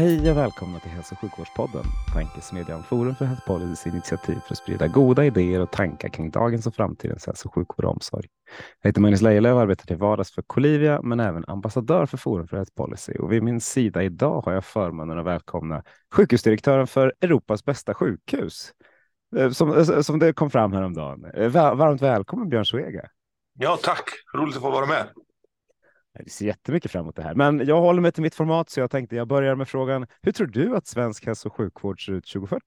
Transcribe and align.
Hej 0.00 0.30
och 0.30 0.36
välkomna 0.36 0.78
till 0.80 0.90
Hälso 0.90 1.14
och 1.14 1.20
sjukvårdspodden, 1.20 1.84
tankesmedjan 2.12 2.82
Forum 2.82 3.14
för 3.14 3.24
Health 3.24 3.46
Policys 3.46 3.86
initiativ 3.86 4.34
för 4.34 4.54
att 4.54 4.58
sprida 4.58 4.88
goda 4.88 5.24
idéer 5.24 5.60
och 5.60 5.70
tankar 5.70 6.08
kring 6.08 6.30
dagens 6.30 6.66
och 6.66 6.74
framtidens 6.74 7.26
hälso 7.26 7.48
och 7.48 7.54
sjukvård 7.54 7.84
och 7.84 7.90
omsorg. 7.90 8.28
Jag 8.82 8.88
heter 8.88 9.00
Magnus 9.00 9.20
Lejelöw 9.20 9.54
och 9.54 9.60
arbetar 9.60 9.86
till 9.86 9.96
vardags 9.96 10.32
för 10.32 10.42
Colivia, 10.42 11.02
men 11.02 11.20
även 11.20 11.44
ambassadör 11.48 12.06
för 12.06 12.16
Forum 12.16 12.48
för 12.48 12.56
Health 12.56 12.72
Policy. 12.74 13.12
Och 13.12 13.32
vid 13.32 13.42
min 13.42 13.60
sida 13.60 14.02
idag 14.02 14.40
har 14.40 14.52
jag 14.52 14.64
förmånen 14.64 15.18
att 15.18 15.26
välkomna 15.26 15.82
sjukhusdirektören 16.14 16.86
för 16.86 17.14
Europas 17.20 17.64
bästa 17.64 17.94
sjukhus, 17.94 18.72
eh, 19.36 19.50
som, 19.50 19.76
eh, 19.76 20.00
som 20.00 20.18
det 20.18 20.32
kom 20.32 20.50
fram 20.50 20.72
häromdagen. 20.72 21.24
Eh, 21.34 21.48
varmt 21.48 22.02
välkommen 22.02 22.48
Björn 22.48 22.66
Svega. 22.66 23.08
Ja, 23.58 23.78
tack. 23.82 24.04
Roligt 24.34 24.56
att 24.56 24.62
få 24.62 24.70
vara 24.70 24.86
med. 24.86 25.04
Jag 26.12 26.30
ser 26.30 26.46
jättemycket 26.46 26.90
fram 26.90 27.02
emot 27.02 27.16
det 27.16 27.22
här, 27.22 27.34
men 27.34 27.66
jag 27.66 27.80
håller 27.80 28.00
mig 28.00 28.12
till 28.12 28.22
mitt 28.22 28.34
format 28.34 28.70
så 28.70 28.80
jag 28.80 28.90
tänkte 28.90 29.16
jag 29.16 29.28
börjar 29.28 29.54
med 29.54 29.68
frågan. 29.68 30.06
Hur 30.22 30.32
tror 30.32 30.46
du 30.46 30.76
att 30.76 30.86
svensk 30.86 31.26
hälso 31.26 31.48
och 31.48 31.54
sjukvård 31.54 32.06
ser 32.06 32.12
ut 32.12 32.26
2040? 32.26 32.62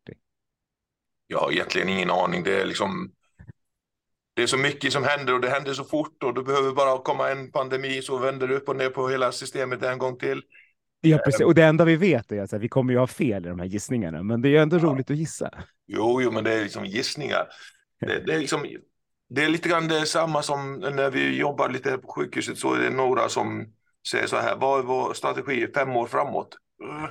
Jag 1.28 1.40
har 1.40 1.52
egentligen 1.52 1.90
ingen 1.90 2.12
aning. 2.12 2.44
Det 2.44 2.62
är 2.62 2.66
liksom. 2.66 3.12
Det 4.36 4.44
är 4.44 4.48
så 4.48 4.58
mycket 4.58 4.94
som 4.94 5.04
händer 5.04 5.34
och 5.34 5.42
det 5.42 5.50
händer 5.50 5.74
så 5.74 5.84
fort 5.84 6.24
och 6.24 6.34
det 6.34 6.44
behöver 6.44 6.72
bara 6.72 6.98
komma 6.98 7.32
en 7.32 7.52
pandemi 7.52 8.02
så 8.02 8.18
vänder 8.18 8.48
det 8.48 8.56
upp 8.56 8.70
och 8.70 8.76
ner 8.76 8.90
på 8.90 9.10
hela 9.10 9.32
systemet 9.32 9.84
en 9.84 9.98
gång 9.98 10.18
till. 10.18 10.42
Ja, 11.02 11.18
precis. 11.18 11.42
Och 11.42 11.56
det 11.56 11.64
enda 11.64 11.86
vi 11.86 11.96
vet 11.96 12.32
är 12.32 12.42
att 12.42 12.54
vi 12.54 12.70
kommer 12.70 12.94
ju 12.94 13.00
ha 13.00 13.08
fel 13.08 13.46
i 13.46 13.50
de 13.50 13.60
här 13.60 13.66
gissningarna, 13.66 14.24
men 14.24 14.42
det 14.42 14.58
är 14.58 14.62
ändå 14.62 14.78
ja. 14.78 14.84
roligt 14.84 15.12
att 15.12 15.18
gissa. 15.18 15.64
Jo, 15.88 16.22
jo, 16.22 16.32
men 16.32 16.44
det 16.44 16.54
är 16.54 16.64
liksom 16.64 16.86
gissningar. 16.86 17.48
Det, 18.00 18.26
det 18.26 18.34
är 18.34 18.40
liksom 18.40 18.66
det 19.36 19.44
är 19.44 19.50
lite 19.50 19.70
grann 19.70 19.88
detsamma 19.88 20.42
som 20.42 20.74
när 20.80 21.12
vi 21.12 21.38
jobbar 21.38 21.70
lite 21.70 21.98
på 21.98 22.08
sjukhuset 22.08 22.58
så 22.58 22.74
är 22.74 22.80
det 22.80 22.90
några 22.90 23.30
som 23.30 23.74
säger 24.08 24.28
så 24.28 24.38
här, 24.38 24.56
vad 24.56 24.80
är 24.80 24.84
vår 24.84 25.14
strategi 25.14 25.68
fem 25.76 25.96
år 25.96 26.08
framåt? 26.08 26.58
Uh, 26.84 27.10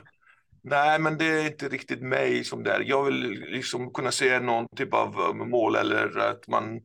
nej, 0.63 0.99
men 0.99 1.19
det 1.19 1.25
är 1.25 1.47
inte 1.47 1.69
riktigt 1.69 2.03
mig 2.03 2.45
som 2.45 2.63
det 2.63 2.73
är. 2.73 2.81
Jag 2.81 3.05
vill 3.05 3.31
liksom 3.31 3.93
kunna 3.93 4.11
se 4.11 4.41
någon 4.41 4.67
typ 4.77 4.95
av 4.95 5.21
um, 5.21 5.51
mål 5.51 5.77
eller 5.77 6.19
att 6.19 6.49
man 6.49 6.81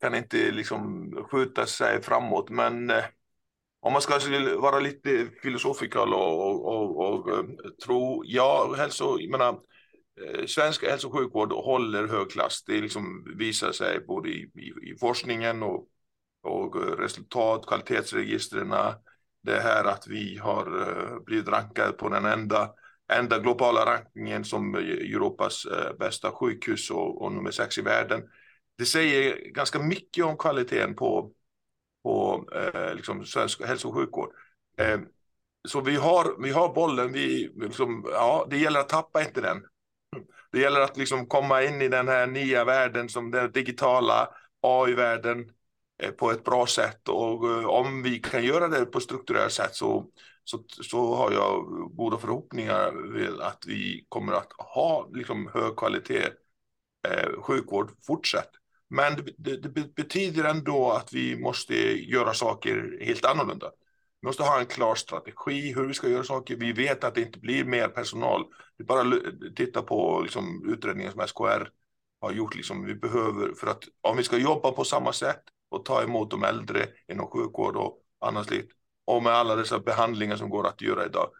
kan 0.00 0.14
inte 0.14 0.50
liksom 0.50 1.12
skjuta 1.30 1.66
sig 1.66 2.02
framåt. 2.02 2.50
Men 2.50 2.90
eh, 2.90 3.04
om 3.80 3.92
man 3.92 4.02
ska 4.02 4.18
vara 4.58 4.80
lite 4.80 5.28
filosofikal 5.42 6.14
och, 6.14 6.46
och, 6.46 6.66
och, 6.66 6.98
och 6.98 7.30
eh, 7.30 7.44
tro, 7.84 8.22
ja, 8.24 8.74
hälso, 8.78 9.16
jag 9.20 9.30
menar, 9.30 9.58
Eh, 10.26 10.46
svensk 10.46 10.84
hälso 10.84 11.08
och 11.08 11.14
sjukvård 11.14 11.52
håller 11.52 12.06
hög 12.06 12.30
klass. 12.30 12.64
Det 12.66 12.80
liksom 12.80 13.34
visar 13.38 13.72
sig 13.72 14.00
både 14.00 14.28
i, 14.28 14.50
i, 14.54 14.90
i 14.90 14.96
forskningen 15.00 15.62
och, 15.62 15.88
och 16.42 16.76
eh, 16.76 16.96
resultat, 16.96 17.66
kvalitetsregistren. 17.66 18.74
Det 19.42 19.60
här 19.60 19.84
att 19.84 20.06
vi 20.06 20.38
har 20.38 20.80
eh, 20.80 21.20
blivit 21.24 21.48
rankade 21.48 21.92
på 21.92 22.08
den 22.08 22.24
enda, 22.24 22.70
enda 23.12 23.38
globala 23.38 23.86
rankingen 23.86 24.44
som 24.44 24.74
Europas 24.74 25.66
bästa 25.98 26.30
sjukhus 26.30 26.90
och, 26.90 27.22
och 27.22 27.32
nummer 27.32 27.50
sex 27.50 27.78
i 27.78 27.82
världen. 27.82 28.22
Det 28.78 28.84
säger 28.84 29.50
ganska 29.50 29.78
mycket 29.78 30.24
om 30.24 30.36
kvaliteten 30.36 30.94
på, 30.94 31.32
på 32.02 32.44
eh, 32.54 32.94
liksom 32.94 33.24
svensk 33.24 33.62
hälso 33.64 33.88
och 33.88 33.94
sjukvård. 33.94 34.30
så 35.68 35.80
vi 35.80 35.96
har, 35.96 36.42
vi 36.42 36.50
har 36.50 36.74
bollen, 36.74 37.12
vi, 37.12 37.52
liksom, 37.56 38.04
ja, 38.12 38.46
det 38.50 38.58
gäller 38.58 38.80
att 38.80 38.88
tappa 38.88 39.22
inte 39.22 39.40
den. 39.40 39.62
Det 40.52 40.60
gäller 40.60 40.80
att 40.80 40.96
liksom 40.96 41.26
komma 41.26 41.62
in 41.62 41.82
i 41.82 41.88
den 41.88 42.08
här 42.08 42.26
nya 42.26 42.64
världen 42.64 43.08
som 43.08 43.30
den 43.30 43.52
digitala 43.52 44.28
AI-världen 44.60 45.50
eh, 46.02 46.10
på 46.10 46.30
ett 46.30 46.44
bra 46.44 46.66
sätt 46.66 47.08
och 47.08 47.50
eh, 47.50 47.66
om 47.66 48.02
vi 48.02 48.18
kan 48.18 48.44
göra 48.44 48.68
det 48.68 48.86
på 48.86 49.00
strukturellt 49.00 49.52
sätt 49.52 49.74
så, 49.74 50.06
så, 50.44 50.64
så 50.68 51.14
har 51.14 51.32
jag 51.32 51.64
goda 51.96 52.18
förhoppningar 52.18 52.90
till 53.18 53.40
att 53.40 53.64
vi 53.66 54.06
kommer 54.08 54.32
att 54.32 54.52
ha 54.58 55.08
liksom 55.12 55.50
hög 55.54 55.76
kvalitet 55.76 56.26
eh, 57.08 57.42
sjukvård 57.42 57.90
fortsatt. 58.06 58.50
Men 58.88 59.16
det, 59.38 59.56
det, 59.56 59.94
betyder 59.94 60.44
ändå 60.44 60.90
att 60.90 61.12
vi 61.12 61.36
måste 61.36 61.74
göra 62.10 62.34
saker 62.34 62.98
helt 63.00 63.24
annorlunda. 63.24 63.70
Vi 64.20 64.26
måste 64.26 64.42
ha 64.42 64.60
en 64.60 64.66
klar 64.66 64.94
strategi 64.94 65.74
hur 65.74 65.86
vi 65.86 65.94
ska 65.94 66.08
göra 66.08 66.24
saker. 66.24 66.56
Vi 66.56 66.72
vet 66.72 67.04
att 67.04 67.14
det 67.14 67.22
inte 67.22 67.38
blir 67.38 67.64
mer 67.64 67.88
personal. 67.88 68.44
Vi 68.76 68.84
bara 68.84 69.12
titta 69.56 69.82
på 69.82 70.20
liksom, 70.22 70.68
utredningen 70.68 71.12
som 71.12 71.26
SKR 71.26 71.70
har 72.20 72.32
gjort. 72.32 72.54
Liksom, 72.54 72.84
vi 72.84 72.94
behöver, 72.94 73.54
för 73.54 73.66
att 73.66 73.84
om 74.00 74.16
vi 74.16 74.22
ska 74.22 74.36
jobba 74.36 74.72
på 74.72 74.84
samma 74.84 75.12
sätt 75.12 75.42
och 75.68 75.84
ta 75.84 76.02
emot 76.02 76.30
de 76.30 76.44
äldre 76.44 76.88
inom 77.12 77.26
sjukvård 77.26 77.76
och 77.76 77.98
annat 78.20 78.50
likt 78.50 78.72
och 79.04 79.22
med 79.22 79.32
alla 79.32 79.56
dessa 79.56 79.78
behandlingar 79.78 80.36
som 80.36 80.50
går 80.50 80.66
att 80.66 80.82
göra 80.82 81.06
idag. 81.06 81.30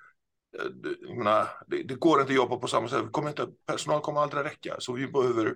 Eh, 0.59 1.17
menar, 1.17 1.49
det, 1.67 1.83
det, 1.83 1.95
går 1.95 2.21
inte 2.21 2.33
att 2.33 2.37
jobba 2.37 2.57
på 2.57 2.67
samma 2.67 2.89
sätt. 2.89 3.13
Kommer 3.13 3.29
inte, 3.29 3.49
personal 3.67 4.01
kommer 4.01 4.21
aldrig 4.21 4.45
räcka. 4.45 4.77
Så 4.79 4.93
vi 4.93 5.07
behöver 5.07 5.55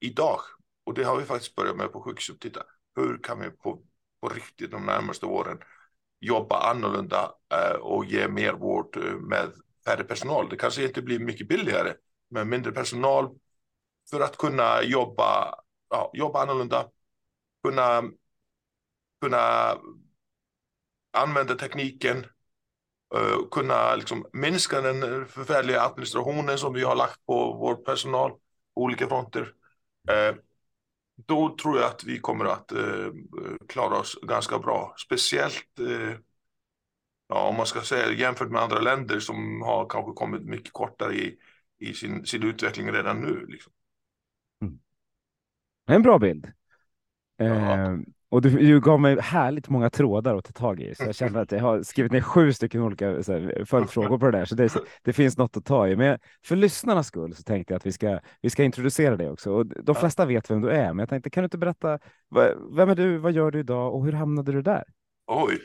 idag, 0.00 0.40
och 0.84 0.94
det 0.94 1.04
har 1.04 1.16
vi 1.16 1.24
faktiskt 1.24 1.54
börjat 1.54 1.76
med 1.76 1.92
på 1.92 2.02
sjukhuset, 2.02 2.40
titta, 2.40 2.62
hur 2.96 3.18
kan 3.22 3.40
vi 3.40 3.50
på, 3.50 3.82
på 4.20 4.28
riktigt 4.28 4.70
de 4.70 4.86
närmaste 4.86 5.26
åren 5.26 5.58
jobba 6.20 6.70
annorlunda 6.70 7.34
eh, 7.52 7.76
och 7.76 8.04
ge 8.04 8.28
mer 8.28 8.52
vård 8.52 8.96
eh, 8.96 9.14
med 9.14 9.52
färre 9.84 10.04
personal. 10.04 10.48
Det 10.48 10.56
kanske 10.56 10.84
inte 10.84 11.02
blir 11.02 11.18
mycket 11.18 11.48
billigare 11.48 11.94
med 12.28 12.46
mindre 12.46 12.72
personal 12.72 13.30
för 14.10 14.20
att 14.20 14.36
kunna 14.36 14.82
jobba, 14.82 15.54
ja, 15.90 16.10
jobba 16.14 16.42
annorlunda, 16.42 16.88
kunna, 17.64 18.02
kunna 19.22 19.76
använda 21.12 21.54
tekniken, 21.54 22.26
eh, 23.14 23.48
kunna 23.50 23.94
liksom 23.94 24.26
minska 24.32 24.80
den 24.80 25.26
förfärliga 25.26 25.80
administrationen 25.82 26.58
som 26.58 26.72
vi 26.72 26.82
har 26.82 26.96
lagt 26.96 27.26
på 27.26 27.52
vår 27.52 27.74
personal 27.74 28.30
på 28.74 28.82
olika 28.82 29.08
fronter. 29.08 29.54
Då 31.26 31.56
tror 31.56 31.78
jag 31.78 31.86
att 31.86 32.04
vi 32.04 32.18
kommer 32.18 32.44
att 32.44 32.72
eh, 32.72 33.10
klara 33.68 33.98
oss 33.98 34.18
ganska 34.22 34.58
bra. 34.58 34.94
Speciellt 35.06 35.78
eh, 35.78 36.16
ja, 37.28 37.48
om 37.48 37.56
man 37.56 37.66
ska 37.66 37.80
säga 37.80 38.12
jämfört 38.12 38.50
med 38.50 38.62
andra 38.62 38.80
länder 38.80 39.20
som 39.20 39.62
har 39.62 39.88
kanske 39.88 40.12
kommit 40.12 40.42
mycket 40.42 40.72
kortare 40.72 41.14
i, 41.14 41.38
i 41.78 41.94
sin, 41.94 42.26
sin 42.26 42.42
utveckling 42.42 42.92
redan 42.92 43.20
nu. 43.20 43.46
Liksom. 43.48 43.72
Mm. 44.62 44.78
En 45.86 46.02
bra 46.02 46.18
bild. 46.18 46.52
Ja. 47.36 47.44
Eh, 47.44 47.98
och 48.30 48.42
du, 48.42 48.50
du, 48.50 48.80
gav 48.80 49.00
mig 49.00 49.20
härligt 49.20 49.68
många 49.68 49.90
trådar 49.90 50.36
att 50.36 50.44
ta 50.44 50.52
tag 50.52 50.80
i, 50.80 50.94
så 50.94 51.04
jag 51.04 51.14
känner 51.14 51.40
att 51.40 51.52
jag 51.52 51.60
har 51.60 51.82
skrivit 51.82 52.12
ner 52.12 52.20
sju 52.20 52.52
stycken 52.52 52.82
olika 52.82 53.22
följdfrågor 53.66 54.18
på 54.18 54.30
det 54.30 54.38
där, 54.38 54.44
så 54.44 54.54
det, 54.54 54.72
det, 55.02 55.12
finns 55.12 55.38
något 55.38 55.56
att 55.56 55.64
ta 55.64 55.88
i. 55.88 55.96
Men 55.96 56.18
för 56.44 56.56
lyssnarnas 56.56 57.06
skull 57.06 57.34
så 57.34 57.42
tänkte 57.42 57.72
jag 57.72 57.76
att 57.76 57.86
vi 57.86 57.92
ska, 57.92 58.20
vi 58.42 58.50
ska 58.50 58.64
introducera 58.64 59.16
dig 59.16 59.30
också. 59.30 59.52
Och 59.52 59.66
de 59.66 59.94
flesta 59.94 60.24
vet 60.24 60.50
vem 60.50 60.60
du 60.60 60.70
är, 60.70 60.86
men 60.86 60.98
jag 60.98 61.08
tänkte, 61.08 61.30
kan 61.30 61.42
du 61.42 61.44
inte 61.44 61.58
berätta, 61.58 61.98
vem 62.76 62.88
är 62.88 62.94
du, 62.94 63.18
vad 63.18 63.32
gör 63.32 63.50
du 63.50 63.58
idag 63.58 63.94
och 63.94 64.04
hur 64.04 64.12
hamnade 64.12 64.52
du 64.52 64.62
där? 64.62 64.84
Oj. 65.26 65.58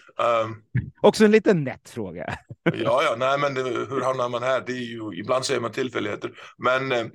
Um... 0.44 0.64
Också 1.02 1.26
en 1.26 1.32
liten 1.32 1.64
nätt 1.64 1.90
fråga. 1.90 2.38
ja, 2.64 3.02
ja, 3.04 3.16
nej, 3.18 3.40
men 3.40 3.54
det, 3.54 3.62
hur 3.64 4.02
hamnar 4.02 4.30
man 4.30 4.44
här? 4.44 4.64
Det 4.66 4.72
är 4.72 4.76
ju, 4.76 5.20
ibland 5.20 5.46
säger 5.46 5.62
man 5.62 5.72
tillfälligheter, 5.72 6.32
men 6.58 6.92
eh, 6.92 7.06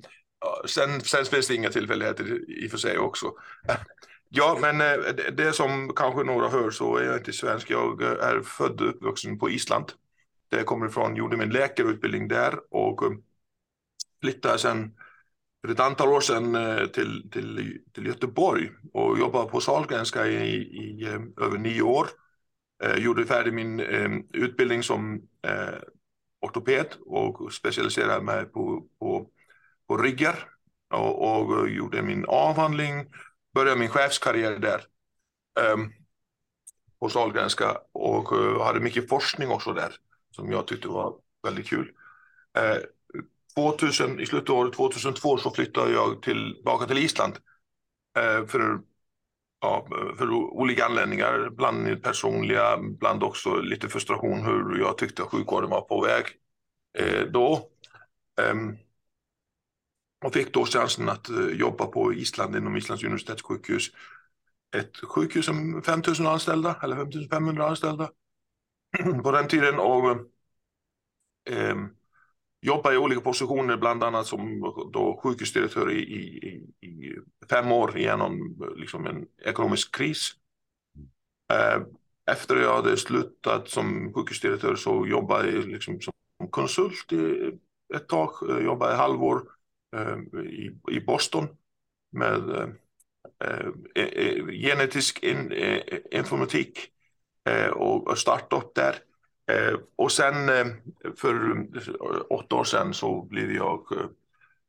sen, 0.67 1.01
sen 1.01 1.25
finns 1.25 1.47
det 1.47 1.55
inga 1.55 1.69
tillfälligheter 1.69 2.23
i 2.63 2.67
och 2.67 2.71
för 2.71 2.77
sig 2.77 2.97
också. 2.97 3.31
Ja, 4.33 4.57
men 4.61 4.81
eh, 4.81 5.13
det 5.33 5.53
som 5.53 5.93
kanske 5.95 6.23
några 6.23 6.49
hör 6.49 6.71
så 6.71 6.97
är 6.97 7.03
jag 7.03 7.17
inte 7.17 7.33
svensk. 7.33 7.69
Jag 7.69 8.01
eh, 8.01 8.09
är 8.09 8.41
född 8.41 8.81
och 8.81 8.89
uppvuxen 8.89 9.39
på 9.39 9.49
Island. 9.49 9.85
Där 10.49 10.57
jag 10.57 10.67
kommer 10.67 10.87
ifrån, 10.87 11.15
gjorde 11.15 11.37
min 11.37 11.49
läkarutbildning 11.49 12.27
där 12.27 12.59
och 12.73 13.03
eh, 13.03 13.11
flyttade 14.21 14.57
sen 14.57 14.95
för 15.61 15.73
ett 15.73 15.79
antal 15.79 16.07
år 16.07 16.21
sedan 16.21 16.57
till, 16.93 17.29
till, 17.31 17.79
till 17.93 18.05
Göteborg 18.05 18.69
och 18.93 19.19
jobbade 19.19 19.49
på 19.49 19.61
Sahlgrenska 19.61 20.27
i, 20.27 20.55
i 20.57 21.05
över 21.41 21.57
nio 21.57 21.81
år. 21.81 22.07
gjorde 22.97 23.25
färdig 23.25 23.53
min 23.53 23.79
utbildning 24.33 24.83
som 24.83 25.21
ortoped 26.41 26.87
och 27.05 27.53
specialiserade 27.53 28.21
mig 28.21 28.45
på, 28.45 28.87
på, 28.99 29.27
på 29.87 29.97
ryggar 29.97 30.49
och, 30.93 31.41
och 31.41 31.69
gjorde 31.69 32.01
min 32.01 32.25
avhandling 32.25 33.05
började 33.53 33.79
min 33.79 33.89
chefskarriär 33.89 34.59
där. 34.59 34.85
Ehm, 35.59 35.81
um, 35.81 35.93
på 36.99 37.09
Sahlgrenska 37.09 37.77
och 37.91 38.31
uh, 38.33 38.61
hade 38.63 38.79
mycket 38.79 39.09
forskning 39.09 39.49
också 39.49 39.73
där 39.73 39.95
som 40.31 40.51
jag 40.51 40.67
tyckte 40.67 40.87
var 40.87 41.15
väldigt 41.43 41.67
kul. 41.67 41.91
Eh, 42.57 42.71
uh, 42.71 42.77
2000, 43.55 44.19
I 44.19 44.25
slutet 44.25 44.49
av 44.49 44.57
året 44.57 44.73
2002 44.73 45.37
så 45.37 45.51
flyttade 45.51 45.91
jag 45.91 46.21
tillbaka 46.21 46.85
till 46.85 46.97
Island 46.97 47.33
uh, 48.19 48.47
för, 48.47 48.79
ja, 49.61 49.87
för 50.17 50.31
olika 50.31 50.85
anledningar, 50.85 51.49
bland 51.49 52.03
personliga, 52.03 52.77
bland 52.77 53.23
också 53.23 53.55
lite 53.55 53.89
frustration 53.89 54.45
hur 54.45 54.79
jag 54.79 54.97
tyckte 54.97 55.23
sjukvården 55.23 55.69
var 55.69 55.81
på 55.81 56.01
väg 56.01 56.25
då. 57.31 57.69
Um, 58.51 58.77
och 60.25 60.33
fick 60.33 60.53
då 60.53 60.65
chansen 60.65 61.09
att 61.09 61.29
eh, 61.29 61.45
jobba 61.47 61.85
på 61.85 62.13
Island 62.13 62.55
inom 62.55 62.77
Islands 62.77 63.03
universitetssjukhus. 63.03 63.91
Ett 64.77 64.97
sjukhus 64.97 65.45
som 65.45 65.81
5000 65.83 66.27
anställda 66.27 66.75
eller 66.83 66.95
5500 66.95 67.67
anställda. 67.67 68.09
På 69.23 69.31
den 69.31 69.47
tiden 69.47 69.79
och 69.79 70.09
eh, 71.49 71.75
jobbade 72.61 72.95
i 72.95 72.97
olika 72.97 73.21
positioner, 73.21 73.77
bland 73.77 74.03
annat 74.03 74.27
som 74.27 74.59
då 74.93 75.19
sjukhusdirektör 75.23 75.91
i, 75.91 75.99
i, 75.99 76.87
i 76.87 77.15
fem 77.49 77.71
år 77.71 77.97
genom 77.97 78.57
eh, 78.61 78.75
liksom 78.75 79.07
en 79.07 79.25
ekonomisk 79.45 79.95
kris. 79.95 80.31
Eh, 81.53 81.81
efter 82.31 82.55
jag 82.55 82.75
hade 82.75 82.97
slutat 82.97 83.69
som 83.69 84.13
sjukhusdirektör 84.13 84.75
så 84.75 85.07
jobbade 85.07 85.51
jag 85.51 85.65
liksom 85.65 86.01
som 86.01 86.13
konsult 86.49 87.13
i 87.13 87.51
ett 87.95 88.07
tag, 88.07 88.49
eh, 88.49 88.65
jobbade 88.65 88.93
ett 88.93 88.99
halvår. 88.99 89.43
Eh, 89.95 90.41
i, 90.41 90.71
i 90.91 90.99
Boston 90.99 91.47
med 92.11 92.49
eh, 92.49 93.67
eh, 93.95 94.45
genetisk 94.47 95.23
in, 95.23 95.53
informatik 96.11 96.87
och 97.73 98.17
startup 98.17 98.75
där. 98.75 98.95
Och 99.95 100.11
sen 100.11 100.47
för 101.17 101.55
åtta 102.33 102.55
år 102.55 102.63
sedan 102.63 102.93
så 102.93 103.21
blev 103.21 103.51
jag 103.51 103.87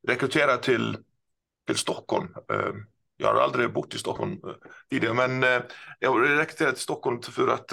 rekryterad 0.08 0.62
till, 0.62 0.96
till 1.66 1.76
Stockholm. 1.76 2.28
Jag 3.16 3.34
har 3.34 3.40
aldrig 3.40 3.72
bott 3.72 3.94
i 3.94 3.98
Stockholm 3.98 4.40
tidigare, 4.90 5.14
men 5.14 5.42
jag 5.98 6.16
blev 6.16 6.38
rekryterad 6.38 6.74
till 6.74 6.82
Stockholm 6.82 7.22
för 7.22 7.48
att 7.48 7.72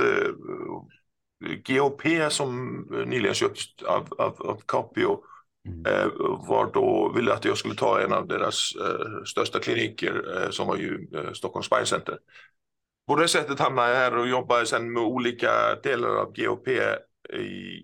GOP 1.67 2.01
som 2.29 2.77
nyligen 3.07 3.35
köpts 3.35 3.83
av, 3.83 4.13
av, 4.17 4.41
av 4.41 4.61
Capio 4.65 5.23
Mm. 5.67 5.85
Eh, 5.85 6.07
var 6.47 6.71
då 6.73 7.11
ville 7.15 7.33
att 7.33 7.45
jag 7.45 7.57
skulle 7.57 7.75
ta 7.75 8.01
en 8.01 8.13
av 8.13 8.27
deras 8.27 8.75
eh, 8.75 9.23
största 9.23 9.59
kliniker 9.59 10.43
eh, 10.43 10.49
som 10.49 10.67
var 10.67 10.75
ju 10.75 11.07
eh, 11.15 11.31
Stockholm 11.33 11.63
Spine 11.63 11.85
Center. 11.85 12.17
På 13.07 13.15
det 13.15 13.27
sättet 13.27 13.59
hamnade 13.59 13.89
jag 13.89 13.95
här 13.95 14.17
och 14.17 14.27
jobbade 14.27 14.65
sen 14.65 14.93
med 14.93 15.03
olika 15.03 15.49
delar 15.83 16.15
av 16.15 16.33
GOP 16.33 16.67
i 16.67 17.83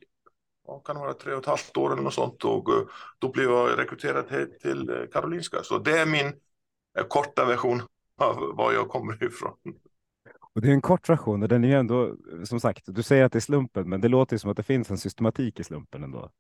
ja, 0.68 0.80
kan 0.80 1.00
vara 1.00 1.14
tre 1.14 1.34
och 1.34 1.40
ett 1.40 1.46
halvt 1.46 1.78
år 1.78 1.94
eller 1.94 2.04
något 2.04 2.14
sånt 2.14 2.44
och 2.44 2.70
eh, 2.70 2.86
då 3.20 3.32
blev 3.32 3.50
jag 3.50 3.80
rekryterad 3.80 4.28
till, 4.28 4.48
till 4.62 4.90
eh, 4.90 4.96
Karolinska. 5.14 5.64
Så 5.64 5.78
det 5.78 6.00
är 6.00 6.06
min 6.06 6.34
korta 7.08 7.46
version 7.46 7.82
av 8.22 8.56
var 8.56 8.74
jag 8.74 8.90
kommer 8.90 9.24
ifrån. 9.24 9.54
Och 10.56 10.62
det 10.62 10.68
är 10.68 10.74
en 10.74 10.82
kort 10.82 11.10
version 11.10 11.44
och 11.44 11.50
den 11.50 11.64
är 11.64 11.68
ju 11.68 11.74
ändå, 11.74 12.16
som 12.44 12.60
sagt, 12.60 12.84
du 12.86 13.04
säger 13.04 13.26
att 13.26 13.32
det 13.32 13.38
är 13.38 13.42
slumpen, 13.42 13.90
men 13.90 14.02
det 14.02 14.08
låter 14.08 14.34
ju 14.36 14.40
som 14.40 14.52
att 14.52 14.58
det 14.58 14.64
finns 14.64 14.92
en 14.92 14.98
systematik 14.98 15.60
i 15.60 15.64
slumpen 15.64 16.04
ändå. 16.04 16.32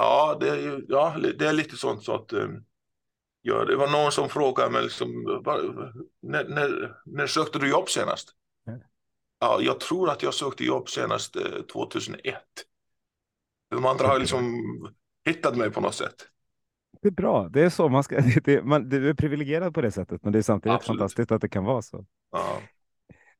Ja, 0.00 0.36
det 0.40 0.48
är, 0.48 0.84
ja, 0.88 1.16
det 1.38 1.46
är 1.46 1.52
lite 1.52 1.76
sånt 1.76 2.04
så 2.04 2.14
att 2.14 2.32
ja, 3.42 3.64
det 3.64 3.76
var 3.76 3.88
någon 3.88 4.12
som 4.12 4.28
frågade 4.28 4.70
mig 4.70 4.82
liksom, 4.82 5.08
när, 6.22 6.44
när, 6.48 6.94
när 7.04 7.26
sökte 7.26 7.58
du 7.58 7.70
jobb 7.70 7.88
senast? 7.88 8.28
Mm. 8.68 8.80
Ja, 9.40 9.58
jag 9.60 9.80
tror 9.80 10.10
att 10.10 10.22
jag 10.22 10.34
sökte 10.34 10.64
jobb 10.64 10.88
senast 10.88 11.36
eh, 11.36 11.42
2001. 11.72 12.36
De 13.70 13.86
andra 13.86 14.06
har 14.06 14.18
liksom 14.18 14.62
hittat 15.24 15.56
mig 15.56 15.70
på 15.70 15.80
något 15.80 15.94
sätt. 15.94 16.14
Det 17.02 17.08
är 17.08 17.12
bra. 17.12 17.48
Det 17.48 17.62
är 17.62 17.70
så 17.70 17.88
man 17.88 18.04
ska. 18.04 18.20
Det, 18.44 18.64
man, 18.64 18.88
du 18.88 19.08
är 19.08 19.14
privilegierad 19.14 19.74
på 19.74 19.80
det 19.80 19.90
sättet, 19.90 20.24
men 20.24 20.32
det 20.32 20.38
är 20.38 20.42
samtidigt 20.42 20.76
Absolut. 20.76 20.98
fantastiskt 20.98 21.32
att 21.32 21.40
det 21.40 21.48
kan 21.48 21.64
vara 21.64 21.82
så. 21.82 22.06
Ja. 22.32 22.60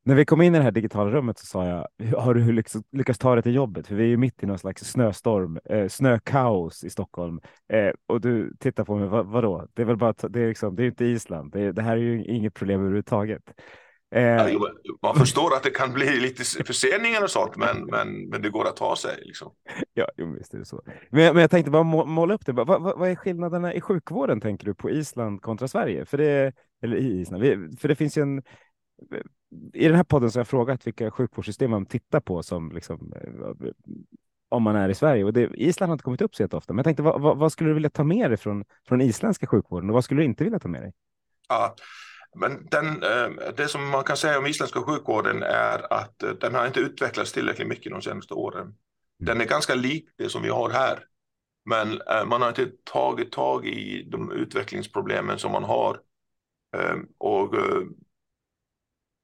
När 0.09 0.15
vi 0.15 0.25
kom 0.25 0.41
in 0.41 0.55
i 0.55 0.57
det 0.57 0.63
här 0.63 0.71
digitala 0.71 1.11
rummet 1.11 1.39
så 1.39 1.45
sa 1.45 1.65
jag, 1.65 2.17
har 2.17 2.33
du 2.33 2.51
lyckats, 2.51 2.75
lyckats 2.91 3.19
ta 3.19 3.35
dig 3.35 3.43
till 3.43 3.55
jobbet? 3.55 3.87
För 3.87 3.95
vi 3.95 4.03
är 4.03 4.07
ju 4.07 4.17
mitt 4.17 4.43
i 4.43 4.45
någon 4.45 4.59
slags 4.59 4.83
snöstorm, 4.91 5.59
eh, 5.69 5.87
snökaos 5.87 6.83
i 6.83 6.89
Stockholm. 6.89 7.39
Eh, 7.73 7.91
och 8.07 8.21
du 8.21 8.53
tittar 8.59 8.83
på 8.83 8.95
mig, 8.95 9.07
vad, 9.07 9.25
vadå? 9.25 9.67
Det 9.73 9.81
är 9.81 9.85
väl 9.85 9.97
bara, 9.97 10.13
det 10.29 10.41
är, 10.41 10.47
liksom, 10.47 10.75
det 10.75 10.83
är 10.83 10.87
inte 10.87 11.05
Island. 11.05 11.51
Det, 11.51 11.71
det 11.71 11.81
här 11.81 11.91
är 11.91 12.01
ju 12.01 12.25
inget 12.25 12.53
problem 12.53 12.79
överhuvudtaget. 12.79 13.43
Eh, 14.15 14.47
man 15.01 15.15
förstår 15.15 15.55
att 15.55 15.63
det 15.63 15.69
kan 15.69 15.93
bli 15.93 16.19
lite 16.19 16.63
förseningar 16.63 17.23
och 17.23 17.29
sånt, 17.29 17.55
men, 17.55 17.85
men, 17.85 18.29
men 18.29 18.41
det 18.41 18.49
går 18.49 18.67
att 18.67 18.75
ta 18.75 18.95
sig. 18.95 19.23
Liksom. 19.25 19.51
Ja, 19.93 20.07
visst 20.37 20.53
är 20.53 20.57
det 20.57 20.65
så. 20.65 20.81
Men, 21.09 21.33
men 21.33 21.41
jag 21.41 21.51
tänkte 21.51 21.71
bara 21.71 21.83
måla 21.83 22.33
upp 22.33 22.45
det. 22.45 22.51
Vad, 22.51 22.67
vad, 22.67 22.81
vad, 22.81 23.09
är 23.09 23.15
skillnaderna 23.15 23.73
i 23.73 23.81
sjukvården, 23.81 24.41
tänker 24.41 24.65
du, 24.65 24.73
på 24.73 24.89
Island 24.89 25.41
kontra 25.41 25.67
Sverige? 25.67 26.05
För 26.05 26.17
det, 26.17 26.53
eller 26.83 26.97
i 26.97 27.21
Island. 27.21 27.43
För 27.79 27.87
det 27.87 27.95
finns 27.95 28.17
ju 28.17 28.21
en 28.21 28.43
i 29.73 29.87
den 29.87 29.95
här 29.95 30.03
podden 30.03 30.31
så 30.31 30.39
har 30.39 30.41
jag 30.41 30.47
frågat 30.47 30.87
vilka 30.87 31.11
sjukvårdssystem 31.11 31.71
man 31.71 31.85
tittar 31.85 32.19
på 32.19 32.43
som 32.43 32.71
liksom, 32.71 33.13
eh, 33.15 33.69
om 34.49 34.63
man 34.63 34.75
är 34.75 34.89
i 34.89 34.95
Sverige 34.95 35.23
och 35.23 35.33
det, 35.33 35.49
Island 35.55 35.89
har 35.89 35.93
inte 35.93 36.03
kommit 36.03 36.21
upp 36.21 36.35
så 36.35 36.45
ofta. 36.51 36.73
Men 36.73 36.77
jag 36.77 36.85
tänkte, 36.85 37.03
vad, 37.03 37.21
vad, 37.21 37.37
vad, 37.37 37.51
skulle 37.51 37.69
du 37.69 37.73
vilja 37.73 37.89
ta 37.89 38.03
med 38.03 38.31
dig 38.31 38.37
från, 38.37 38.65
från 38.87 39.01
isländska 39.01 39.47
sjukvården 39.47 39.89
och 39.89 39.93
vad 39.93 40.03
skulle 40.03 40.21
du 40.21 40.25
inte 40.25 40.43
vilja 40.43 40.59
ta 40.59 40.67
med 40.67 40.81
dig? 40.81 40.93
Ja, 41.49 41.75
men 42.35 42.67
den, 42.71 43.03
eh, 43.03 43.53
det 43.57 43.67
som 43.67 43.89
man 43.89 44.03
kan 44.03 44.17
säga 44.17 44.39
om 44.39 44.45
isländska 44.45 44.81
sjukvården 44.81 45.43
är 45.43 45.93
att 45.93 46.23
eh, 46.23 46.29
den 46.29 46.55
har 46.55 46.67
inte 46.67 46.79
utvecklats 46.79 47.33
tillräckligt 47.33 47.67
mycket 47.67 47.91
de 47.91 48.01
senaste 48.01 48.33
åren. 48.33 48.61
Mm. 48.61 48.75
Den 49.19 49.41
är 49.41 49.45
ganska 49.45 49.75
lik 49.75 50.09
det 50.17 50.29
som 50.29 50.41
vi 50.41 50.49
har 50.49 50.69
här, 50.69 51.03
men 51.65 52.01
man 52.29 52.41
har 52.41 52.49
inte 52.49 52.71
tagit 52.83 53.31
tag 53.31 53.67
i 53.67 54.03
de 54.11 54.31
utvecklingsproblemen 54.31 55.39
som 55.39 55.51
man 55.51 55.63
har. 55.63 55.99
Och 57.17 57.53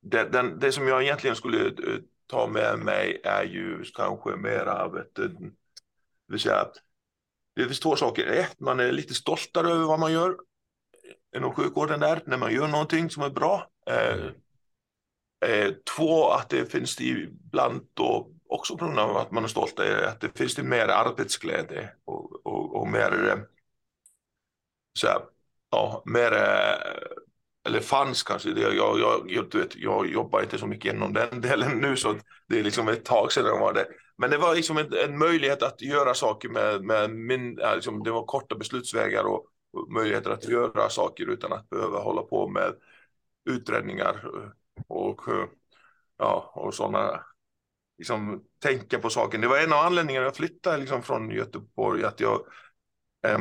det, 0.06 0.30
den, 0.30 0.60
det 0.60 0.72
som 0.72 0.88
jag 0.88 1.04
egentligen 1.04 1.36
skulle 1.36 1.68
eh, 1.68 2.00
ta 2.28 2.48
med 2.48 2.80
mig 2.80 3.22
är 3.24 3.44
ju 3.44 3.84
kanske 3.84 4.36
mer 4.36 4.66
av 4.66 4.98
ett, 4.98 5.19
eh, 5.19 5.25
det 5.25 5.52
vill 6.28 6.40
säga, 6.40 6.68
det 7.56 7.66
finns 7.66 7.80
två 7.80 7.96
saker. 7.96 8.28
Ett, 8.28 8.60
man 8.60 8.80
är 8.80 8.92
lite 8.92 9.13
stoltare 9.13 9.69
över 9.69 9.86
vad 9.86 10.00
man 10.00 10.13
gör 10.13 10.38
inom 11.36 11.54
sjukvården 11.54 12.00
där, 12.00 12.22
när 12.25 12.38
man 12.38 12.54
gör 12.54 12.68
någonting 12.68 13.10
som 13.10 13.24
är 13.24 13.30
bra. 13.30 13.69
Eh, 13.88 14.25
eh, 15.50 15.74
två, 15.96 16.30
att 16.30 16.50
det 16.50 16.71
finns 16.71 17.02
ibland 17.02 17.88
då 17.94 18.31
också 18.50 18.78
på 18.78 18.85
grund 18.85 19.00
av 19.00 19.18
att 19.18 19.31
man 19.31 19.44
är 19.44 19.47
stolt, 19.47 19.80
att 19.80 20.21
det 20.21 20.38
finns 20.38 20.56
det 20.56 20.64
mer 20.64 20.88
arbetsglädje 20.88 21.90
och, 22.06 22.45
och, 22.45 22.76
och 22.76 22.88
mer, 22.88 23.45
så 25.00 25.07
här, 25.07 25.21
ja, 25.71 26.04
mer 26.06 26.31
eller 27.66 27.80
fanns 27.80 28.24
kanske. 28.24 28.50
Jag, 28.50 28.76
jag, 28.76 29.26
jag, 29.28 29.50
du 29.50 29.57
vet, 29.57 29.76
jag 29.76 30.07
jobbar 30.07 30.42
inte 30.42 30.57
så 30.57 30.68
mycket 30.68 30.94
inom 30.94 31.14
den 31.14 31.42
delen 31.42 31.80
nu 31.80 31.95
så 31.98 32.16
det 32.48 32.60
är 32.60 32.64
liksom 32.64 32.88
ett 32.88 33.06
tag 33.06 33.31
sedan 33.31 33.45
jag 33.45 33.60
var 33.60 33.74
det. 33.74 33.88
Men 34.18 34.30
det 34.30 34.38
var 34.38 34.56
liksom 34.56 34.78
en, 34.78 34.94
en 34.94 35.18
möjlighet 35.18 35.64
att 35.64 35.81
göra 35.81 36.14
saker 36.14 36.50
med, 36.50 36.84
med 36.84 37.10
min, 37.10 37.60
liksom, 37.76 38.04
det 38.04 38.12
var 38.12 38.26
korta 38.26 38.56
beslutsvägar 38.56 39.24
och, 39.24 39.45
och 39.74 39.92
möjligheter 39.92 40.31
att 40.31 40.48
göra 40.48 40.90
saker 40.90 41.30
utan 41.30 41.54
att 41.54 41.69
behöva 41.69 42.00
hålla 42.00 42.22
på 42.22 42.48
med 42.48 42.74
utredningar 43.50 44.26
och, 44.88 45.22
ja, 46.18 46.52
och 46.56 46.74
sådana 46.74 47.26
liksom, 47.98 48.44
tänka 48.60 49.00
på 49.00 49.10
saken. 49.10 49.42
Det 49.42 49.48
var 49.48 49.57
en 49.57 49.74
av 49.74 49.80
anledningarna 49.80 50.26
jag 50.26 50.36
flyttade 50.36 50.78
liksom, 50.78 51.04
från 51.04 51.31
Göteborg, 51.31 52.04
att 52.04 52.19
jag 52.19 52.48
eh, 53.28 53.40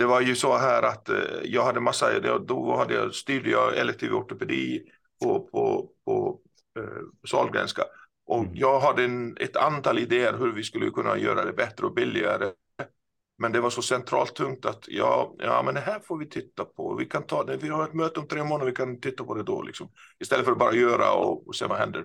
det 0.00 0.06
var 0.06 0.20
ju 0.20 0.34
så 0.34 0.56
här 0.56 0.82
att 0.82 1.08
eh, 1.08 1.16
jag 1.44 1.64
hade 1.64 1.80
massa, 1.80 2.20
då 2.38 2.76
hade 2.76 2.94
jag, 2.94 3.14
styrde 3.14 3.50
jag 3.50 3.76
elektiv 3.76 4.12
ortopedi 4.12 4.82
på, 5.22 5.40
på, 5.40 5.90
på 6.04 6.40
eh, 6.78 7.28
Sahlgrenska. 7.28 7.82
Och 8.26 8.38
mm. 8.38 8.50
jag 8.54 8.80
hade 8.80 9.04
en, 9.04 9.36
ett 9.36 9.56
antal 9.56 9.98
idéer 9.98 10.32
hur 10.38 10.52
vi 10.52 10.62
skulle 10.62 10.90
kunna 10.90 11.18
göra 11.18 11.44
det 11.44 11.52
bättre 11.52 11.86
och 11.86 11.94
billigare. 11.94 12.52
Men 13.38 13.52
det 13.52 13.60
var 13.60 13.70
så 13.70 13.82
centralt 13.82 14.34
tungt 14.34 14.66
att 14.66 14.84
ja, 14.88 15.34
ja, 15.38 15.62
men 15.62 15.74
det 15.74 15.80
här 15.80 16.00
får 16.00 16.18
vi 16.18 16.28
titta 16.28 16.64
på. 16.64 16.94
Vi 16.94 17.04
kan 17.04 17.22
ta 17.22 17.44
det. 17.44 17.56
Vi 17.56 17.68
har 17.68 17.84
ett 17.84 17.94
möte 17.94 18.20
om 18.20 18.28
tre 18.28 18.44
månader. 18.44 18.70
Vi 18.70 18.76
kan 18.76 19.00
titta 19.00 19.24
på 19.24 19.34
det 19.34 19.42
då 19.42 19.62
liksom. 19.62 19.88
Istället 20.18 20.44
för 20.44 20.52
att 20.52 20.58
bara 20.58 20.74
göra 20.74 21.12
och, 21.12 21.48
och 21.48 21.56
se 21.56 21.66
vad 21.66 21.78
händer. 21.78 22.04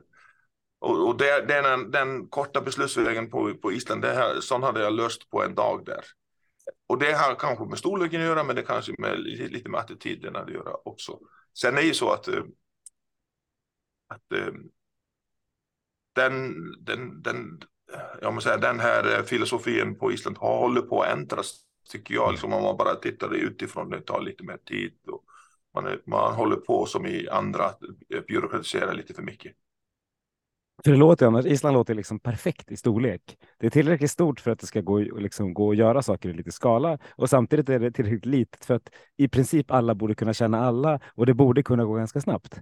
Och, 0.80 1.08
och 1.08 1.18
det, 1.18 1.46
den, 1.48 1.92
den 1.92 2.28
korta 2.28 2.62
beslutsvägen 2.62 3.30
på, 3.30 3.54
på 3.62 3.72
Island, 3.72 4.02
det 4.02 4.14
här, 4.14 4.40
sån 4.40 4.64
hade 4.64 4.82
jag 4.82 4.94
löst 4.94 5.30
på 5.30 5.44
en 5.44 5.56
dag 5.56 5.86
där. 5.86 6.04
Och 6.88 7.00
det 7.00 7.14
har 7.14 7.36
kanske 7.36 7.66
med 7.66 7.78
storleken 7.78 8.22
att 8.22 8.28
göra, 8.28 8.44
men 8.44 8.56
det 8.56 8.62
kanske 8.62 8.96
med 8.98 9.20
lite 9.20 9.70
med 9.70 9.80
attityderna 9.80 10.40
att 10.40 10.50
göra 10.50 10.74
också. 10.86 11.20
Sen 11.54 11.78
är 11.78 11.82
det 11.82 11.88
ju 11.88 11.94
så 11.94 12.12
att, 12.12 12.28
eh, 12.28 12.44
att 14.08 14.32
eh, 14.32 14.54
den, 16.16 16.54
den, 16.86 17.22
den, 17.22 17.62
jag 18.22 18.34
måste 18.34 18.50
säga, 18.50 18.62
den 18.62 18.80
här 18.80 19.18
eh, 19.18 19.24
filosofin 19.24 20.00
på 20.00 20.12
Island 20.12 20.38
håller 20.38 20.82
på 20.82 21.02
att 21.02 21.10
ändras, 21.10 21.60
tycker 21.90 22.14
jag. 22.14 22.32
Liksom 22.32 22.54
om 22.54 22.64
man 22.64 22.78
bara 22.78 22.96
tittar 22.96 23.34
utifrån, 23.34 23.90
det 23.90 24.02
tar 24.02 24.22
lite 24.22 24.44
mer 24.44 24.58
tid. 24.58 24.94
Och 25.08 25.26
man, 25.74 25.88
är, 25.88 26.02
man 26.06 26.36
håller 26.36 26.56
på 26.56 26.86
som 26.86 27.06
i 27.06 27.30
andra 27.30 27.72
byråkratisera 28.28 28.94
lite 28.94 29.14
för 29.14 29.22
mycket. 29.22 29.56
För 30.84 30.92
det 30.92 30.98
låter 30.98 31.26
annars, 31.26 31.46
Island 31.46 31.74
låter 31.74 31.94
liksom 31.94 32.20
perfekt 32.20 32.72
i 32.72 32.78
storlek. 32.78 33.22
Det 33.60 33.66
är 33.66 33.70
tillräckligt 33.70 34.12
stort 34.12 34.40
för 34.40 34.52
att 34.52 34.60
det 34.60 34.68
ska 34.68 34.82
gå, 34.82 35.00
liksom, 35.00 35.54
gå 35.54 35.72
att 35.72 35.78
göra 35.78 36.02
saker 36.02 36.30
i 36.30 36.34
lite 36.34 36.52
skala 36.52 36.98
och 37.16 37.30
samtidigt 37.30 37.70
är 37.70 37.80
det 37.80 37.92
tillräckligt 37.92 38.26
litet 38.26 38.66
för 38.66 38.74
att 38.74 38.90
i 39.18 39.28
princip 39.28 39.72
alla 39.72 39.96
borde 39.96 40.16
kunna 40.16 40.34
känna 40.34 40.66
alla 40.66 41.00
och 41.16 41.26
det 41.26 41.34
borde 41.34 41.64
kunna 41.64 41.86
gå 41.86 41.94
ganska 41.94 42.22
snabbt. 42.22 42.60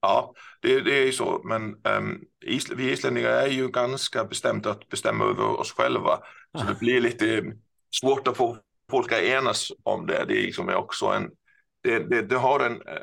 Ja, 0.00 0.34
det, 0.62 0.80
det 0.80 0.98
är 0.98 1.04
ju 1.06 1.12
så, 1.12 1.40
men 1.44 1.62
um, 1.98 2.24
Isl 2.44 2.74
vi 2.74 2.92
islänningar 2.92 3.28
är 3.28 3.48
ju 3.48 3.68
ganska 3.68 4.24
bestämda 4.24 4.70
att 4.70 4.88
bestämma 4.88 5.24
över 5.24 5.60
oss 5.60 5.72
själva, 5.72 6.18
så 6.58 6.64
det 6.64 6.78
blir 6.78 7.00
lite 7.00 7.44
svårt 8.00 8.28
att 8.28 8.36
få 8.36 8.58
folk 8.90 9.12
att 9.12 9.22
enas 9.22 9.72
om 9.82 10.06
det. 10.06 10.24
Det 10.28 10.38
är 10.38 10.42
liksom 10.42 10.68
också 10.68 11.06
en, 11.06 11.30
det, 11.82 11.98
det, 11.98 12.22
det 12.22 12.36
har 12.36 12.60
en 12.60 12.72
eh, 12.72 12.96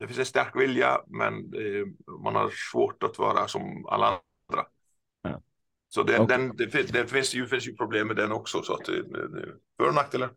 det 0.00 0.06
finns 0.06 0.18
en 0.18 0.24
stark 0.24 0.56
vilja, 0.56 1.00
men 1.06 1.34
eh, 1.34 1.86
man 2.24 2.34
har 2.34 2.50
svårt 2.72 3.02
att 3.02 3.18
vara 3.18 3.48
som 3.48 3.86
alla 3.86 4.06
andra. 4.06 4.66
Ja. 5.22 5.42
Så 5.88 6.02
det, 6.02 6.18
okay. 6.20 6.36
den, 6.36 6.56
det, 6.56 6.92
det, 6.92 7.06
finns, 7.06 7.34
ju, 7.34 7.46
finns 7.46 7.68
ju 7.68 7.76
problem 7.76 8.06
med 8.06 8.16
den 8.16 8.32
också, 8.32 8.62
så 8.62 8.74
att 8.74 8.86
för 9.76 9.88
och 9.88 9.94
nackdelar. 9.94 10.30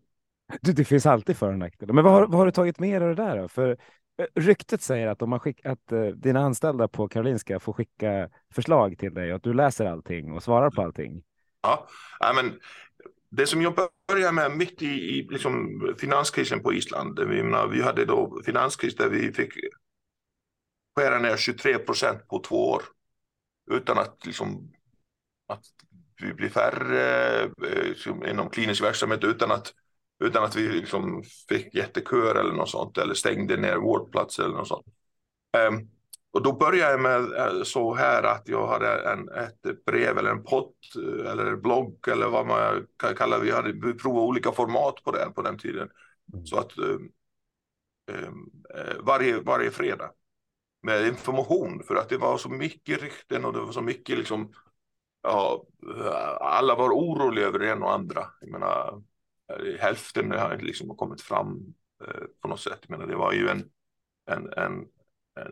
Det, 0.62 0.72
det 0.72 0.86
finns 0.86 1.06
alltid 1.06 1.38
för 1.38 1.52
och 1.52 1.60
nackdelar. 1.60 1.94
Men 1.94 2.04
vad 2.04 2.14
har, 2.14 2.28
vad 2.28 2.36
har 2.36 2.46
du 2.46 2.52
tagit 2.52 2.80
med 2.80 3.02
dig 3.02 3.10
av 3.10 3.16
det 3.16 3.24
där 3.24 3.38
då? 3.38 3.48
För 3.48 3.78
eh, 4.18 4.26
ryktet 4.36 4.82
säger 4.82 5.08
att, 5.08 5.22
om 5.22 5.30
man 5.30 5.40
skick, 5.40 5.66
att 5.66 5.92
uh, 5.92 6.08
dina 6.08 6.40
anställda 6.40 6.88
på 6.88 7.08
Karolinska 7.08 7.60
får 7.60 7.74
skicka 7.74 8.30
förslag 8.54 8.98
till 8.98 9.14
dig 9.14 9.32
och 9.32 9.36
att 9.36 9.44
du 9.44 9.54
läser 9.54 9.86
allting 9.86 10.32
och 10.32 10.44
svarar 10.44 10.72
på 10.72 10.82
allting. 10.82 11.24
Ja 11.62 11.88
men 12.36 12.60
det 13.36 13.48
som 13.48 13.62
jag 13.62 13.90
började 14.08 14.32
med 14.32 14.52
mitt 14.52 14.82
i, 14.82 14.86
i 14.86 15.28
liksom 15.30 15.82
finanskrisen 15.98 16.64
på 16.64 16.74
Island, 16.74 17.20
vi, 17.20 17.44
menar, 17.44 17.68
vi 17.68 17.82
hade 17.82 18.06
då 18.06 18.42
finanskris 18.46 18.96
där 18.96 19.10
vi 19.10 19.34
fick 19.34 19.54
skära 20.96 21.20
ner 21.20 21.38
23 21.38 21.80
procent 21.80 22.28
på 22.28 22.40
två 22.40 22.70
år 22.70 22.84
utan 23.72 23.98
att, 23.98 24.26
liksom, 24.26 24.72
att 25.48 25.66
vi 26.22 26.34
blir 26.34 26.50
färre 26.50 27.42
eh, 27.42 27.84
liksom, 27.84 28.26
inom 28.26 28.50
klinisk 28.50 28.84
verksamhet 28.84 29.24
utan 29.24 29.52
att, 29.52 29.74
utan 30.24 30.44
att 30.44 30.56
vi 30.56 30.68
liksom 30.68 31.24
fick 31.50 31.76
jätteköer 31.76 32.36
eller 32.36 32.54
något 32.54 32.70
sånt 32.70 32.98
eller 32.98 33.14
stängde 33.14 33.58
ner 33.58 33.78
vårdplatser 33.78 34.44
eller 34.44 34.56
något 34.56 34.68
sånt. 34.68 34.86
Um, 35.70 35.90
och 36.34 36.42
då 36.42 36.52
började 36.52 36.92
jag 36.92 37.02
med 37.02 37.34
eh, 37.34 37.64
så 37.64 37.94
här 37.94 38.24
att 38.24 38.48
jag 38.48 38.68
hade 38.68 39.12
en, 39.12 39.30
ett 39.30 39.86
brev 39.86 40.18
eller 40.18 40.32
en 40.32 40.44
pott 40.44 40.76
eh, 40.96 41.32
eller 41.32 41.46
en 41.46 41.62
blogg 41.62 42.08
eller 42.08 42.28
vad 42.28 42.48
man 42.48 42.88
kan 42.98 43.16
kalla 43.16 43.38
det. 43.38 43.44
Vi 43.44 43.52
hade 43.52 43.94
provat 43.94 44.24
olika 44.24 44.52
format 44.52 45.04
på 45.04 45.12
det 45.12 45.32
på 45.36 45.42
den 45.42 45.58
tiden. 45.58 45.90
Mm. 46.34 46.46
Så 46.46 46.58
att 46.60 46.78
um, 46.78 47.12
varje, 49.00 49.40
varje 49.40 49.72
fredag 49.72 50.12
med 50.82 51.08
information 51.08 51.84
för 51.88 51.96
att 51.96 52.10
det 52.10 52.18
var 52.18 52.38
så 52.38 52.50
mycket 52.50 53.02
rykten 53.02 53.46
och 53.46 53.54
det 53.54 53.60
var 53.60 53.72
så 53.72 53.82
mycket 53.82 54.18
liksom 54.18 54.54
ja, 55.22 55.66
alla 56.40 56.76
var 56.76 56.90
oroliga 56.90 57.46
över 57.46 57.60
en 57.60 57.84
och 57.84 57.94
andra. 57.94 58.26
Jag 58.42 58.52
menar, 58.52 59.04
hälften 59.80 60.32
har 60.32 60.58
liksom 60.58 60.98
kommit 60.98 61.22
fram 61.22 61.74
eh, 62.08 62.24
på 62.42 62.48
något 62.48 62.60
sätt. 62.60 62.80
Jag 62.82 62.90
menar, 62.90 63.12
det 63.12 63.16
var 63.16 63.34
ju 63.34 63.48
en, 63.48 63.70
en, 64.32 64.54
en 64.54 64.86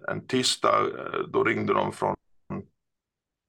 en 0.07 0.27
tisdag, 0.27 0.79
eh, 0.79 1.19
då 1.27 1.43
ringde 1.43 1.73
de 1.73 1.91
från, 1.91 2.15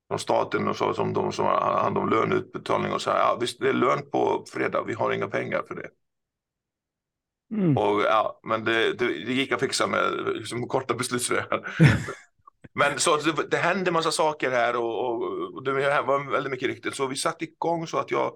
från 0.08 0.18
staten 0.18 0.68
och 0.68 0.76
sa 0.76 0.94
som 0.94 1.12
de 1.12 1.32
som 1.32 1.46
har 1.46 1.80
hand 1.82 1.98
om 1.98 2.08
löneutbetalning 2.08 2.92
och 2.92 3.02
sa 3.02 3.18
ja 3.18 3.38
visst 3.40 3.60
det 3.60 3.68
är 3.68 3.72
lön 3.72 4.10
på 4.12 4.44
fredag, 4.52 4.84
vi 4.86 4.94
har 4.94 5.12
inga 5.12 5.28
pengar 5.28 5.62
för 5.68 5.74
det. 5.74 5.88
Mm. 7.54 7.78
Och, 7.78 8.02
ja, 8.02 8.40
men 8.42 8.64
det, 8.64 8.92
det, 8.92 9.06
det, 9.06 9.32
gick 9.32 9.52
att 9.52 9.60
fixa 9.60 9.86
med 9.86 10.12
liksom, 10.34 10.68
korta 10.68 10.94
beslutsvägar. 10.94 11.76
men 12.72 12.98
så 12.98 13.16
det, 13.16 13.48
det 13.50 13.56
hände 13.56 13.90
massa 13.90 14.10
saker 14.10 14.50
här 14.50 14.76
och, 14.76 15.06
och, 15.06 15.22
och 15.54 15.64
det 15.64 15.72
var 15.72 16.30
väldigt 16.30 16.50
mycket 16.50 16.68
riktigt. 16.68 16.94
Så 16.94 17.06
vi 17.06 17.16
satte 17.16 17.44
igång 17.44 17.86
så 17.86 17.98
att 17.98 18.10
jag 18.10 18.32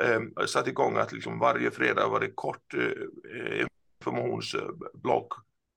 eh, 0.00 0.46
satte 0.46 0.70
igång 0.70 0.96
att 0.96 1.12
liksom 1.12 1.38
varje 1.38 1.70
fredag 1.70 2.08
var 2.08 2.20
det 2.20 2.30
kort 2.34 2.74
eh, 2.74 3.66
informationsblock 4.00 5.32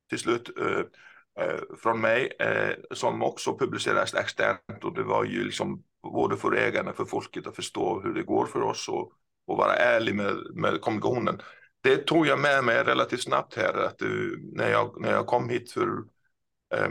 till 0.09 0.19
slut. 0.19 0.57
Eh, 0.59 0.65
Eh, 0.65 0.85
från 1.83 2.01
mig 2.01 2.31
eh, 2.39 2.75
som 2.91 3.23
också 3.23 3.57
publiceras 3.57 4.13
externt 4.13 4.83
och 4.83 4.93
det 4.93 5.03
var 5.03 5.23
ju 5.23 5.43
liksom 5.43 5.83
både 6.03 6.37
för 6.37 6.55
ägarna, 6.55 6.93
för 6.93 7.05
folket 7.05 7.47
att 7.47 7.55
förstå 7.55 8.01
hur 8.01 8.13
det 8.13 8.23
går 8.23 8.45
för 8.45 8.61
oss 8.61 8.89
och, 8.89 9.11
och 9.47 9.57
vara 9.57 9.75
ärlig 9.75 10.15
med, 10.15 10.35
med 10.53 10.81
kommunikationen. 10.81 11.41
Det 11.81 11.97
tog 11.97 12.27
jag 12.27 12.39
med 12.39 12.63
mig 12.63 12.83
relativt 12.83 13.23
snabbt 13.23 13.55
här 13.55 13.73
att 13.73 13.97
du, 13.97 14.39
när, 14.53 14.69
jag, 14.69 15.01
när 15.01 15.11
jag 15.11 15.27
kom 15.27 15.49
hit 15.49 15.71
för 15.71 15.87
eh, 16.75 16.89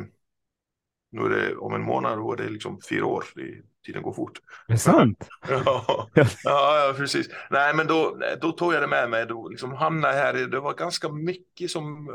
nu 1.11 1.25
är 1.25 1.28
det 1.28 1.57
om 1.57 1.75
en 1.75 1.83
månad 1.83 2.19
och 2.19 2.37
det 2.37 2.45
är 2.45 2.50
liksom 2.50 2.81
fyra 2.88 3.07
år. 3.07 3.25
Det, 3.35 3.62
tiden 3.87 4.02
går 4.02 4.12
fort. 4.12 4.38
Det 4.67 4.73
är 4.73 4.76
sant. 4.76 5.28
ja, 5.49 6.09
ja, 6.14 6.87
ja, 6.87 6.95
precis. 6.97 7.28
Nej, 7.50 7.75
men 7.75 7.87
då, 7.87 8.19
då 8.40 8.52
tog 8.52 8.75
jag 8.75 8.83
det 8.83 8.87
med 8.87 9.11
mig. 9.11 9.26
Då 9.26 9.49
liksom 9.49 9.73
hamnade 9.73 10.14
här. 10.14 10.35
Det 10.35 10.61
var 10.61 10.75
ganska 10.75 11.09
mycket 11.09 11.71
som 11.71 12.07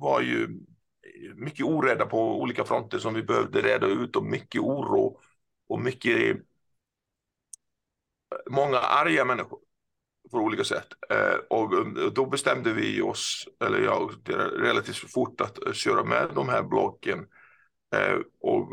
var 0.00 0.20
ju 0.20 0.48
mycket 1.34 1.66
orädda 1.66 2.06
på 2.06 2.40
olika 2.40 2.64
fronter 2.64 2.98
som 2.98 3.14
vi 3.14 3.22
behövde 3.22 3.62
reda 3.62 3.86
ut 3.86 4.16
och 4.16 4.24
mycket 4.24 4.60
oro 4.60 5.20
och 5.68 5.80
mycket 5.80 6.36
många 8.50 8.78
arga 8.78 9.24
människor 9.24 9.58
på 10.30 10.38
olika 10.38 10.64
sätt. 10.64 10.86
Eh, 11.10 11.34
och 11.50 11.86
då 12.12 12.26
bestämde 12.26 12.72
vi 12.72 13.02
oss, 13.02 13.48
eller 13.64 13.78
jag, 13.78 14.10
relativt 14.56 14.96
fort 14.96 15.40
att 15.40 15.76
köra 15.76 16.04
med 16.04 16.30
de 16.34 16.48
här 16.48 16.62
blocken. 16.62 17.26
Eh, 17.94 18.18
och 18.40 18.68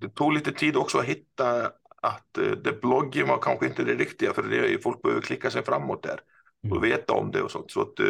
det 0.00 0.08
tog 0.08 0.32
lite 0.32 0.52
tid 0.52 0.76
också 0.76 0.98
att 0.98 1.04
hitta 1.04 1.72
att 2.02 2.38
eh, 2.38 2.50
det 2.50 2.80
bloggen 2.80 3.28
var 3.28 3.38
kanske 3.38 3.66
inte 3.66 3.84
det 3.84 3.94
riktiga, 3.94 4.32
för 4.32 4.42
det, 4.42 4.82
folk 4.82 5.02
behöver 5.02 5.22
klicka 5.22 5.50
sig 5.50 5.64
framåt 5.64 6.02
där 6.02 6.20
och 6.62 6.76
mm. 6.76 6.82
veta 6.82 7.12
om 7.12 7.30
det 7.30 7.42
och 7.42 7.50
sånt. 7.50 7.70
Så 7.70 7.80
att 7.80 8.00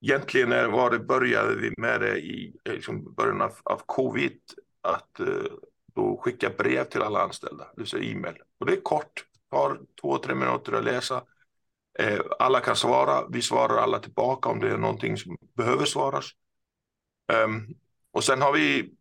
egentligen 0.00 0.72
var 0.72 0.90
det, 0.90 0.98
började 0.98 1.54
vi 1.56 1.74
med 1.78 2.00
det 2.00 2.18
i 2.18 2.56
eh, 2.64 2.72
liksom 2.72 3.14
början 3.14 3.42
av, 3.42 3.52
av 3.62 3.82
covid, 3.86 4.40
att 4.80 5.20
eh, 5.20 5.26
då 5.94 6.16
skicka 6.16 6.50
brev 6.58 6.84
till 6.84 7.02
alla 7.02 7.22
anställda, 7.22 7.64
det 7.64 7.80
vill 7.80 7.86
säga 7.86 8.12
e-mail. 8.12 8.36
Och 8.60 8.66
det 8.66 8.72
är 8.72 8.80
kort, 8.80 9.24
tar 9.50 9.80
två, 10.00 10.18
tre 10.18 10.34
minuter 10.34 10.72
att 10.72 10.84
läsa. 10.84 11.22
Eh, 11.98 12.20
alla 12.38 12.60
kan 12.60 12.76
svara, 12.76 13.28
vi 13.28 13.42
svarar 13.42 13.76
alla 13.76 13.98
tillbaka 13.98 14.48
om 14.48 14.60
det 14.60 14.70
är 14.70 14.76
någonting 14.76 15.16
som 15.16 15.36
behöver 15.56 15.84
svaras. 15.84 16.26
Um, 17.44 17.74
och 18.12 18.24
sen 18.24 18.42
har 18.42 18.52
vi 18.52 18.94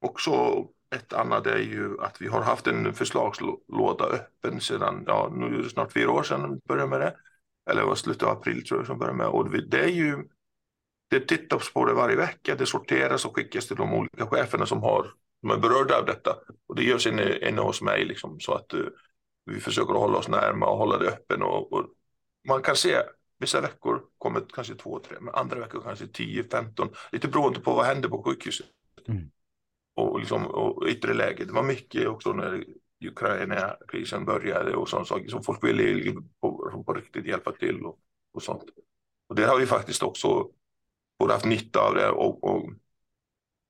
också 0.00 0.64
ett 0.94 1.12
annat 1.12 1.46
är 1.46 1.58
ju 1.58 2.00
att 2.00 2.20
vi 2.20 2.28
har 2.28 2.42
haft 2.42 2.66
en 2.66 2.94
förslagslåda 2.94 4.04
öppen 4.04 4.60
sedan, 4.60 5.04
ja 5.06 5.32
nu 5.32 5.46
är 5.46 5.62
det 5.62 5.70
snart 5.70 5.92
fyra 5.92 6.10
år 6.10 6.22
sedan 6.22 6.54
vi 6.54 6.60
började 6.68 6.90
med 6.90 7.00
det 7.00 7.16
eller 7.70 7.80
det 7.80 7.86
var 7.86 7.94
slutet 7.94 8.22
av 8.22 8.38
april 8.38 8.64
tror 8.66 8.80
jag 8.80 8.86
som 8.86 8.98
började 8.98 9.18
med. 9.18 9.26
Och 9.26 9.50
det 9.50 9.80
är 9.80 9.88
ju, 9.88 10.24
det 11.10 11.20
tittas 11.20 11.72
på 11.72 11.84
det 11.84 11.94
varje 11.94 12.16
vecka, 12.16 12.54
det 12.54 12.66
sorteras 12.66 13.24
och 13.24 13.36
skickas 13.36 13.66
till 13.66 13.76
de 13.76 13.94
olika 13.94 14.26
cheferna 14.26 14.66
som, 14.66 14.82
har, 14.82 15.12
som 15.40 15.50
är 15.50 15.56
berörda 15.56 15.98
av 15.98 16.06
detta. 16.06 16.36
Och 16.68 16.76
det 16.76 16.84
görs 16.84 17.06
inne, 17.06 17.48
inne 17.48 17.60
hos 17.60 17.82
mig 17.82 18.04
liksom, 18.04 18.40
så 18.40 18.54
att 18.54 18.74
uh, 18.74 18.86
vi 19.44 19.60
försöker 19.60 19.94
hålla 19.94 20.18
oss 20.18 20.28
närma 20.28 20.66
och 20.66 20.78
hålla 20.78 20.98
det 20.98 21.08
öppen. 21.08 21.42
Och, 21.42 21.72
och 21.72 21.86
man 22.48 22.62
kan 22.62 22.76
se 22.76 22.96
vissa 23.38 23.60
veckor 23.60 24.02
kommer 24.18 24.42
kanske 24.54 24.74
två, 24.74 24.98
tre, 24.98 25.16
men 25.20 25.34
andra 25.34 25.60
veckor 25.60 25.82
kanske 25.82 26.06
10, 26.06 26.44
15, 26.44 26.88
lite 27.12 27.28
beroende 27.28 27.60
på 27.60 27.74
vad 27.74 27.86
händer 27.86 28.08
på 28.08 28.22
sjukhuset. 28.22 28.66
Mm. 29.08 29.30
Och, 29.94 30.20
liksom, 30.20 30.46
och 30.46 30.86
yttre 30.88 31.14
läge. 31.14 31.44
Det 31.44 31.52
var 31.52 31.62
mycket 31.62 32.08
också 32.08 32.32
när 32.32 32.64
Ukraina-krisen 33.00 34.24
började 34.24 34.76
och 34.76 34.88
sånt 34.88 35.08
saker 35.08 35.28
som 35.28 35.42
folk 35.42 35.64
ville 35.64 35.82
liksom 35.82 36.28
på, 36.40 36.82
på 36.86 36.92
riktigt 36.92 37.26
hjälpa 37.26 37.52
till 37.52 37.84
och, 37.84 37.98
och 38.32 38.42
sånt. 38.42 38.64
Och 39.28 39.34
det 39.34 39.44
har 39.46 39.58
vi 39.58 39.66
faktiskt 39.66 40.02
också 40.02 40.50
både 41.18 41.32
haft 41.32 41.44
nytta 41.44 41.80
av 41.80 41.94
det 41.94 42.08
och, 42.08 42.44
och 42.44 42.70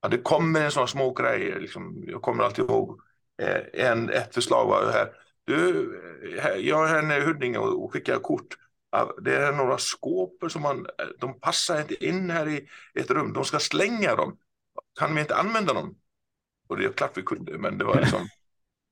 ja, 0.01 0.09
det 0.09 0.17
kommer 0.17 0.61
en 0.61 0.71
sån 0.71 0.87
små 0.87 1.13
grejer. 1.13 1.59
Liksom, 1.59 2.03
jag 2.07 2.21
kommer 2.21 2.43
alltid 2.43 2.65
ihåg 2.65 3.01
eh, 3.41 3.85
en, 3.87 4.09
ett 4.09 4.33
förslag 4.33 4.67
var 4.67 4.91
här. 4.91 5.13
Du, 5.45 5.91
jag 6.57 6.83
är 6.83 6.87
här 6.87 7.01
nere 7.01 7.23
i 7.23 7.25
Huddinge 7.25 7.57
och, 7.57 7.83
och 7.83 7.93
skickar 7.93 8.19
kort. 8.19 8.57
Det 9.21 9.35
är 9.35 9.51
några 9.51 9.77
skåp 9.77 10.43
som 10.51 10.61
man, 10.61 10.85
eh, 10.85 11.05
de 11.19 11.39
passar 11.39 11.81
inte 11.81 12.05
in 12.05 12.29
här 12.29 12.49
i 12.49 12.67
ett 12.93 13.11
rum. 13.11 13.33
De 13.33 13.45
ska 13.45 13.59
slänga 13.59 14.15
dem. 14.15 14.37
Kan 14.99 15.15
vi 15.15 15.21
inte 15.21 15.35
använda 15.35 15.73
dem? 15.73 15.97
Och 16.67 16.77
det 16.77 16.85
är 16.85 16.91
klart 16.91 17.17
vi 17.17 17.21
kunde, 17.21 17.57
men 17.57 17.77
det 17.77 17.85
var 17.85 17.99
liksom 17.99 18.27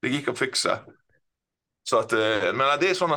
det 0.05 0.11
gick 0.11 0.27
att 0.27 0.39
fixa. 0.39 0.79
Så 1.83 1.99
att, 1.99 2.13
eh, 2.13 2.53
men 2.53 2.79
det 2.79 2.89
är 2.89 2.93
sådana 2.93 3.15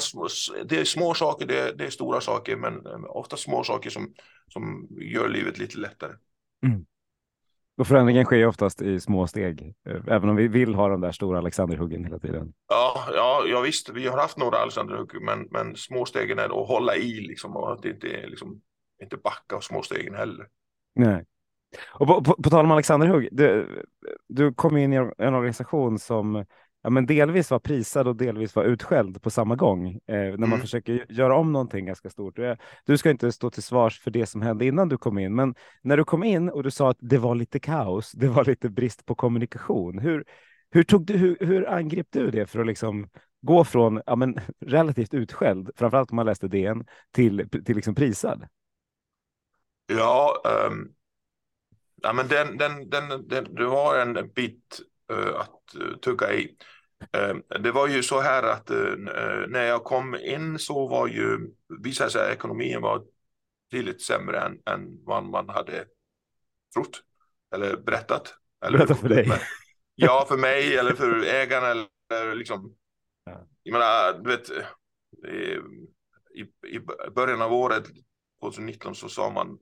det 0.64 0.80
är 0.80 0.84
små 0.84 1.14
saker, 1.14 1.46
det 1.46 1.58
är, 1.58 1.72
det 1.72 1.84
är 1.84 1.90
stora 1.90 2.20
saker, 2.20 2.56
men 2.56 2.86
eh, 2.86 3.04
ofta 3.08 3.36
små 3.36 3.64
saker 3.64 3.90
som, 3.90 4.14
som 4.48 4.88
gör 5.00 5.28
livet 5.28 5.58
lite 5.58 5.78
lättare. 5.78 6.12
Mm. 6.66 6.86
Och 7.78 7.86
förändringen 7.86 8.24
sker 8.24 8.46
oftast 8.46 8.82
i 8.82 9.00
små 9.00 9.26
steg, 9.26 9.74
eh, 9.88 10.02
även 10.06 10.28
om 10.28 10.36
vi 10.36 10.48
vill 10.48 10.74
ha 10.74 10.88
de 10.88 11.00
där 11.00 11.12
stora 11.12 11.38
Alexanderhuggen 11.38 12.04
hela 12.04 12.18
tiden. 12.18 12.52
Ja, 12.68 13.04
ja, 13.12 13.44
ja 13.46 13.60
visst, 13.60 13.88
vi 13.88 14.06
har 14.06 14.18
haft 14.18 14.38
några 14.38 14.58
Alexanderhugg, 14.58 15.22
men, 15.22 15.48
men 15.50 15.76
små 15.76 16.04
stegen 16.04 16.38
är 16.38 16.62
att 16.62 16.68
hålla 16.68 16.96
i 16.96 17.20
liksom, 17.20 17.56
och 17.56 17.72
att 17.72 17.84
inte, 17.84 18.26
liksom, 18.26 18.60
inte 19.02 19.16
backa 19.16 19.56
av 19.56 19.60
små 19.60 19.82
stegen 19.82 20.14
heller. 20.14 20.46
Nej. 20.94 21.24
Och 21.88 22.06
på, 22.06 22.22
på, 22.24 22.42
på 22.42 22.50
tal 22.50 22.64
om 22.64 22.70
Alexander 22.70 23.06
Hugg, 23.06 23.28
du, 23.32 23.82
du 24.28 24.54
kom 24.54 24.76
in 24.76 24.92
i 24.92 24.96
en 24.96 25.34
organisation 25.34 25.98
som 25.98 26.44
ja, 26.82 26.90
men 26.90 27.06
delvis 27.06 27.50
var 27.50 27.58
prisad 27.58 28.08
och 28.08 28.16
delvis 28.16 28.56
var 28.56 28.64
utskälld 28.64 29.22
på 29.22 29.30
samma 29.30 29.56
gång 29.56 29.88
eh, 29.88 29.98
när 30.06 30.36
man 30.36 30.48
mm. 30.48 30.60
försöker 30.60 31.06
göra 31.08 31.36
om 31.36 31.52
någonting 31.52 31.86
ganska 31.86 32.10
stort. 32.10 32.38
Du 32.86 32.98
ska 32.98 33.10
inte 33.10 33.32
stå 33.32 33.50
till 33.50 33.62
svars 33.62 34.00
för 34.00 34.10
det 34.10 34.26
som 34.26 34.42
hände 34.42 34.66
innan 34.66 34.88
du 34.88 34.98
kom 34.98 35.18
in, 35.18 35.34
men 35.34 35.54
när 35.82 35.96
du 35.96 36.04
kom 36.04 36.24
in 36.24 36.48
och 36.48 36.62
du 36.62 36.70
sa 36.70 36.90
att 36.90 36.98
det 37.00 37.18
var 37.18 37.34
lite 37.34 37.60
kaos, 37.60 38.12
det 38.12 38.28
var 38.28 38.44
lite 38.44 38.68
brist 38.68 39.06
på 39.06 39.14
kommunikation. 39.14 39.98
Hur, 39.98 40.24
hur, 40.70 40.82
tog 40.82 41.06
du, 41.06 41.16
hur, 41.16 41.36
hur 41.40 41.68
angrep 41.68 42.06
du 42.10 42.30
det 42.30 42.46
för 42.46 42.60
att 42.60 42.66
liksom 42.66 43.08
gå 43.40 43.64
från 43.64 44.02
ja, 44.06 44.16
men, 44.16 44.40
relativt 44.60 45.14
utskälld, 45.14 45.70
framförallt 45.76 46.10
om 46.10 46.16
man 46.16 46.26
läste 46.26 46.48
DN, 46.48 46.84
till, 47.12 47.48
till 47.64 47.76
liksom 47.76 47.94
prisad? 47.94 48.46
Ja, 49.86 50.42
um, 50.70 50.92
ja 52.02 52.12
men 52.12 52.28
den, 52.28 52.56
den, 52.58 52.90
den, 52.90 53.28
den, 53.28 53.54
du 53.54 53.66
har 53.66 53.98
en 53.98 54.30
bit 54.34 54.80
att 55.14 55.80
uh, 55.80 55.96
tugga 55.96 56.32
i. 56.34 56.56
Uh, 57.16 57.58
det 57.60 57.72
var 57.72 57.88
ju 57.88 58.02
så 58.02 58.20
här 58.20 58.42
att 58.42 58.70
när 59.48 59.64
jag 59.64 59.84
kom 59.84 60.14
in 60.14 60.58
så 60.58 60.88
var 60.88 61.06
ju, 61.06 61.38
visade 61.82 62.10
sig 62.10 62.26
att 62.26 62.36
ekonomin 62.36 62.80
var 62.80 63.04
tydligt 63.70 64.02
sämre 64.02 64.40
än, 64.40 64.58
än 64.66 65.04
vad 65.04 65.24
man 65.24 65.48
hade 65.48 65.84
trott 66.74 67.02
eller 67.54 67.76
berättat. 67.76 68.34
Eller, 68.66 68.78
Berätta 68.78 68.94
för 68.94 69.08
dig. 69.08 69.32
ja, 69.94 70.24
för 70.28 70.36
mig 70.36 70.76
eller 70.76 70.94
för 70.94 71.24
ägarna 71.24 71.66
eller 71.66 72.34
liksom. 72.34 72.74
Ja. 73.24 73.46
Jag 73.62 73.72
menar, 73.72 74.18
du 74.24 74.30
vet, 74.30 74.50
i, 76.34 76.40
i 76.66 76.80
början 77.14 77.42
av 77.42 77.52
året 77.52 77.84
2019 78.40 78.94
så 78.94 79.08
sa 79.08 79.30
man 79.30 79.58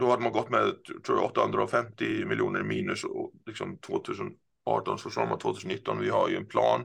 då 0.00 0.10
hade 0.10 0.22
man 0.22 0.32
gått 0.32 0.50
med 0.50 0.74
tror 1.06 1.18
jag, 1.18 1.24
850 1.24 2.24
miljoner 2.24 2.62
minus 2.62 3.04
och 3.04 3.32
liksom 3.46 3.78
2018 3.78 4.98
så 4.98 5.10
sa 5.10 5.26
man 5.26 5.38
2019 5.38 6.00
vi 6.00 6.10
har 6.10 6.28
ju 6.28 6.36
en 6.36 6.46
plan 6.46 6.84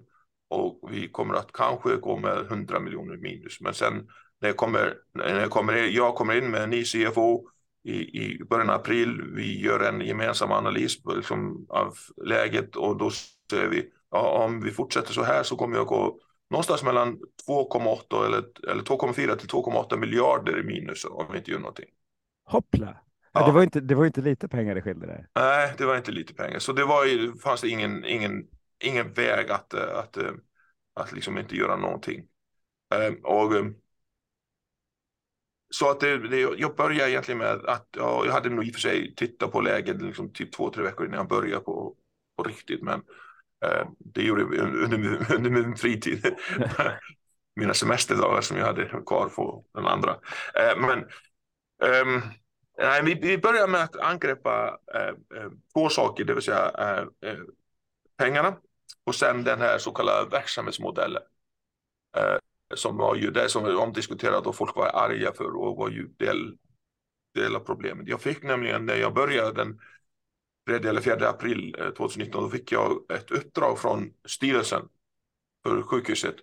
och 0.49 0.89
vi 0.91 1.07
kommer 1.07 1.33
att 1.33 1.51
kanske 1.51 1.95
gå 1.95 2.17
med 2.17 2.37
100 2.37 2.79
miljoner 2.79 3.17
minus. 3.17 3.61
Men 3.61 3.73
sen 3.73 4.07
när 4.41 4.49
jag 4.49 4.57
kommer, 4.57 4.93
när 5.13 5.39
jag 5.39 5.51
kommer, 5.51 5.85
in, 5.85 5.93
jag 5.93 6.15
kommer 6.15 6.37
in 6.37 6.51
med 6.51 6.63
en 6.63 6.69
ny 6.69 6.83
CFO 6.83 7.49
i, 7.83 7.93
i 7.93 8.43
början 8.49 8.69
av 8.69 8.75
april, 8.75 9.21
vi 9.35 9.61
gör 9.61 9.79
en 9.79 10.01
gemensam 10.01 10.51
analys 10.51 10.97
liksom, 11.15 11.65
av 11.69 11.93
läget 12.25 12.75
och 12.75 12.97
då 12.97 13.11
säger 13.49 13.67
vi 13.67 13.91
ja, 14.11 14.45
om 14.45 14.61
vi 14.61 14.71
fortsätter 14.71 15.13
så 15.13 15.23
här 15.23 15.43
så 15.43 15.55
kommer 15.55 15.77
jag 15.77 15.87
gå 15.87 16.19
någonstans 16.49 16.83
mellan 16.83 17.19
2,8 17.47 18.25
eller, 18.25 18.71
eller 18.71 18.83
2,4 18.83 19.35
till 19.35 19.49
2,8 19.49 19.97
miljarder 19.97 20.59
i 20.59 20.63
minus 20.63 21.05
om 21.05 21.25
vi 21.31 21.37
inte 21.37 21.51
gör 21.51 21.59
någonting. 21.59 21.89
Hoppla! 22.45 23.04
Ja. 23.35 23.45
Det, 23.45 23.51
var 23.51 23.63
inte, 23.63 23.79
det 23.79 23.95
var 23.95 24.05
inte 24.05 24.21
lite 24.21 24.47
pengar 24.47 24.75
det 24.75 24.81
skilde 24.81 25.07
där. 25.07 25.27
Nej, 25.35 25.73
det 25.77 25.85
var 25.85 25.97
inte 25.97 26.11
lite 26.11 26.33
pengar. 26.33 26.59
Så 26.59 26.73
det 26.73 26.85
var 26.85 27.05
ju, 27.05 27.37
fanns 27.37 27.61
det 27.61 27.69
ingen, 27.69 28.05
ingen, 28.05 28.47
ingen 28.83 29.13
väg 29.13 29.49
att, 29.49 29.73
att, 29.73 30.17
att, 30.17 30.33
att 30.93 31.11
liksom 31.11 31.37
inte 31.37 31.55
göra 31.55 31.75
någonting. 31.75 32.23
Ehm, 32.95 33.15
och, 33.23 33.55
ehm, 33.55 33.75
så 35.69 35.89
att 35.91 35.99
det, 35.99 36.27
det, 36.27 36.39
jag 36.39 36.75
började 36.75 37.11
egentligen 37.11 37.37
med 37.37 37.65
att 37.65 37.87
ja, 37.97 38.25
jag 38.25 38.33
hade 38.33 38.49
nog 38.49 38.65
i 38.67 38.69
och 38.69 38.73
för 38.73 38.81
sig 38.81 39.15
tittat 39.15 39.51
på 39.51 39.61
läget 39.61 40.01
liksom 40.01 40.33
typ 40.33 40.51
två, 40.51 40.69
tre 40.69 40.83
veckor 40.83 41.05
innan 41.05 41.17
jag 41.17 41.27
började 41.27 41.63
på, 41.63 41.95
på 42.37 42.43
riktigt. 42.43 42.81
Men 42.83 43.01
eh, 43.65 43.87
det 43.99 44.21
gjorde 44.21 44.41
jag 44.41 44.53
under, 44.53 45.31
under 45.35 45.49
min 45.49 45.75
fritid. 45.75 46.35
Mina 47.55 47.73
semesterdagar 47.73 48.41
som 48.41 48.57
jag 48.57 48.65
hade 48.65 48.85
kvar 49.05 49.29
på 49.35 49.65
den 49.73 49.87
andra. 49.87 50.11
Eh, 50.55 50.79
men 50.79 50.99
eh, 51.83 52.23
Nej, 52.77 53.03
vi, 53.03 53.13
vi 53.13 53.37
börjar 53.37 53.67
med 53.67 53.83
att 53.83 53.95
angripa 53.95 54.79
eh, 54.93 55.39
eh, 55.39 55.49
två 55.73 55.89
saker, 55.89 56.23
det 56.23 56.33
vill 56.33 56.43
säga 56.43 56.71
eh, 56.77 57.29
eh, 57.29 57.39
pengarna 58.17 58.57
och 59.03 59.15
sen 59.15 59.43
den 59.43 59.61
här 59.61 59.77
så 59.77 59.91
kallade 59.91 60.29
verksamhetsmodellen. 60.29 61.21
Eh, 62.17 62.37
som 62.75 62.97
var 62.97 63.15
ju 63.15 63.31
det 63.31 63.49
som 63.49 63.63
var 63.63 63.75
omdiskuterat 63.75 64.47
och 64.47 64.55
folk 64.55 64.75
var 64.75 64.87
arga 64.87 65.33
för 65.33 65.55
och 65.55 65.77
var 65.77 65.89
ju 65.89 66.07
del, 66.07 66.57
del 67.33 67.55
av 67.55 67.59
problemet. 67.59 68.07
Jag 68.07 68.21
fick 68.21 68.43
nämligen 68.43 68.85
när 68.85 68.95
jag 68.95 69.13
började 69.13 69.53
den 69.53 69.79
3 70.67 70.89
eller 70.89 71.01
4 71.01 71.29
april 71.29 71.75
eh, 71.79 71.89
2019, 71.89 72.43
då 72.43 72.49
fick 72.49 72.71
jag 72.71 73.11
ett 73.11 73.31
uppdrag 73.31 73.79
från 73.79 74.13
styrelsen 74.27 74.81
för 75.63 75.81
sjukhuset 75.81 76.35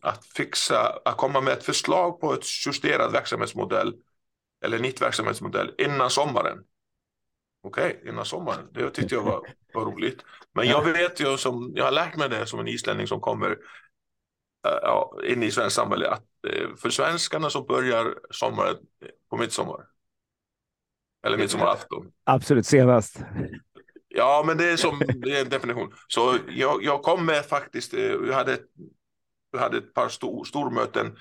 att 0.00 0.26
fixa, 0.26 1.00
att 1.04 1.16
komma 1.16 1.40
med 1.40 1.52
ett 1.52 1.64
förslag 1.64 2.20
på 2.20 2.34
ett 2.34 2.66
justerad 2.66 3.12
verksamhetsmodell 3.12 3.94
eller 4.64 4.78
nytt 4.78 5.02
verksamhetsmodell 5.02 5.74
innan 5.78 6.10
sommaren. 6.10 6.58
Okej, 7.62 7.96
okay, 7.98 8.10
innan 8.10 8.24
sommaren. 8.24 8.68
Det 8.72 8.90
tyckte 8.90 9.14
jag 9.14 9.22
var, 9.22 9.46
var 9.74 9.84
roligt. 9.84 10.24
Men 10.52 10.68
jag 10.68 10.84
vet 10.84 11.20
ju 11.20 11.36
som, 11.36 11.72
jag 11.74 11.84
har 11.84 11.92
lärt 11.92 12.16
mig 12.16 12.28
det 12.28 12.46
som 12.46 12.60
en 12.60 12.68
islänning 12.68 13.06
som 13.06 13.20
kommer 13.20 13.50
uh, 13.50 13.56
ja, 14.82 15.18
in 15.24 15.42
i 15.42 15.50
svenskt 15.50 15.76
samhälle 15.76 16.08
att 16.08 16.24
uh, 16.46 16.76
för 16.76 16.90
svenskarna 16.90 17.50
så 17.50 17.64
börjar 17.64 18.18
sommaren 18.30 18.76
på 19.30 19.36
midsommar. 19.36 19.86
Eller 21.26 21.38
midsommarafton. 21.38 22.12
Absolut 22.24 22.66
senast. 22.66 23.20
Ja, 24.08 24.44
men 24.46 24.56
det 24.56 24.70
är 24.70 24.76
som 24.76 25.02
det 25.16 25.36
är 25.36 25.40
en 25.40 25.48
definition. 25.48 25.92
Så 26.08 26.38
jag, 26.48 26.84
jag 26.84 27.02
kom 27.02 27.26
med 27.26 27.44
faktiskt, 27.44 27.94
vi 27.94 28.28
eh, 28.28 28.34
hade, 28.34 28.58
vi 29.52 29.58
hade 29.58 29.78
ett 29.78 29.94
par 29.94 30.08
stor, 30.08 30.44
stormöten 30.44 31.16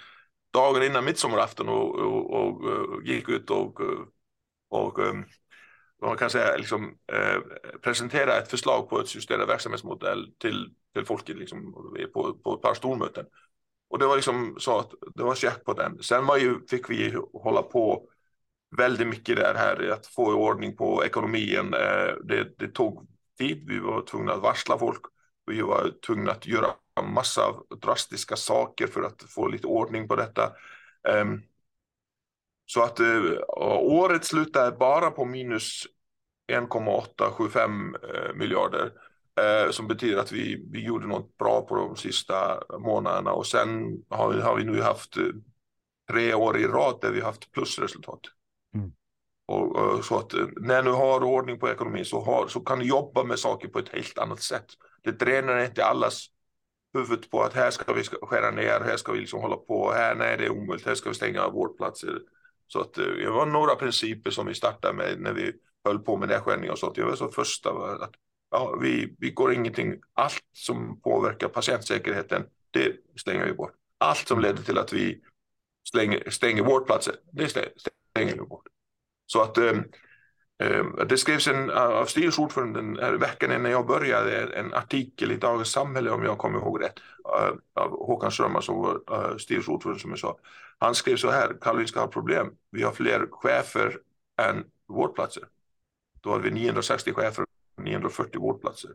dagen 0.54 0.84
innan 0.84 1.06
midsommarafton 1.06 1.70
och, 1.70 1.96
och, 1.96 2.34
och, 2.34 2.64
och 2.64 3.04
gick 3.04 3.30
ut 3.30 3.50
och, 3.50 3.82
eh, 3.82 4.00
och 4.70 5.00
um, 5.00 5.26
man 6.02 6.18
kan 6.18 6.30
säga 6.30 6.58
liksom, 6.58 6.98
eh, 7.14 7.40
presentera 7.82 8.38
ett 8.38 8.50
förslag 8.50 8.90
på 8.90 9.00
ett 9.00 9.16
justerad 9.16 9.48
verksamhetsmodell 9.48 10.34
till, 10.40 10.74
till 10.94 11.06
folket 11.06 11.38
liksom, 11.38 11.74
på, 12.14 12.34
på 12.44 12.54
ett 12.56 12.62
par 12.62 12.74
stormöten. 12.74 13.26
Och 13.90 14.00
det 14.00 14.06
var 14.06 14.16
liksom 14.16 14.56
så 14.60 14.80
att 14.80 14.92
det 15.16 15.24
var 15.24 15.36
check 15.36 15.64
på 15.66 15.74
den. 15.74 16.04
Sen 16.04 16.26
var 16.26 16.38
ju, 16.38 16.60
fick 16.70 16.90
vi 16.90 17.18
hålla 17.34 17.62
på 17.62 18.10
väldigt 18.78 19.08
mycket 19.08 19.36
där 19.36 19.54
här 19.56 19.90
att 19.92 20.08
få 20.08 20.32
i 20.32 20.36
ordning 20.36 20.76
på 20.76 21.06
ekonomin. 21.06 21.74
Eh, 21.74 22.16
det, 22.24 22.58
det 22.58 22.68
tog 22.68 23.08
tid. 23.38 23.64
Vi 23.68 23.80
var 23.80 24.02
tvungna 24.02 24.34
att 24.34 24.42
varsla 24.42 24.78
folk. 24.78 25.02
Vi 25.46 25.62
var 25.62 25.92
tvungna 26.06 26.32
att 26.32 26.48
göra 26.48 26.68
massa 27.02 27.54
drastiska 27.82 28.36
saker 28.36 28.88
för 28.88 29.04
att 29.04 29.24
få 29.24 29.48
lite 29.48 29.68
ordning 29.68 30.08
på 30.08 30.16
detta. 30.16 30.52
Um, 31.22 31.44
så 32.66 32.84
att 32.84 33.00
uh, 33.00 33.38
året 33.80 34.26
slutar 34.26 34.72
bara 34.72 35.12
på 35.12 35.26
minus 35.26 35.84
1,875 36.52 37.96
uh, 37.96 38.10
eh, 38.10 38.34
miljarder. 38.36 38.92
Uh, 39.42 39.72
som 39.72 39.88
betyder 39.88 40.18
att 40.18 40.32
vi, 40.32 40.66
vi 40.72 40.86
gjorde 40.86 41.08
något 41.08 41.38
bra 41.38 41.62
på 41.62 41.76
de 41.76 41.96
sista 41.96 42.64
månaderna 42.80 43.32
och 43.32 43.48
sen 43.48 43.98
har 44.10 44.34
vi, 44.34 44.42
har 44.42 44.56
vi 44.56 44.64
nu 44.64 44.82
haft 44.82 45.18
tre 46.12 46.34
år 46.34 46.58
i 46.58 46.68
rad 46.68 46.98
där 47.02 47.12
vi 47.12 47.22
haft 47.22 47.52
plusresultat. 47.52 48.20
Mm. 48.76 48.92
Och, 49.48 49.76
och, 49.76 50.06
så 50.06 50.20
att 50.20 50.34
när 50.58 50.84
du 50.84 50.92
har 50.92 51.24
ordning 51.24 51.60
på 51.60 51.70
ekonomin 51.70 52.06
så, 52.06 52.24
har, 52.24 52.48
så 52.48 52.60
kan 52.60 52.80
du 52.80 52.86
jobba 52.86 53.24
med 53.24 53.40
saker 53.40 53.68
på 53.68 53.80
ett 53.80 53.90
helt 53.90 54.18
annat 54.18 54.42
sätt. 54.42 54.66
Det 55.04 55.12
dränerar 55.12 55.66
inte 55.66 55.86
allas 55.86 56.28
huvudet 56.94 57.30
på 57.30 57.44
att 57.44 57.54
här 57.54 57.72
ska 57.72 57.94
vi 57.94 58.04
skära 58.04 58.52
ner, 58.52 58.80
här 58.80 58.98
ska 58.98 59.12
vi 59.12 59.20
liksom 59.20 59.42
hålla 59.42 59.58
på, 59.58 59.92
här 59.92 60.16
nej 60.16 60.38
det 60.38 60.46
är 60.46 60.50
omöjligt, 60.50 60.86
här 60.86 60.96
ska 60.96 61.10
vi 61.10 61.16
stänga 61.16 61.50
vårdplatser. 61.50 62.20
Så 62.68 62.82
att 62.82 62.98
eh, 62.98 63.06
det 63.06 63.30
var 63.30 63.46
några 63.46 63.76
principer 63.76 64.32
som 64.32 64.48
vi 64.48 64.54
startade 64.54 64.94
med 64.94 65.20
när 65.20 65.34
vi 65.34 65.54
höll 65.86 66.00
på 66.00 66.18
med 66.18 66.30
nedskärningar 66.30 66.72
och 66.72 66.80
sånt. 66.80 66.98
Jag 66.98 67.06
var 67.06 67.16
så 67.16 67.30
första 67.30 67.70
att 67.70 68.16
ja, 68.52 68.78
vi, 68.82 69.16
vi 69.20 69.30
går 69.30 69.54
ingenting, 69.54 70.02
allt 70.14 70.44
som 70.54 71.02
påverkar 71.02 71.48
patientsäkerheten, 71.48 72.46
det 72.72 72.96
stänger 73.16 73.46
vi 73.46 73.54
bort. 73.54 73.74
Allt 73.98 74.28
som 74.28 74.40
leder 74.40 74.64
till 74.64 74.78
att 74.78 74.94
vi 74.94 75.22
stänger, 75.88 76.30
stänger 76.30 76.64
vårdplatser, 76.64 77.16
det 77.32 77.48
stänger 77.48 78.34
vi 78.34 78.42
bort. 78.42 78.68
Så 79.26 79.42
att 79.42 79.58
eh, 79.58 79.74
Ehm, 80.60 81.08
det 81.10 81.18
skrevs 81.18 81.48
en, 81.48 81.70
av 81.70 82.06
styrelseordföranden 82.06 82.98
här 83.02 83.14
veckan 83.14 83.52
innan 83.52 83.72
jag 83.72 83.88
började 83.88 84.44
en 84.44 84.74
artikel 84.74 85.32
i 85.32 85.38
Dagens 85.38 85.72
Samhälle 85.72 86.12
om 86.12 86.24
jag 86.24 86.38
kommer 86.38 86.60
ihåg 86.60 86.84
rätt 86.84 87.00
eh, 87.40 87.84
av 87.84 87.90
Håkan 87.90 88.32
Strömmar 88.32 88.62
som 88.62 88.82
var 88.82 89.02
eh, 89.12 89.38
styrelseordförande 89.38 90.02
som 90.02 90.10
jag 90.10 90.20
sa. 90.20 90.38
Han 90.78 90.96
skrev 90.96 91.16
så 91.16 91.32
här, 91.32 91.58
Karolinska 91.62 92.00
har 92.00 92.08
problem. 92.08 92.56
Vi 92.72 92.84
har 92.84 92.92
fler 92.92 93.28
chefer 93.32 94.00
än 94.42 94.64
vårdplatser. 94.88 95.44
Då 96.22 96.32
hade 96.32 96.44
vi 96.44 96.52
960 96.52 97.14
chefer 97.14 97.46
och 97.78 97.84
940 97.84 98.42
vårdplatser. 98.42 98.92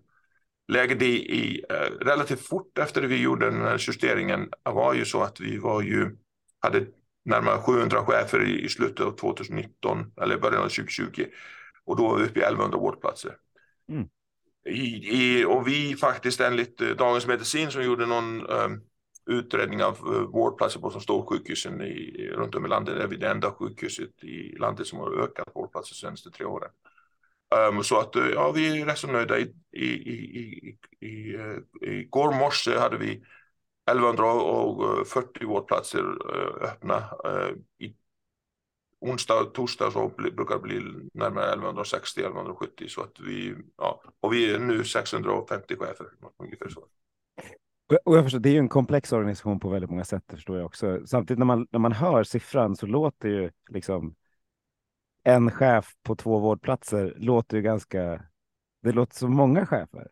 Läget 0.73 1.03
i, 1.03 1.37
i 1.37 1.65
relativt 2.01 2.47
fort 2.47 2.79
efter 2.79 3.03
vi 3.03 3.23
gjorde 3.23 3.51
den 3.51 3.63
här 3.63 3.77
justeringen 3.79 4.51
var 4.63 4.95
ju 4.95 5.05
så 5.05 5.23
att 5.23 5.41
vi 5.41 5.59
var 5.59 5.83
ju, 5.83 6.17
hade 6.61 6.87
närmare 7.29 7.59
700 7.59 8.05
chefer 8.05 8.43
i, 8.43 8.69
slutet 8.69 9.07
av 9.07 9.17
2019 9.17 10.13
eller 10.21 10.39
början 10.39 10.63
av 10.63 10.69
2020 10.69 11.27
och 11.85 11.97
då 11.97 12.09
var 12.09 12.19
vi 12.19 12.25
uppe 12.25 12.41
i 12.41 12.43
1100 12.43 12.79
vårdplatser. 12.79 13.37
Mm. 13.89 14.09
I, 14.67 15.11
i, 15.11 15.45
och 15.45 15.69
vi 15.69 15.97
faktiskt 15.97 16.41
enligt 16.41 16.81
uh, 16.81 16.97
Dagens 16.97 17.27
Medicin 17.27 17.71
som 17.71 17.83
gjorde 17.83 18.07
någon 18.07 18.47
um, 18.47 18.81
utredning 19.31 19.83
av 19.83 19.95
eh, 19.95 20.21
vårdplatser 20.21 20.81
på 20.81 20.91
de 20.91 21.01
stora 21.01 21.27
sjukhusen 21.27 21.81
i, 21.81 22.31
runt 22.35 22.55
om 22.55 22.65
i 22.65 22.69
landet. 22.69 22.97
Det 22.97 23.03
är 23.03 23.07
vi 23.07 23.17
det 23.17 23.29
enda 23.29 23.51
sjukhuset 23.51 24.25
i 24.25 24.57
landet 24.59 24.87
som 24.87 24.99
har 24.99 25.23
ökat 25.23 25.49
vårdplatser 25.55 25.95
de 25.95 25.99
senaste 25.99 26.31
tre 26.31 26.47
åren. 26.47 26.71
Um, 27.71 27.85
så 27.85 27.99
att 28.01 28.15
ja, 28.35 28.53
vi 28.53 28.81
är 28.81 28.87
rätt 28.87 28.99
så 28.99 29.07
nöjda. 29.07 29.39
I, 29.39 29.55
i, 29.73 29.87
i, 29.87 30.77
i, 31.01 31.07
i, 31.07 31.37
i 31.91 32.05
går 32.05 32.33
morse 32.33 32.79
hade 32.79 32.97
vi 32.97 33.23
1140 33.91 35.43
eh, 35.43 35.49
vårdplatser 35.49 36.05
eh, 36.35 36.71
öppna. 36.71 36.97
Eh, 36.97 37.55
I 37.79 37.95
onsdag 39.01 39.41
och 39.41 39.55
torsdag 39.55 39.91
så 39.91 40.09
brukar 40.09 40.55
det 40.55 40.63
bli 40.63 40.81
närmare 41.15 41.55
1160-1170 41.55 42.89
så 42.89 43.01
att 43.03 43.21
vi, 43.21 43.55
ja, 43.77 44.03
och 44.21 44.33
vi 44.33 44.55
är 44.55 44.59
nu 44.59 44.85
650 44.85 45.77
chefer, 45.77 46.07
ungefär 46.39 46.69
så. 46.69 46.81
Och 48.05 48.17
jag 48.17 48.25
förstår, 48.25 48.39
det 48.39 48.49
är 48.49 48.53
ju 48.53 48.59
en 48.59 48.69
komplex 48.69 49.13
organisation 49.13 49.61
på 49.61 49.69
väldigt 49.69 49.91
många 49.91 50.05
sätt, 50.05 50.23
det 50.27 50.37
förstår 50.37 50.57
jag 50.57 50.67
också. 50.67 51.07
Samtidigt 51.07 51.39
när 51.39 51.47
man, 51.47 51.67
när 51.71 51.81
man 51.81 51.93
hör 51.93 52.25
siffran 52.25 52.77
så 52.77 52.87
låter 52.87 53.29
ju 53.29 53.51
liksom 53.69 54.15
en 55.23 55.51
chef 55.51 55.95
på 56.03 56.17
två 56.17 56.39
vårdplatser 56.39 57.15
låter 57.17 57.57
ju 57.57 57.63
ganska, 57.63 58.23
det 58.83 58.93
låter 58.93 59.17
som 59.17 59.37
många 59.37 59.67
chefer. 59.67 60.09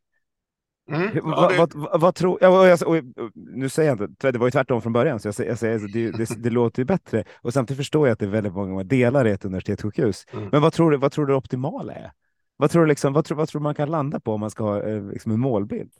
Mm, 0.88 1.11
ja, 1.14 1.49
det... 1.49 1.59
vad, 1.59 1.75
vad, 1.75 2.01
vad, 2.01 2.14
tror 2.14 2.38
ja, 2.40 2.49
och 2.49 2.83
och, 2.83 2.96
och, 2.96 3.31
Nu 3.35 3.68
säger 3.68 3.90
jag 3.90 4.01
inte, 4.01 4.33
det 4.33 4.38
var 4.38 4.46
ju 4.46 4.51
tvärtom 4.51 4.83
från 4.83 4.92
början, 4.92 5.20
så 5.20 5.29
jag 5.29 5.35
säger, 5.35 5.51
jag 5.51 5.59
säger 5.59 5.79
det, 5.79 6.11
det, 6.11 6.42
det, 6.42 6.51
låter 6.51 6.81
ju 6.81 6.85
bättre. 6.85 7.25
Och 7.42 7.53
samtidigt 7.53 7.79
förstår 7.79 8.07
jag 8.07 8.12
att 8.12 8.18
det 8.18 8.25
är 8.25 8.31
väldigt 8.31 8.53
många 8.53 8.85
delar 8.85 9.27
i 9.27 9.31
ett 9.31 9.44
universitetssjukhus. 9.44 10.27
Mm. 10.33 10.49
Men 10.53 10.62
vad 10.62 10.72
tror 10.72 10.90
du, 10.90 10.96
vad 10.96 11.12
tror 11.12 11.27
du 11.27 11.33
det 11.33 11.37
optimala 11.37 11.92
är? 11.92 12.12
Vad 12.57 12.70
tror 12.70 12.83
du, 12.83 12.88
liksom, 12.88 13.12
vad 13.12 13.25
tror, 13.25 13.38
vad 13.38 13.49
tror 13.49 13.61
man 13.61 13.75
kan 13.75 13.90
landa 13.90 14.20
på 14.20 14.33
om 14.33 14.40
man 14.40 14.51
ska 14.51 14.64
ha 14.64 14.83
eh, 14.83 15.03
liksom 15.03 15.33
en 15.33 15.40
målbild? 15.40 15.92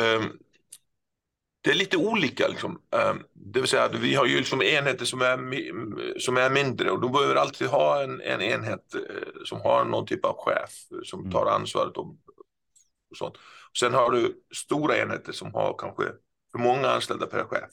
Um, 0.00 0.38
det 1.60 1.70
är 1.70 1.74
lite 1.74 1.96
olika. 1.96 2.48
Liksom. 2.48 2.70
Um, 3.10 3.22
det 3.32 3.60
vill 3.60 3.68
säga 3.68 3.88
vi 3.88 4.14
har 4.14 4.26
ju 4.26 4.36
liksom 4.36 4.62
enheter 4.62 5.04
som 5.04 5.20
är, 5.20 6.18
som 6.18 6.36
är 6.36 6.50
mindre 6.50 6.90
och 6.90 7.00
då 7.00 7.08
behöver 7.08 7.34
alltid 7.34 7.68
ha 7.68 8.02
en, 8.02 8.20
en 8.20 8.40
enhet 8.40 8.94
uh, 8.94 9.44
som 9.44 9.60
har 9.60 9.84
någon 9.84 10.06
typ 10.06 10.24
av 10.24 10.36
chef 10.38 10.70
som 11.04 11.20
mm. 11.20 11.32
tar 11.32 11.46
ansvaret 11.46 11.96
och, 11.96 12.06
och 13.10 13.16
sånt. 13.16 13.34
Sen 13.78 13.94
har 13.94 14.10
du 14.10 14.34
stora 14.54 14.96
enheter 14.96 15.32
som 15.32 15.54
har 15.54 15.76
kanske 15.78 16.04
för 16.52 16.58
många 16.58 16.88
anställda 16.88 17.26
per 17.26 17.44
chef. 17.44 17.70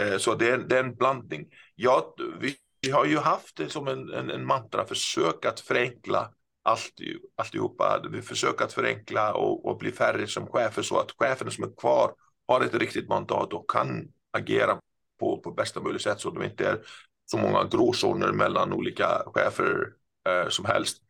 Eh, 0.00 0.18
så 0.18 0.34
det 0.34 0.50
är, 0.50 0.58
det 0.58 0.78
är 0.78 0.84
en 0.84 0.94
blandning. 0.94 1.46
Ja, 1.74 2.14
vi, 2.40 2.56
vi 2.80 2.90
har 2.90 3.04
ju 3.04 3.18
haft 3.18 3.56
det 3.56 3.68
som 3.68 3.88
en, 3.88 4.12
en, 4.12 4.30
en 4.30 4.46
mantra, 4.46 4.86
försök 4.86 5.44
att 5.44 5.60
förenkla 5.60 6.30
allt, 6.62 6.92
alltihopa. 7.36 8.02
Vi 8.12 8.22
försöker 8.22 8.64
att 8.64 8.72
förenkla 8.72 9.34
och, 9.34 9.66
och 9.66 9.78
bli 9.78 9.92
färre 9.92 10.26
som 10.26 10.46
chefer 10.46 10.82
så 10.82 10.98
att 10.98 11.12
cheferna 11.18 11.50
som 11.50 11.64
är 11.64 11.76
kvar 11.76 12.14
har 12.48 12.60
ett 12.60 12.74
riktigt 12.74 13.08
mandat 13.08 13.52
och 13.52 13.70
kan 13.70 14.08
agera 14.30 14.78
på, 15.20 15.40
på 15.40 15.50
bästa 15.50 15.80
möjliga 15.80 16.00
sätt 16.00 16.20
så 16.20 16.28
att 16.28 16.34
de 16.34 16.44
inte 16.44 16.68
är 16.68 16.80
så 17.26 17.38
många 17.38 17.64
gråzoner 17.64 18.32
mellan 18.32 18.72
olika 18.72 19.22
chefer 19.26 19.92
eh, 20.28 20.48
som 20.48 20.64
helst. 20.64 21.03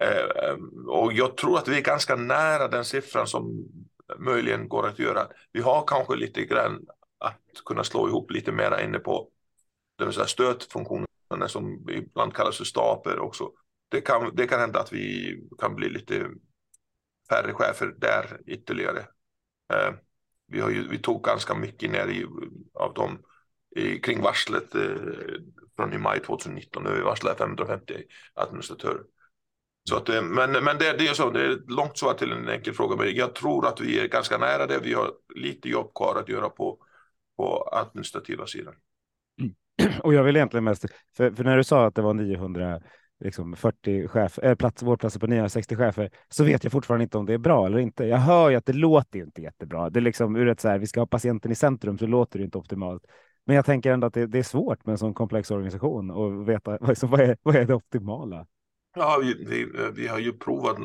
Eh, 0.00 0.56
och 0.86 1.12
jag 1.12 1.36
tror 1.36 1.58
att 1.58 1.68
vi 1.68 1.76
är 1.76 1.82
ganska 1.82 2.16
nära 2.16 2.68
den 2.68 2.84
siffran 2.84 3.26
som 3.26 3.68
möjligen 4.18 4.68
går 4.68 4.86
att 4.86 4.98
göra. 4.98 5.26
Vi 5.52 5.60
har 5.60 5.84
kanske 5.86 6.16
lite 6.16 6.44
grann 6.44 6.86
att 7.18 7.64
kunna 7.64 7.84
slå 7.84 8.08
ihop 8.08 8.30
lite 8.30 8.52
mera 8.52 8.82
inne 8.82 8.98
på 8.98 9.30
det 9.98 10.04
vill 10.04 10.14
säga 10.14 11.48
som 11.48 11.88
ibland 11.90 12.34
kallas 12.34 12.56
för 12.56 12.64
staper 12.64 13.18
också. 13.18 13.50
Det 13.88 14.00
kan, 14.00 14.34
det 14.34 14.46
kan 14.46 14.60
hända 14.60 14.80
att 14.80 14.92
vi 14.92 15.36
kan 15.58 15.74
bli 15.74 15.88
lite 15.88 16.30
färre 17.30 17.52
chefer 17.52 17.94
där 17.98 18.40
ytterligare. 18.46 18.98
Eh, 19.72 19.94
vi, 20.46 20.60
har 20.60 20.70
ju, 20.70 20.88
vi 20.88 20.98
tog 20.98 21.24
ganska 21.24 21.54
mycket 21.54 21.90
ner 21.90 22.06
i, 22.06 22.26
av 22.74 22.94
dem 22.94 23.22
i, 23.76 23.98
kring 23.98 24.22
varslet 24.22 24.74
eh, 24.74 25.40
från 25.76 25.92
i 25.92 25.98
maj 25.98 26.20
2019 26.20 26.82
när 26.82 26.94
vi 26.94 27.00
varslade 27.00 27.38
550 27.38 27.94
administratörer. 28.34 29.02
Så 29.88 29.96
att, 29.96 30.08
eh, 30.08 30.22
men 30.22 30.52
men 30.52 30.78
det, 30.78 30.96
det 30.98 31.08
är 31.08 31.14
så, 31.14 31.30
det 31.30 31.40
är 31.40 31.58
långt 31.66 31.98
svar 31.98 32.14
till 32.14 32.32
en 32.32 32.48
enkel 32.48 32.74
fråga, 32.74 32.96
men 32.96 33.14
jag 33.14 33.34
tror 33.34 33.66
att 33.66 33.80
vi 33.80 34.00
är 34.00 34.08
ganska 34.08 34.38
nära 34.38 34.66
det. 34.66 34.78
Vi 34.82 34.94
har 34.94 35.10
lite 35.34 35.68
jobb 35.68 35.94
kvar 35.94 36.20
att 36.20 36.28
göra 36.28 36.48
på, 36.48 36.78
på 37.36 37.68
administrativa 37.72 38.46
sidan. 38.46 38.74
Mm. 39.40 39.54
Och 40.02 40.14
jag 40.14 40.24
vill 40.24 40.36
egentligen 40.36 40.64
mest, 40.64 40.84
för, 41.16 41.30
för 41.30 41.44
när 41.44 41.56
du 41.56 41.64
sa 41.64 41.86
att 41.86 41.94
det 41.94 42.02
var 42.02 42.14
900 42.14 42.80
liksom 43.24 43.56
40 43.56 44.08
chef, 44.08 44.38
äh, 44.38 44.54
plats, 44.54 44.82
vårdplatser 44.82 45.20
på 45.20 45.26
960 45.26 45.76
chefer 45.76 46.10
så 46.28 46.44
vet 46.44 46.64
jag 46.64 46.72
fortfarande 46.72 47.02
inte 47.02 47.18
om 47.18 47.26
det 47.26 47.34
är 47.34 47.38
bra 47.38 47.66
eller 47.66 47.78
inte. 47.78 48.04
Jag 48.04 48.18
hör 48.18 48.50
ju 48.50 48.56
att 48.56 48.66
det 48.66 48.72
låter 48.72 49.18
inte 49.18 49.42
jättebra. 49.42 49.90
Det 49.90 49.98
är 49.98 50.00
liksom 50.00 50.36
ur 50.36 50.48
ett 50.48 50.60
så 50.60 50.68
här, 50.68 50.78
vi 50.78 50.86
ska 50.86 51.00
ha 51.00 51.06
patienten 51.06 51.52
i 51.52 51.54
centrum 51.54 51.98
så 51.98 52.06
låter 52.06 52.38
det 52.38 52.44
inte 52.44 52.58
optimalt. 52.58 53.02
Men 53.46 53.56
jag 53.56 53.64
tänker 53.64 53.92
ändå 53.92 54.06
att 54.06 54.14
det, 54.14 54.26
det 54.26 54.38
är 54.38 54.42
svårt 54.42 54.86
med 54.86 54.92
en 54.92 54.98
sån 54.98 55.14
komplex 55.14 55.50
organisation 55.50 56.10
och 56.10 56.48
veta 56.48 56.78
liksom, 56.88 57.10
vad, 57.10 57.20
är, 57.20 57.36
vad 57.42 57.56
är 57.56 57.64
det 57.64 57.74
optimala? 57.74 58.46
Ja, 58.98 59.18
vi, 59.22 59.44
vi, 59.44 59.66
vi 59.92 60.06
har 60.06 60.18
ju 60.18 60.32
provat 60.32 60.76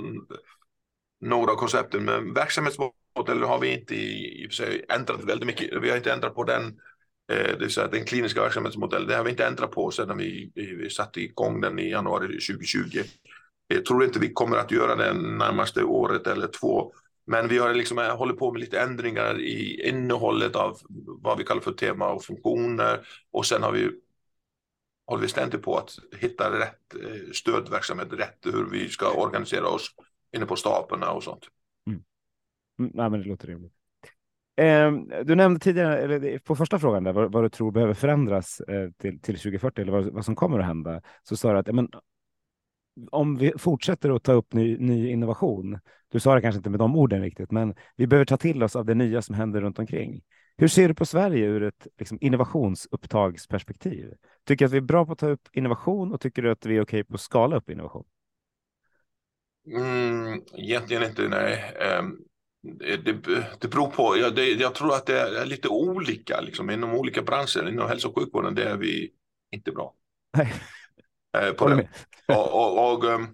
några 1.21 1.55
koncept, 1.55 1.93
men 1.93 2.33
verksamhetsmodellen 2.33 3.43
har 3.43 3.59
vi 3.59 3.73
inte 3.73 3.95
i, 3.95 4.43
i 4.45 4.49
sig 4.49 4.85
ändrat 4.89 5.23
väldigt 5.23 5.47
mycket. 5.47 5.83
Vi 5.83 5.89
har 5.89 5.97
inte 5.97 6.13
ändrat 6.13 6.35
på 6.35 6.43
den 6.43 6.79
Eh, 7.31 7.47
det 7.47 7.59
vill 7.59 7.69
säga 7.69 7.87
den 7.87 8.05
kliniska 8.05 8.41
verksamhetsmodellen, 8.41 9.07
det 9.07 9.15
har 9.15 9.23
vi 9.23 9.29
inte 9.29 9.45
ändrat 9.45 9.71
på 9.71 9.91
sedan 9.91 10.17
vi, 10.17 10.51
vi 10.55 10.89
satte 10.89 11.21
igång 11.21 11.61
den 11.61 11.79
i 11.79 11.89
januari 11.89 12.27
2020. 12.27 13.03
Jag 13.67 13.85
tror 13.85 14.03
inte 14.03 14.19
vi 14.19 14.33
kommer 14.33 14.57
att 14.57 14.71
göra 14.71 14.95
det 14.95 15.13
närmaste 15.13 15.83
året 15.83 16.27
eller 16.27 16.47
två. 16.47 16.93
Men 17.25 17.47
vi 17.47 17.57
har 17.57 17.73
liksom 17.73 17.99
eh, 17.99 18.17
hållit 18.17 18.39
på 18.39 18.51
med 18.51 18.59
lite 18.59 18.79
ändringar 18.79 19.41
i 19.41 19.87
innehållet 19.89 20.55
av 20.55 20.77
vad 21.21 21.37
vi 21.37 21.43
kallar 21.43 21.61
för 21.61 21.71
tema 21.71 22.07
och 22.13 22.23
funktioner. 22.23 23.07
Och 23.31 23.45
sen 23.45 23.63
har 23.63 23.71
vi 23.71 23.91
håller 25.05 25.21
vi 25.21 25.27
ständigt 25.27 25.61
på 25.61 25.77
att 25.77 25.99
hitta 26.19 26.59
rätt 26.59 26.95
eh, 26.95 27.31
stödverksamhet, 27.33 28.13
rätt 28.13 28.45
hur 28.45 28.69
vi 28.71 28.89
ska 28.89 29.11
organisera 29.11 29.67
oss 29.67 29.89
inne 30.35 30.45
på 30.45 30.55
staberna 30.55 31.11
och 31.11 31.23
sånt. 31.23 31.47
Mm. 31.87 32.03
mm. 32.79 32.91
Nej, 32.93 33.09
men 33.09 33.21
det 33.21 33.27
låter 33.27 33.47
rimligt. 33.47 33.73
Eh, 34.55 34.91
du 35.23 35.35
nämnde 35.35 35.59
tidigare, 35.59 35.99
eller 35.99 36.39
på 36.39 36.55
första 36.55 36.79
frågan, 36.79 37.03
där, 37.03 37.13
vad, 37.13 37.31
vad 37.31 37.43
du 37.43 37.49
tror 37.49 37.71
behöver 37.71 37.93
förändras 37.93 38.59
eh, 38.59 38.89
till, 38.91 39.19
till 39.21 39.35
2040 39.35 39.81
eller 39.81 39.91
vad, 39.91 40.05
vad, 40.05 40.25
som 40.25 40.35
kommer 40.35 40.59
att 40.59 40.65
hända, 40.65 41.01
så 41.23 41.37
sa 41.37 41.53
du 41.53 41.59
att 41.59 41.75
men, 41.75 41.89
om 43.11 43.37
vi 43.37 43.53
fortsätter 43.57 44.09
att 44.15 44.23
ta 44.23 44.33
upp 44.33 44.53
ny, 44.53 44.77
ny, 44.77 45.09
innovation, 45.09 45.79
du 46.07 46.19
sa 46.19 46.35
det 46.35 46.41
kanske 46.41 46.57
inte 46.57 46.69
med 46.69 46.79
de 46.79 46.95
orden 46.95 47.21
riktigt, 47.21 47.51
men 47.51 47.75
vi 47.95 48.07
behöver 48.07 48.25
ta 48.25 48.37
till 48.37 48.63
oss 48.63 48.75
av 48.75 48.85
det 48.85 48.95
nya 48.95 49.21
som 49.21 49.35
händer 49.35 49.61
runt 49.61 49.79
omkring. 49.79 50.21
Hur 50.57 50.67
ser 50.67 50.87
du 50.87 50.93
på 50.93 51.05
Sverige 51.05 51.45
ur 51.45 51.63
ett 51.63 51.87
liksom, 51.99 52.17
innovationsupptagsperspektiv? 52.21 54.13
Tycker 54.47 54.65
du 54.65 54.67
att 54.67 54.73
vi 54.73 54.77
är 54.77 54.81
bra 54.81 55.05
på 55.05 55.11
att 55.11 55.19
ta 55.19 55.27
upp 55.27 55.47
innovation 55.51 56.13
och 56.13 56.21
tycker 56.21 56.41
du 56.41 56.51
att 56.51 56.65
vi 56.65 56.77
är 56.77 56.81
okej 56.81 56.99
okay 56.99 57.03
på 57.03 57.15
att 57.15 57.21
skala 57.21 57.55
upp 57.55 57.69
innovation? 57.69 58.05
Mm, 59.67 60.41
egentligen 60.53 61.03
inte, 61.03 61.27
nej. 61.27 61.73
Um 61.99 62.25
det, 62.63 62.97
det 63.59 63.67
beror 63.67 63.87
på. 63.87 64.17
Jag, 64.17 64.35
det, 64.35 64.49
jag 64.49 64.75
tror 64.75 64.93
att 64.93 65.05
det 65.05 65.19
är 65.19 65.45
lite 65.45 65.67
olika 65.67 66.41
liksom, 66.41 66.69
inom 66.69 66.93
olika 66.93 67.21
branscher. 67.21 67.69
Inom 67.69 67.87
hälso 67.87 68.07
och 68.09 68.15
sjukvården 68.19 68.55
det 68.55 68.63
är 68.63 68.77
vi 68.77 69.11
inte 69.51 69.71
bra. 69.71 69.93
Nej. 70.37 70.53
Eh, 71.37 71.53
på 71.53 71.67
det. 71.67 71.89
Och, 72.27 72.53
och, 72.53 72.93
och, 72.93 73.11
ehm, 73.11 73.27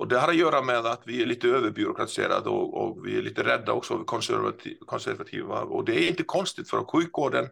och, 0.00 0.08
det 0.08 0.18
har 0.18 0.28
att 0.28 0.36
göra 0.36 0.62
med 0.62 0.86
att 0.86 1.02
vi 1.04 1.22
är 1.22 1.26
lite 1.26 1.48
överbyråkratiserade 1.48 2.48
och, 2.48 2.74
och 2.74 3.06
vi 3.06 3.18
är 3.18 3.22
lite 3.22 3.44
rädda 3.44 3.72
också, 3.72 4.04
konservativ, 4.04 4.76
konservativa. 4.86 5.60
Och 5.60 5.84
det 5.84 6.04
är 6.04 6.08
inte 6.08 6.22
konstigt 6.22 6.70
för 6.70 6.84
sjukvården, 6.84 7.48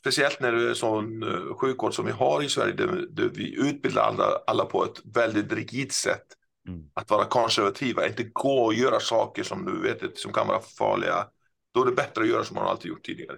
speciellt 0.00 0.40
när 0.40 0.52
det 0.52 0.70
är 0.70 0.74
sån 0.74 1.22
uh, 1.22 1.54
sjukvård 1.54 1.94
som 1.94 2.06
vi 2.06 2.12
har 2.12 2.42
i 2.42 2.48
Sverige, 2.48 2.72
där, 2.72 3.06
där 3.10 3.30
vi 3.34 3.68
utbildar 3.68 4.02
alla, 4.02 4.24
alla 4.46 4.64
på 4.64 4.84
ett 4.84 5.00
väldigt 5.04 5.52
rigidt 5.52 5.92
sätt 5.92 6.26
Mm. 6.68 6.84
Att 6.94 7.10
vara 7.10 7.24
konservativa, 7.24 8.06
inte 8.06 8.24
gå 8.24 8.64
och 8.64 8.74
göra 8.74 9.00
saker 9.00 9.42
som 9.42 9.64
du 9.64 9.82
vet 9.82 10.18
som 10.18 10.32
kan 10.32 10.46
vara 10.46 10.60
farliga. 10.60 11.28
Då 11.74 11.82
är 11.82 11.86
det 11.86 11.92
bättre 11.92 12.22
att 12.22 12.28
göra 12.28 12.44
som 12.44 12.54
man 12.54 12.66
alltid 12.66 12.88
gjort 12.88 13.04
tidigare. 13.04 13.36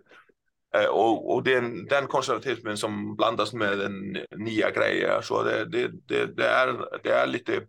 Eh, 0.75 0.87
och, 0.87 1.35
och 1.35 1.43
den, 1.43 1.87
den 1.87 2.07
konservatismen 2.07 2.77
som 2.77 3.17
blandas 3.17 3.53
med 3.53 3.79
den 3.79 4.19
nya 4.37 4.71
grejer, 4.71 5.21
så 5.23 5.43
det, 5.43 5.65
det, 5.65 5.91
det, 6.07 6.27
det, 6.37 6.49
är, 6.49 6.89
det 7.03 7.11
är 7.11 7.27
lite, 7.27 7.61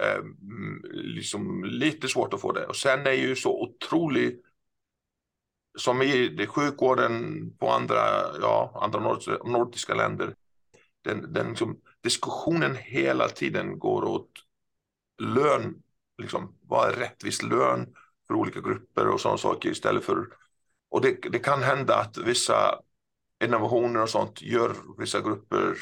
eh, 0.00 0.18
mm, 0.18 0.82
liksom 0.92 1.64
lite 1.64 2.08
svårt 2.08 2.34
att 2.34 2.40
få 2.40 2.52
det. 2.52 2.66
Och 2.66 2.76
sen 2.76 3.06
är 3.06 3.12
ju 3.12 3.36
så 3.36 3.62
otroligt 3.62 4.44
som 5.78 6.02
i 6.02 6.28
det 6.28 6.46
sjukvården 6.46 7.46
på 7.58 7.70
andra, 7.70 7.96
ja, 8.40 8.80
andra 8.82 9.18
nordiska 9.44 9.94
länder, 9.94 10.34
den, 11.04 11.32
den 11.32 11.48
liksom, 11.48 11.80
diskussionen 12.02 12.76
hela 12.76 13.28
tiden 13.28 13.78
går 13.78 14.04
åt 14.04 14.30
lön, 15.22 15.82
liksom, 16.22 16.58
vad 16.62 16.88
är 16.88 16.92
rättvis 16.92 17.42
lön 17.42 17.94
för 18.26 18.34
olika 18.34 18.60
grupper 18.60 19.08
och 19.08 19.20
sådana 19.20 19.38
saker 19.38 19.70
istället 19.70 20.04
för, 20.04 20.26
och 20.90 21.00
det, 21.00 21.12
det 21.32 21.38
kan 21.38 21.62
hända 21.62 21.96
att 21.96 22.18
vissa 22.18 22.80
innovationer 23.44 24.02
och 24.02 24.10
sånt 24.10 24.42
gör 24.42 24.76
vissa 24.98 25.20
grupper 25.20 25.76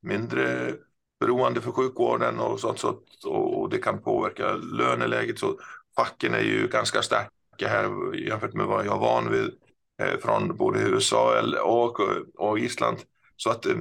mindre 0.00 0.74
beroende 1.22 1.60
för 1.60 1.72
sjukvården 1.72 2.40
och 2.40 2.60
sånt 2.60 2.78
så, 2.78 2.98
och 3.30 3.70
det 3.70 3.78
kan 3.78 4.02
påverka 4.02 4.52
löneläget. 4.52 5.38
Så 5.38 5.58
facken 5.96 6.34
är 6.34 6.42
ju 6.42 6.68
ganska 6.68 7.02
starka 7.02 7.68
här 7.68 8.14
jämfört 8.14 8.54
med 8.54 8.66
vad 8.66 8.86
jag 8.86 8.94
är 8.94 9.00
van 9.00 9.30
vid 9.30 9.50
eh, 10.02 10.18
från 10.18 10.56
både 10.56 10.80
USA 10.80 11.42
och, 11.64 12.00
och 12.34 12.58
Island. 12.58 12.98
Så 13.36 13.50
att 13.50 13.66
eh, 13.66 13.76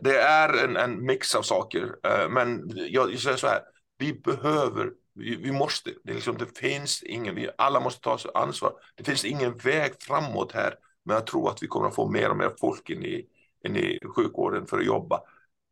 det 0.00 0.16
är 0.18 0.64
en, 0.64 0.76
en 0.76 1.06
mix 1.06 1.34
av 1.34 1.42
saker. 1.42 1.94
Eh, 2.02 2.28
men 2.28 2.72
jag, 2.74 3.12
jag 3.12 3.20
säger 3.20 3.36
så 3.36 3.46
här, 3.46 3.60
vi 3.98 4.12
behöver, 4.12 4.92
vi, 5.14 5.36
vi 5.36 5.52
måste, 5.52 5.90
det, 6.04 6.14
liksom, 6.14 6.38
det 6.38 6.58
finns 6.58 7.02
ingen, 7.02 7.34
vi 7.34 7.50
alla 7.58 7.80
måste 7.80 8.00
ta 8.00 8.18
ansvar. 8.34 8.72
Det 8.96 9.04
finns 9.04 9.24
ingen 9.24 9.56
väg 9.56 9.92
framåt 10.00 10.52
här, 10.52 10.74
men 11.04 11.14
jag 11.14 11.26
tror 11.26 11.50
att 11.50 11.62
vi 11.62 11.66
kommer 11.66 11.88
att 11.88 11.94
få 11.94 12.10
mer 12.10 12.30
och 12.30 12.36
mer 12.36 12.52
folk 12.60 12.90
in 12.90 13.04
i, 13.04 13.26
in 13.66 13.76
i 13.76 13.98
sjukvården 14.16 14.66
för 14.66 14.78
att 14.78 14.86
jobba. 14.86 15.20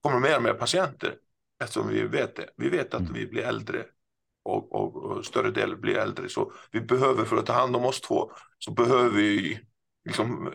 Kommer 0.09 0.21
mer 0.21 0.37
och 0.37 0.43
mer 0.43 0.55
patienter 0.55 1.15
eftersom 1.63 1.89
vi 1.89 2.03
vet 2.03 2.37
det. 2.37 2.49
Vi 2.57 2.69
vet 2.69 2.95
att 2.95 3.01
mm. 3.01 3.13
vi 3.13 3.27
blir 3.27 3.43
äldre 3.43 3.85
och, 4.45 4.73
och, 4.73 4.97
och, 4.97 5.25
större 5.25 5.51
del 5.51 5.77
blir 5.77 5.97
äldre. 5.97 6.29
Så 6.29 6.53
vi 6.71 6.81
behöver, 6.81 7.25
för 7.25 7.37
att 7.37 7.47
ta 7.47 7.53
hand 7.53 7.77
om 7.77 7.85
oss 7.85 8.01
två, 8.01 8.33
så 8.59 8.71
behöver 8.71 9.11
vi 9.11 9.61
liksom, 10.09 10.53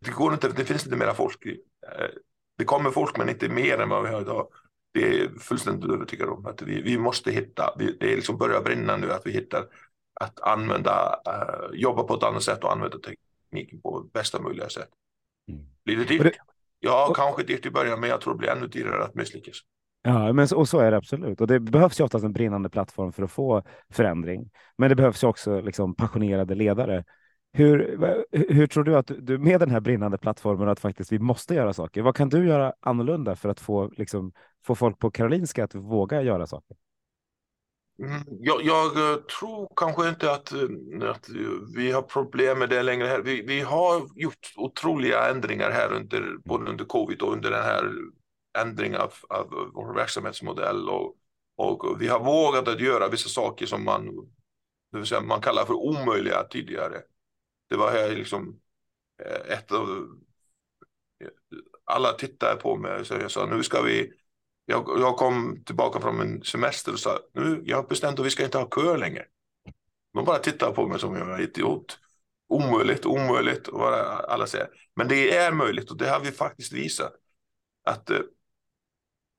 det, 0.00 0.10
går 0.10 0.32
inte, 0.32 0.48
det 0.48 0.64
finns 0.64 0.84
inte 0.84 0.96
mera 0.96 1.14
folk. 1.14 1.46
Eh, 1.46 2.08
det 2.58 2.64
kommer 2.64 2.90
folk, 2.90 3.16
men 3.16 3.28
inte 3.28 3.48
mer 3.48 3.78
än 3.78 3.88
vad 3.88 4.02
vi 4.02 4.08
har 4.08 4.20
idag. 4.20 4.48
Det 4.94 5.20
är 5.20 5.28
fullständigt 5.38 5.90
övertygad 5.90 6.28
om 6.28 6.46
att 6.46 6.62
vi, 6.62 6.82
vi 6.82 6.98
måste 6.98 7.30
hitta, 7.30 7.74
det 7.78 8.12
är 8.12 8.16
liksom 8.16 8.38
börjar 8.38 8.62
brinna 8.62 8.96
nu 8.96 9.12
att 9.12 9.26
vi 9.26 9.30
hittar 9.30 9.66
att 10.20 10.40
använda, 10.40 11.20
uh, 11.28 11.76
jobba 11.80 12.02
på 12.02 12.14
ett 12.14 12.22
annat 12.22 12.42
sätt 12.42 12.64
och 12.64 12.72
använda 12.72 12.98
tekniken 12.98 13.80
på 13.80 14.00
bästa 14.12 14.40
möjliga 14.40 14.68
sätt. 14.68 14.90
Mm. 15.48 15.66
Blir 15.84 15.96
det 15.96 16.04
dyrt? 16.04 16.36
Ja, 16.84 17.08
och... 17.08 17.16
kanske 17.16 17.42
dyrt 17.42 17.66
i 17.66 17.70
början, 17.70 18.00
men 18.00 18.10
jag 18.10 18.20
tror 18.20 18.34
det 18.34 18.38
blir 18.38 18.48
ännu 18.48 18.66
dyrare 18.66 19.04
att 19.04 19.14
misslyckas. 19.14 19.56
Ja, 20.02 20.32
men 20.32 20.48
så, 20.48 20.56
och 20.56 20.68
så 20.68 20.78
är 20.78 20.90
det 20.90 20.96
absolut. 20.96 21.40
Och 21.40 21.46
det 21.46 21.60
behövs 21.60 22.00
ju 22.00 22.04
oftast 22.04 22.24
en 22.24 22.32
brinnande 22.32 22.70
plattform 22.70 23.12
för 23.12 23.22
att 23.22 23.30
få 23.30 23.62
förändring. 23.90 24.50
Men 24.78 24.88
det 24.88 24.94
behövs 24.94 25.24
ju 25.24 25.28
också 25.28 25.60
liksom 25.60 25.94
passionerade 25.94 26.54
ledare. 26.54 27.04
Hur, 27.52 27.98
hur 28.32 28.66
tror 28.66 28.84
du 28.84 28.96
att 28.96 29.10
du 29.18 29.38
med 29.38 29.60
den 29.60 29.70
här 29.70 29.80
brinnande 29.80 30.18
plattformen 30.18 30.68
att 30.68 30.80
faktiskt 30.80 31.12
vi 31.12 31.18
måste 31.18 31.54
göra 31.54 31.72
saker? 31.72 32.02
Vad 32.02 32.16
kan 32.16 32.28
du 32.28 32.46
göra 32.46 32.74
annorlunda 32.80 33.36
för 33.36 33.48
att 33.48 33.60
få, 33.60 33.90
liksom, 33.96 34.32
få 34.66 34.74
folk 34.74 34.98
på 34.98 35.10
Karolinska 35.10 35.64
att 35.64 35.74
våga 35.74 36.22
göra 36.22 36.46
saker? 36.46 36.76
Mm, 37.98 38.22
jag, 38.40 38.62
jag, 38.62 39.12
eh, 39.12 39.16
tror 39.16 39.72
kanske 39.76 40.08
inte 40.08 40.32
att, 40.32 40.52
eh, 40.52 41.10
att 41.10 41.28
eh, 41.28 41.36
vi 41.76 41.92
har 41.92 42.02
problem 42.02 42.58
med 42.58 42.68
det 42.70 42.82
längre. 42.82 43.06
Här. 43.06 43.20
Vi, 43.22 43.42
vi 43.42 43.60
har 43.60 44.08
gjort 44.14 44.52
otroliga 44.56 45.30
ändringar 45.30 45.70
här 45.70 45.92
under, 45.92 46.36
både 46.44 46.70
under 46.70 46.84
covid 46.84 47.22
och 47.22 47.32
under 47.32 47.50
den 47.50 47.62
här 47.62 47.92
ändringen 48.58 49.00
av, 49.00 49.12
av 49.28 49.70
vår 49.74 49.94
verksamhetsmodell 49.94 50.88
och, 50.88 51.16
och 51.56 52.02
vi 52.02 52.08
har 52.08 52.20
vågat 52.20 52.68
att 52.68 52.80
göra 52.80 53.08
vissa 53.08 53.28
saker 53.28 53.66
som 53.66 53.84
man, 53.84 54.06
det 54.92 54.98
vill 54.98 55.06
säga 55.06 55.20
man 55.20 55.40
kallar 55.40 55.64
för 55.64 55.74
omöjliga 55.74 56.44
tidigare. 56.44 57.02
Det 57.68 57.76
var 57.76 57.90
här 57.92 58.10
liksom 58.10 58.60
ett 59.48 59.72
av 59.72 60.08
alla 61.84 62.12
tittade 62.12 62.56
på 62.60 62.76
mig 62.76 63.00
och 63.00 63.06
jag 63.10 63.30
sa 63.30 63.46
nu 63.46 63.62
ska 63.62 63.82
vi 63.82 64.12
jag, 64.66 64.96
jag 64.98 65.16
kom 65.16 65.62
tillbaka 65.66 66.00
från 66.00 66.18
min 66.18 66.42
semester 66.42 66.92
och 66.92 67.00
sa 67.00 67.18
nu 67.34 67.62
jag 67.64 67.76
har 67.76 67.88
bestämt 67.88 68.18
att 68.18 68.26
vi 68.26 68.30
ska 68.30 68.44
inte 68.44 68.58
ha 68.58 68.66
kö 68.66 68.96
längre. 68.96 69.24
De 70.14 70.24
bara 70.24 70.38
tittar 70.38 70.72
på 70.72 70.86
mig 70.86 71.00
som 71.00 71.16
jag 71.16 71.30
är 71.30 71.40
idiot. 71.40 71.98
Omöjligt, 72.48 73.06
omöjligt. 73.06 73.68
Och 73.68 73.88
alla 74.32 74.46
säger. 74.46 74.68
Men 74.96 75.08
det 75.08 75.36
är 75.36 75.52
möjligt 75.52 75.90
och 75.90 75.96
det 75.96 76.08
har 76.08 76.20
vi 76.20 76.30
faktiskt 76.30 76.72
visat. 76.72 77.12
Att 77.84 78.10
eh, 78.10 78.18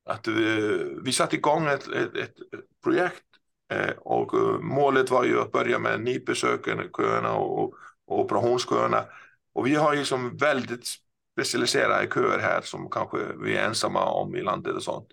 att 0.06 0.28
vi, 0.28 0.70
vi 1.04 1.12
satte 1.12 1.36
igång 1.36 1.68
ett, 1.68 1.88
ett, 1.88 2.16
ett 2.16 2.36
projekt 2.84 3.24
eh, 3.72 3.90
och 3.90 4.34
målet 4.64 5.10
var 5.10 5.24
ju 5.24 5.42
att 5.42 5.52
börja 5.52 5.80
med 5.80 6.02
NIP-köerna 6.02 7.36
och, 7.36 7.74
och 8.06 8.20
operationsköerna. 8.20 9.06
Och 9.54 9.68
vi 9.68 9.76
har 9.76 9.94
ju 9.94 10.06
som 10.06 10.38
väldigt 10.38 10.88
specialiserade 11.36 12.08
köer 12.14 12.40
här 12.40 12.62
som 12.62 12.90
kanske 12.90 13.18
vi 13.42 13.58
är 13.58 13.66
ensamma 13.66 14.06
om 14.06 14.36
i 14.36 14.42
landet 14.42 14.76
och 14.76 14.84
sånt. 14.84 15.08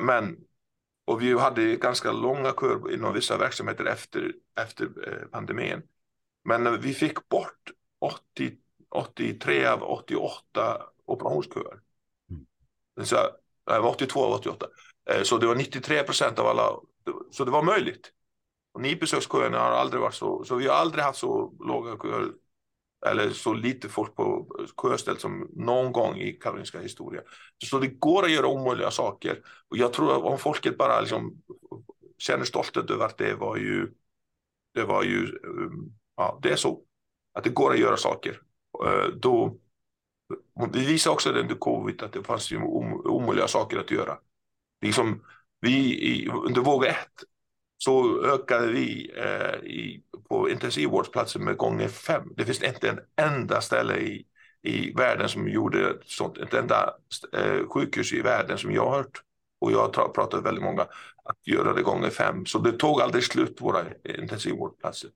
Men 0.00 0.36
och 1.04 1.22
vi 1.22 1.38
hade 1.38 1.76
ganska 1.76 2.12
långa 2.12 2.52
köer 2.60 2.94
inom 2.94 3.14
vissa 3.14 3.36
verksamheter 3.36 3.84
efter, 3.84 4.32
efter 4.60 4.88
pandemin. 5.32 5.82
Men 6.44 6.80
vi 6.80 6.94
fick 6.94 7.28
bort 7.28 7.70
80, 8.00 8.52
83 8.90 9.66
av 9.66 9.82
88 9.82 10.82
operationsköer. 11.04 11.80
Mm. 12.30 13.06
Så 13.06 13.16
82 13.82 14.24
av 14.24 14.32
88. 14.32 14.66
Eh, 15.10 15.22
så 15.22 15.38
det 15.38 15.46
var 15.46 15.54
93 15.54 16.02
procent 16.02 16.38
av 16.38 16.46
alla. 16.46 16.70
Så 17.30 17.44
det 17.44 17.50
var 17.50 17.62
möjligt. 17.62 18.12
Och 18.72 18.80
nybesöksköerna 18.80 19.58
har 19.58 19.70
aldrig 19.70 20.00
varit 20.00 20.14
så. 20.14 20.44
Så 20.44 20.54
vi 20.54 20.66
har 20.66 20.74
aldrig 20.74 21.04
haft 21.04 21.18
så 21.18 21.52
låga 21.60 21.96
köer 22.02 22.32
eller 23.06 23.30
så 23.30 23.54
lite 23.54 23.88
folk 23.88 24.14
på 24.14 24.46
sjöställ 24.76 25.18
som 25.18 25.50
någon 25.52 25.92
gång 25.92 26.18
i 26.18 26.32
Karolinska 26.32 26.80
historia. 26.80 27.22
Så 27.64 27.78
det 27.78 27.86
går 27.86 28.24
att 28.24 28.30
göra 28.30 28.46
omöjliga 28.46 28.90
saker. 28.90 29.38
Och 29.68 29.76
jag 29.76 29.92
tror 29.92 30.12
att 30.16 30.22
om 30.22 30.38
folket 30.38 30.78
bara 30.78 31.00
liksom 31.00 31.42
känner 32.18 32.44
stolthet 32.44 32.90
över 32.90 33.04
att 33.04 33.18
det 33.18 33.34
var 33.34 33.56
ju, 33.56 33.92
det 34.74 34.84
var 34.84 35.02
ju, 35.02 35.38
um, 35.42 35.92
ja, 36.16 36.38
det 36.42 36.50
är 36.50 36.56
så. 36.56 36.82
Att 37.34 37.44
det 37.44 37.50
går 37.50 37.72
att 37.72 37.78
göra 37.78 37.96
saker. 37.96 38.40
Eh, 38.84 39.08
då, 39.14 39.56
vi 40.72 40.86
visade 40.86 41.14
också 41.14 41.30
under 41.30 41.54
covid 41.54 42.02
att 42.02 42.12
det 42.12 42.24
fanns 42.24 42.52
ju 42.52 42.58
omöjliga 43.04 43.48
saker 43.48 43.78
att 43.78 43.90
göra. 43.90 44.18
Liksom, 44.80 45.24
vi, 45.60 46.28
under 46.28 46.60
våg 46.60 46.84
ett 46.84 47.24
så 47.84 48.24
ökade 48.24 48.66
vi 48.72 49.12
eh, 49.16 49.70
i, 49.70 50.02
på 50.28 50.50
intensivvårdsplatser 50.50 51.40
med 51.40 51.56
gånger 51.56 51.88
fem. 51.88 52.32
Det 52.36 52.44
finns 52.44 52.62
inte 52.62 52.88
en 52.88 53.00
enda 53.16 53.60
ställe 53.60 53.96
i, 53.96 54.26
i 54.62 54.92
världen 54.92 55.28
som 55.28 55.48
gjorde 55.48 55.98
sånt, 56.04 56.38
ett 56.38 56.54
enda 56.54 56.94
eh, 57.32 57.68
sjukhus 57.68 58.12
i 58.12 58.20
världen 58.20 58.58
som 58.58 58.72
jag 58.72 58.84
har 58.84 58.96
hört 58.96 59.22
och 59.60 59.72
jag 59.72 59.78
har 59.78 60.08
pratat 60.08 60.32
med 60.32 60.42
väldigt 60.42 60.64
många 60.64 60.82
att 61.24 61.46
göra 61.46 61.72
det 61.72 61.82
gånger 61.82 62.10
fem. 62.10 62.46
Så 62.46 62.58
det 62.58 62.72
tog 62.72 63.00
aldrig 63.00 63.24
slut 63.24 63.60
våra 63.60 63.80
eh, 63.80 64.18
intensivvårdsplatser. 64.18 65.10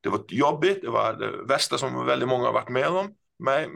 Det 0.00 0.08
var 0.08 0.24
jobbigt, 0.28 0.82
det 0.82 0.90
var 0.90 1.12
det 1.12 1.44
värsta 1.48 1.78
som 1.78 2.06
väldigt 2.06 2.28
många 2.28 2.44
har 2.44 2.52
varit 2.52 2.68
med 2.68 2.88
om. 2.88 3.14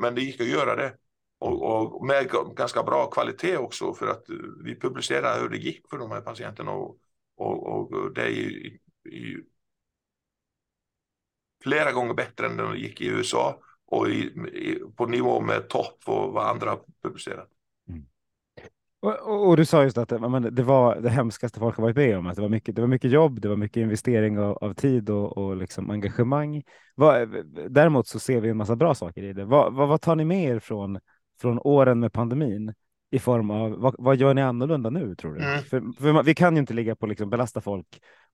Men 0.01 0.15
det 0.15 0.21
gick 0.21 0.41
att 0.41 0.47
göra 0.47 0.77
det. 0.77 0.97
Och, 1.39 1.63
och, 1.63 2.07
med 2.07 2.31
ganska 2.57 2.83
bra 2.83 3.11
kvalitet 3.11 3.57
också 3.57 3.95
för 3.95 4.07
att 4.07 4.31
eh, 4.31 4.37
vi 4.65 4.81
publicerade 4.81 5.41
hur 5.41 5.49
det 5.49 5.57
gick 5.57 5.91
för 5.91 5.99
de 5.99 6.11
här 6.11 6.21
patienterna. 6.21 6.73
Och, 6.73 6.97
och, 7.37 7.67
och 7.67 8.15
det 8.15 8.23
är 8.23 8.29
ju, 8.29 8.79
ju 9.05 9.45
flera 11.63 11.93
gånger 11.93 12.15
bättre 12.15 12.47
än 12.47 12.57
den 12.57 12.77
gick 12.77 13.01
i 13.01 13.07
USA 13.07 13.59
och 13.87 14.09
i, 14.09 14.21
i, 14.53 14.79
på 14.97 15.07
nivå 15.07 15.41
med 15.41 15.69
topp 15.69 15.99
och 16.07 16.33
vad 16.33 16.47
andra 16.47 16.71
har 16.71 16.81
publicerat. 17.03 17.49
Mm. 17.89 18.05
Och, 19.01 19.49
och, 19.49 19.57
du 19.57 19.65
sa 19.65 19.83
just 19.83 19.99
att 19.99 20.11
men, 20.11 20.55
det 20.55 20.63
var 20.63 21.01
det 21.01 21.11
hemskaste 21.11 21.61
folk 21.61 21.77
har 21.77 21.83
varit 21.83 21.97
med 21.97 22.19
om, 22.19 22.27
att 22.27 22.37
det 22.37 22.43
var 22.43 22.49
mycket, 22.49 22.77
det 22.77 22.81
var 22.81 22.89
mycket 22.89 23.11
jobb, 23.11 23.41
det 23.41 23.49
var 23.49 23.57
mycket 23.57 23.81
investering 23.81 24.39
av, 24.39 24.57
av 24.57 24.75
tid 24.75 25.11
och, 25.11 25.39
och 25.39 25.57
liksom 25.57 25.91
engagemang. 25.91 26.63
Vad, 26.95 27.29
däremot 27.71 28.07
så 28.07 28.19
ser 28.19 28.41
vi 28.41 28.49
en 28.49 28.57
massa 28.57 28.77
bra 28.77 28.95
saker 28.95 29.23
i 29.23 29.33
det. 29.33 29.45
Vad, 29.45 29.75
vad, 29.75 29.89
vad 29.89 30.01
tar 30.01 30.17
ni 30.17 30.25
med 30.25 30.45
er 30.45 30.59
från, 30.59 30.99
från 31.41 31.59
åren 31.59 32.01
med 32.01 32.13
pandemin 32.13 32.75
i 33.13 33.19
form 33.19 33.51
av 33.51 33.71
vad, 33.71 33.95
vad 33.99 34.17
gör 34.17 34.35
ni 34.35 34.43
annorlunda 34.43 34.91
nu 34.91 35.15
tror 35.15 35.35
du? 35.35 35.41
Mm. 35.41 35.63
För, 35.63 36.03
för, 36.03 36.23
vi 36.23 36.35
kan 36.35 36.55
ju 36.55 36.61
inte 36.61 36.75
ligga 36.75 36.97
på 36.97 37.07
liksom 37.07 37.31
belasta 37.31 37.61
folk 37.61 37.87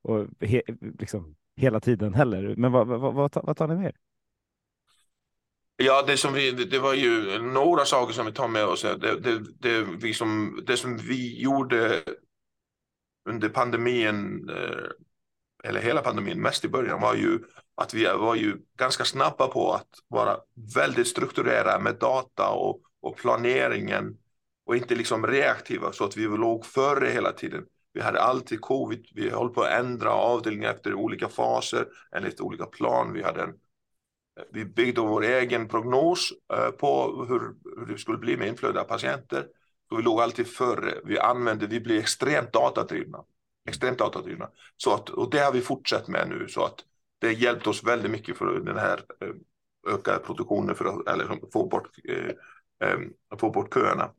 och 0.02 0.26
he, 0.40 0.62
liksom, 0.98 1.36
hela 1.56 1.80
tiden 1.80 2.14
heller. 2.14 2.54
Men 2.56 2.72
vad, 2.72 2.86
vad, 2.86 3.14
vad, 3.14 3.32
vad 3.34 3.56
tar 3.56 3.68
ni 3.68 3.74
med 3.74 3.86
er? 3.86 3.96
Ja, 5.76 6.04
det, 6.06 6.16
som 6.16 6.32
vi, 6.32 6.50
det 6.50 6.78
var 6.78 6.94
ju 6.94 7.42
några 7.42 7.84
saker 7.84 8.14
som 8.14 8.26
vi 8.26 8.32
tar 8.32 8.48
med 8.48 8.64
oss. 8.64 8.82
Det, 8.82 9.20
det, 9.20 9.40
det, 9.58 9.82
vi 9.82 10.14
som, 10.14 10.60
det 10.66 10.76
som 10.76 10.96
vi 10.96 11.42
gjorde 11.42 12.02
under 13.28 13.48
pandemin, 13.48 14.48
eh, 14.50 15.68
eller 15.68 15.80
hela 15.80 16.00
pandemin, 16.00 16.42
mest 16.42 16.64
i 16.64 16.68
början, 16.68 17.00
var 17.00 17.14
ju 17.14 17.38
att 17.74 17.94
vi 17.94 18.04
var 18.04 18.34
ju 18.34 18.56
ganska 18.76 19.04
snabba 19.04 19.46
på 19.46 19.72
att 19.72 19.88
vara 20.08 20.36
väldigt 20.74 21.08
strukturerade 21.08 21.82
med 21.82 21.94
data 21.94 22.48
och, 22.48 22.80
och 23.00 23.16
planeringen 23.16 24.16
och 24.68 24.76
inte 24.76 24.94
liksom 24.94 25.26
reaktiva 25.26 25.92
så 25.92 26.04
att 26.04 26.16
vi 26.16 26.24
låg 26.24 26.66
före 26.66 27.08
hela 27.08 27.32
tiden. 27.32 27.64
Vi 27.92 28.00
hade 28.00 28.20
alltid 28.20 28.60
covid, 28.60 29.06
vi 29.14 29.30
höll 29.30 29.48
på 29.48 29.62
att 29.62 29.72
ändra 29.72 30.10
avdelningar 30.10 30.70
efter 30.70 30.94
olika 30.94 31.28
faser, 31.28 31.86
enligt 32.16 32.40
olika 32.40 32.66
plan. 32.66 33.12
Vi 33.12 33.22
hade 33.22 33.42
en 33.42 33.54
vi 34.52 34.64
byggde 34.64 35.00
vår 35.00 35.24
egen 35.24 35.68
prognos 35.68 36.32
eh, 36.52 36.70
på 36.70 37.24
hur, 37.28 37.40
hur 37.78 37.92
det 37.92 37.98
skulle 37.98 38.18
bli 38.18 38.36
med 38.36 38.48
inflöde 38.48 38.80
av 38.80 38.84
patienter. 38.84 39.46
Så 39.88 39.96
vi 39.96 40.02
låg 40.02 40.20
alltid 40.20 40.46
före. 40.46 40.94
Vi 41.04 41.18
använde, 41.18 41.66
vi 41.66 41.80
blev 41.80 41.98
extremt 41.98 42.52
datadrivna. 42.52 43.24
Extremt 43.68 43.98
datadrivna. 43.98 44.50
Så 44.76 44.94
att, 44.94 45.10
och 45.10 45.30
det 45.30 45.38
har 45.38 45.52
vi 45.52 45.60
fortsatt 45.60 46.08
med 46.08 46.28
nu. 46.28 46.48
Så 46.48 46.64
att 46.64 46.84
det 47.18 47.32
hjälpt 47.32 47.66
oss 47.66 47.84
väldigt 47.84 48.10
mycket 48.10 48.36
för 48.36 48.60
den 48.60 48.78
här 48.78 49.00
eh, 49.20 49.94
ökade 49.94 50.18
produktionen 50.18 50.74
för 50.74 50.84
att 50.84 51.08
eller, 51.08 51.50
få, 51.52 51.68
bort, 51.68 51.88
eh, 52.08 52.88
eh, 52.88 52.98
få 53.38 53.50
bort 53.50 53.74
köerna. 53.74 54.10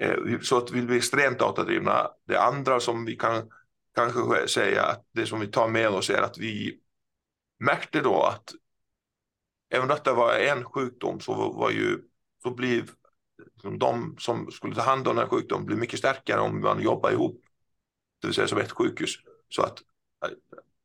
Eh, 0.00 0.40
så 0.40 0.58
att 0.58 0.70
vi 0.70 0.96
extremt 0.96 1.38
datadrivna. 1.38 2.10
Det 2.26 2.40
andra 2.40 2.80
som 2.80 3.04
vi 3.04 3.16
kan 3.16 3.50
kanske 3.94 4.48
säga 4.48 4.82
att 4.84 5.06
det 5.12 5.26
som 5.26 5.40
vi 5.40 5.46
tar 5.46 5.68
med 5.68 5.88
oss 5.88 6.10
är 6.10 6.22
att 6.22 6.38
vi 6.38 6.80
märkte 7.58 8.00
då 8.00 8.22
att 8.22 8.54
även 9.70 9.82
om 9.82 9.88
detta 9.88 10.14
var 10.14 10.34
en 10.34 10.64
sjukdom 10.64 11.20
så 11.20 11.52
var 11.52 11.70
ju 11.70 11.98
så 12.42 12.50
blev 12.50 12.90
liksom 13.54 13.78
de 13.78 14.16
som 14.18 14.50
skulle 14.50 14.74
ta 14.74 14.82
hand 14.82 15.08
om 15.08 15.16
den 15.16 15.24
här 15.24 15.30
sjukdomen 15.30 15.66
blir 15.66 15.76
mycket 15.76 15.98
starkare 15.98 16.40
om 16.40 16.60
man 16.60 16.82
jobbar 16.82 17.10
ihop. 17.10 17.40
Det 18.20 18.26
vill 18.26 18.34
säga 18.34 18.48
som 18.48 18.58
ett 18.58 18.72
sjukhus. 18.72 19.10
Så 19.48 19.62
att, 19.62 19.78
eh, 20.24 20.30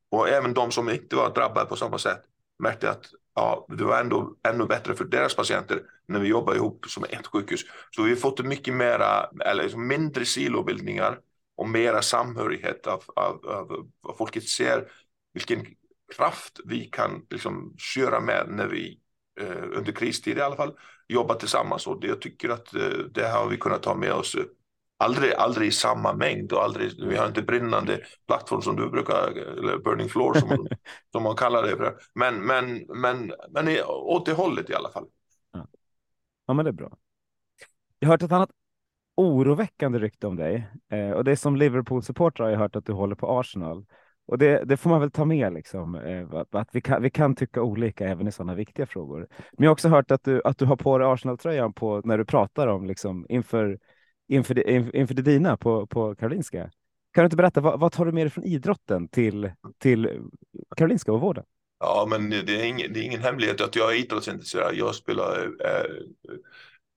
och 0.10 0.30
även 0.30 0.54
de 0.54 0.72
som 0.72 0.90
inte 0.90 1.16
var 1.16 1.34
drabbade 1.34 1.70
på 1.70 1.76
samma 1.76 1.98
sätt 1.98 2.22
märkte 2.60 2.90
att 2.90 3.06
ja, 3.36 3.66
det 3.70 3.84
var 3.84 4.00
ändå 4.00 4.36
ännu 4.48 4.66
bättre 4.66 4.96
för 4.96 5.06
deras 5.06 5.36
patienter 5.36 5.82
när 6.08 6.20
vi 6.20 6.28
jobbar 6.28 6.56
ihop 6.56 6.86
som 6.88 7.04
ett 7.04 7.28
sjukhus. 7.28 7.62
Så 7.92 8.04
vi 8.04 8.10
har 8.10 8.18
fått 8.18 8.46
mycket 8.46 8.74
mera, 8.74 9.30
eller 9.46 9.64
liksom 9.64 9.88
mindre 9.88 10.26
silobildningar 10.26 11.20
och 11.58 11.70
mera 11.70 12.02
samhörighet 12.02 12.88
av, 12.88 13.04
av, 13.16 13.46
av, 13.48 13.90
av 14.04 14.14
folket 14.18 14.48
ser 14.50 14.92
vilken 15.34 15.66
kraft 16.16 16.60
vi 16.66 16.86
kan 16.86 17.26
liksom 17.30 17.76
köra 17.78 18.20
med 18.20 18.46
när 18.50 18.68
vi 18.68 19.00
eh, 19.42 19.64
under 19.78 19.92
kristid 19.92 20.38
i 20.38 20.42
alla 20.42 20.56
fall 20.56 20.74
jobbar 21.08 21.36
tillsammans 21.36 21.88
och 21.88 22.02
det, 22.02 22.08
jag 22.08 22.22
tycker 22.22 22.50
att 22.50 22.76
eh, 22.76 22.90
det 23.12 23.28
har 23.28 23.50
vi 23.50 23.58
kunnat 23.58 23.84
ta 23.84 23.96
med 23.96 24.14
oss 24.14 24.36
Aldrig, 24.98 25.34
aldrig 25.34 25.68
i 25.68 25.72
samma 25.72 26.14
mängd 26.14 26.52
och 26.54 26.64
aldrig, 26.64 26.92
vi 27.08 27.18
har 27.18 27.28
inte 27.28 27.42
brinnande 27.42 28.00
plattform 28.28 28.62
som 28.62 28.76
du 28.76 28.90
brukar, 28.90 29.32
eller 29.58 29.78
burning 29.78 30.10
floor 30.10 30.34
som, 30.34 30.50
man, 30.50 30.68
som 31.12 31.24
man 31.24 31.36
kallar 31.36 31.64
det. 31.64 31.78
För. 31.78 31.96
Men, 32.14 32.46
men, 32.46 32.86
men, 33.02 33.34
men 33.50 33.68
åt 33.88 34.26
det 34.26 34.34
hållet 34.34 34.70
i 34.70 34.74
alla 34.74 34.90
fall. 34.90 35.06
Ja. 35.52 35.68
ja, 36.46 36.54
men 36.54 36.66
det 36.66 36.72
är 36.72 36.74
bra. 36.74 36.98
Jag 38.00 38.08
har 38.08 38.14
hört 38.14 38.24
ett 38.24 38.32
annat 38.32 38.52
oroväckande 39.16 40.00
rykte 40.00 40.28
om 40.28 40.36
dig 40.36 40.68
eh, 40.92 41.12
och 41.12 41.24
det 41.24 41.32
är 41.32 41.36
som 41.36 41.56
Liverpool-supporter 41.56 42.44
har 42.44 42.52
jag 42.52 42.60
hört 42.60 42.76
att 42.76 42.86
du 42.86 42.94
håller 42.94 43.16
på 43.16 43.40
Arsenal. 43.40 43.86
Och 44.28 44.38
det, 44.38 44.64
det, 44.66 44.78
får 44.78 44.90
man 44.90 45.00
väl 45.00 45.12
ta 45.12 45.26
med, 45.26 45.54
liksom, 45.54 45.96
eh, 45.96 46.44
att 46.52 46.70
vi 46.72 46.82
kan, 46.82 47.02
vi 47.02 47.10
kan 47.10 47.36
tycka 47.36 47.62
olika 47.62 48.08
även 48.08 48.28
i 48.28 48.32
sådana 48.32 48.56
viktiga 48.56 48.86
frågor. 48.86 49.28
Men 49.30 49.64
jag 49.64 49.70
har 49.70 49.74
också 49.74 49.90
hört 49.90 50.12
att 50.12 50.24
du, 50.24 50.42
att 50.46 50.58
du 50.58 50.66
har 50.66 50.76
på 50.76 50.98
dig 50.98 51.08
Arsenal-tröjan 51.08 51.74
på, 51.74 52.02
när 52.04 52.18
du 52.18 52.26
pratar 52.26 52.68
om 52.68 52.86
liksom, 52.86 53.26
inför, 53.30 53.80
inför, 54.28 54.54
det, 54.54 54.92
inför 54.94 55.14
det 55.14 55.22
dina 55.22 55.58
på, 55.58 55.88
på 55.88 56.16
Karolinska. 56.16 56.72
Kan 57.14 57.24
du 57.24 57.26
inte 57.26 57.38
berätta, 57.38 57.62
vad, 57.62 57.80
vad 57.80 57.92
tar 57.92 58.06
du 58.06 58.12
med 58.12 58.26
dig 58.26 58.32
från 58.32 58.44
idrotten 58.44 59.08
till, 59.08 59.52
till 59.78 60.22
Karolinska 60.76 61.12
och 61.12 61.22
vården? 61.22 61.44
Ja, 61.80 62.08
men 62.10 62.30
det 62.30 62.62
är, 62.62 62.64
ingen, 62.64 62.94
det 62.94 63.00
är 63.00 63.04
ingen 63.04 63.22
hemlighet 63.22 63.62
att 63.62 63.76
jag 63.76 63.92
är 63.92 64.00
idrottsintresserad. 64.00 64.76
Jag 64.76 64.96
spelar 64.96 65.44
eh, 65.44 65.92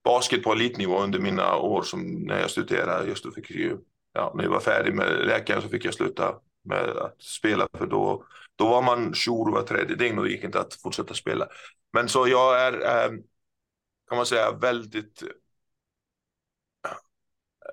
basket 0.03 0.43
på 0.43 0.53
elitnivå 0.53 0.99
under 0.99 1.19
mina 1.19 1.57
år 1.57 1.81
som 1.81 2.01
när 2.01 2.39
jag 2.39 2.49
studerade. 2.49 3.07
Just 3.07 3.23
då 3.23 3.31
fick 3.31 3.51
jag, 3.51 3.79
ja, 4.13 4.33
när 4.35 4.43
jag 4.43 4.51
var 4.51 4.59
färdig 4.59 4.93
med 4.93 5.25
läkaren 5.25 5.61
så 5.61 5.69
fick 5.69 5.85
jag 5.85 5.93
sluta 5.93 6.35
med 6.63 6.89
att 6.89 7.21
spela 7.21 7.67
för 7.73 7.87
då, 7.87 8.25
då 8.55 8.67
var 8.69 8.81
man 8.81 9.13
jour 9.13 9.51
var 9.51 9.61
tredje 9.61 9.95
dygn 9.95 10.17
och 10.17 10.23
det 10.23 10.31
gick 10.31 10.43
inte 10.43 10.59
att 10.59 10.73
fortsätta 10.73 11.13
spela. 11.13 11.47
Men 11.93 12.09
så 12.09 12.27
jag 12.27 12.61
är, 12.61 12.73
eh, 12.73 13.11
kan 14.09 14.17
man 14.17 14.25
säga, 14.25 14.51
väldigt 14.51 15.23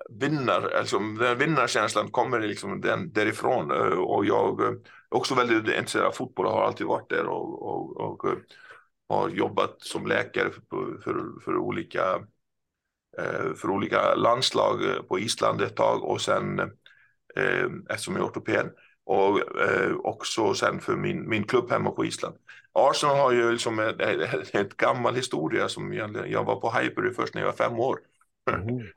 vinnar, 0.09 0.71
alltså 0.79 0.99
den 0.99 1.37
vinnarkänslan 1.37 2.11
kommer 2.11 2.39
liksom 2.39 2.81
den, 2.81 3.11
därifrån 3.13 3.71
eh, 3.71 3.99
och 3.99 4.25
jag 4.25 4.61
är 4.61 4.77
också 5.09 5.35
väldigt 5.35 5.75
intresserad 5.75 6.05
av 6.05 6.11
fotboll 6.11 6.45
och 6.45 6.51
har 6.51 6.63
alltid 6.63 6.87
varit 6.87 7.09
där 7.09 7.25
och, 7.25 7.61
och, 7.61 7.97
och 7.97 8.25
eh, 8.25 8.37
har 9.09 9.29
jobbat 9.29 9.75
som 9.79 10.07
läkare 10.07 10.49
för, 10.51 11.01
för, 11.03 11.41
för, 11.45 11.57
olika 11.57 12.01
för 13.55 13.69
olika 13.69 14.15
landslag 14.15 14.79
på 15.07 15.19
Island 15.19 15.61
ett 15.61 15.75
tag 15.75 16.03
och 16.03 16.21
sen 16.21 16.61
eftersom 17.89 18.15
jag 18.15 18.23
är 18.23 18.29
ortoped 18.29 18.69
och 19.05 19.39
också 20.03 20.53
sen 20.53 20.79
för 20.79 20.95
min, 20.95 21.29
min 21.29 21.43
klubb 21.43 21.71
hemma 21.71 21.91
på 21.91 22.05
Island. 22.05 22.35
Arsenal 22.73 23.17
har 23.17 23.31
ju 23.31 23.51
liksom 23.51 23.79
ett, 23.79 24.01
ett, 24.01 24.55
ett 24.55 24.77
gammal 24.77 25.15
historia 25.15 25.69
som 25.69 25.93
jag, 25.93 26.29
jag 26.29 26.43
var 26.43 26.61
på 26.61 26.71
Highbury 26.71 27.13
först 27.13 27.33
när 27.33 27.41
jag 27.41 27.47
var 27.47 27.57
fem 27.57 27.79
år. 27.79 27.99
Mm. 28.51 28.87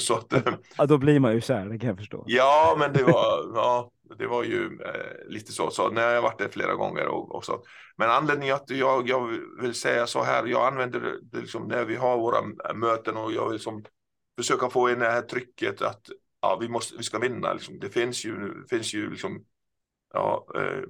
Så 0.00 0.14
att, 0.14 0.32
ja, 0.76 0.86
då 0.86 0.98
blir 0.98 1.20
man 1.20 1.34
ju 1.34 1.40
kär, 1.40 1.66
det 1.66 1.78
kan 1.78 1.88
jag 1.88 1.98
förstå. 1.98 2.24
Ja, 2.26 2.76
men 2.78 2.92
det 2.92 3.02
var, 3.02 3.50
ja, 3.54 3.90
det 4.18 4.26
var 4.26 4.44
ju 4.44 4.64
eh, 4.64 5.28
lite 5.28 5.52
så. 5.52 5.70
så. 5.70 5.88
När 5.90 6.14
jag 6.14 6.22
varit 6.22 6.38
där 6.38 6.48
flera 6.48 6.74
gånger 6.74 7.06
och, 7.06 7.34
och 7.34 7.44
så. 7.44 7.62
Men 7.96 8.10
anledningen 8.10 8.54
att 8.54 8.70
jag, 8.70 9.08
jag 9.08 9.38
vill 9.60 9.74
säga 9.74 10.06
så 10.06 10.22
här, 10.22 10.46
jag 10.46 10.66
använder 10.66 11.00
det 11.00 11.40
liksom 11.40 11.68
när 11.68 11.84
vi 11.84 11.96
har 11.96 12.16
våra 12.16 12.42
möten 12.74 13.16
och 13.16 13.32
jag 13.32 13.44
vill 13.44 13.52
liksom 13.52 13.84
försöka 14.36 14.70
få 14.70 14.90
in 14.90 14.98
det 14.98 15.10
här 15.10 15.22
trycket 15.22 15.82
att 15.82 16.02
ja, 16.42 16.58
vi, 16.60 16.68
måste, 16.68 16.96
vi 16.96 17.02
ska 17.02 17.18
vinna. 17.18 17.52
Liksom. 17.52 17.78
Det 17.78 17.90
finns 17.90 18.24
ju, 18.24 18.64
finns 18.70 18.94
ju 18.94 19.10
liksom, 19.10 19.44
ja, 20.14 20.46
eh, 20.54 20.82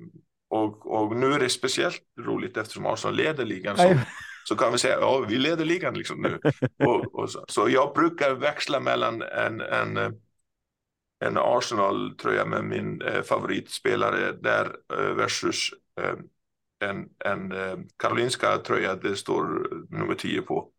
och, 0.48 0.86
och 0.86 1.16
nu 1.16 1.32
är 1.32 1.38
det 1.38 1.48
speciellt 1.48 2.02
roligt 2.20 2.56
eftersom 2.56 2.86
Arsenal 2.86 3.16
leder 3.16 3.44
ligan. 3.44 3.76
Så, 3.76 3.82
så 4.48 4.56
kan 4.56 4.72
vi 4.72 4.78
säga 4.78 5.00
ja, 5.00 5.18
vi 5.28 5.38
leder 5.38 5.64
ligan 5.64 5.94
liksom 5.94 6.22
nu. 6.22 6.40
och, 6.86 7.14
och 7.14 7.30
så. 7.30 7.44
så. 7.48 7.68
jag 7.68 7.94
brukar 7.94 8.34
växla 8.34 8.80
mellan 8.80 9.22
en, 9.22 9.60
en, 9.60 9.96
en 11.24 11.36
Arsenal-tröja 11.36 12.44
med 12.44 12.64
min 12.64 13.02
eh, 13.02 13.22
favoritspelare 13.22 14.32
där 14.32 14.76
eh, 14.92 15.14
versus 15.14 15.70
eh, 16.00 16.14
en, 16.88 17.08
en 17.24 17.52
eh, 17.52 17.78
Karolinska 17.96 18.56
tröja, 18.58 18.94
det 18.94 19.16
står 19.16 19.44
nummer 19.90 20.14
10 20.14 20.42
på. 20.42 20.70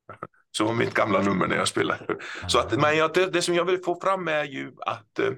Så 0.56 0.64
var 0.64 0.74
mitt 0.74 0.94
gamla 0.94 1.22
nummer 1.22 1.46
när 1.46 1.56
jag 1.56 1.68
spelade. 1.68 2.16
Så 2.48 2.58
att, 2.58 2.80
men 2.80 2.96
jag, 2.96 3.14
det, 3.14 3.26
det 3.26 3.42
som 3.42 3.54
jag 3.54 3.64
vill 3.64 3.82
få 3.82 4.00
fram 4.00 4.28
är 4.28 4.44
ju 4.44 4.72
att, 4.86 5.18
eh, 5.18 5.32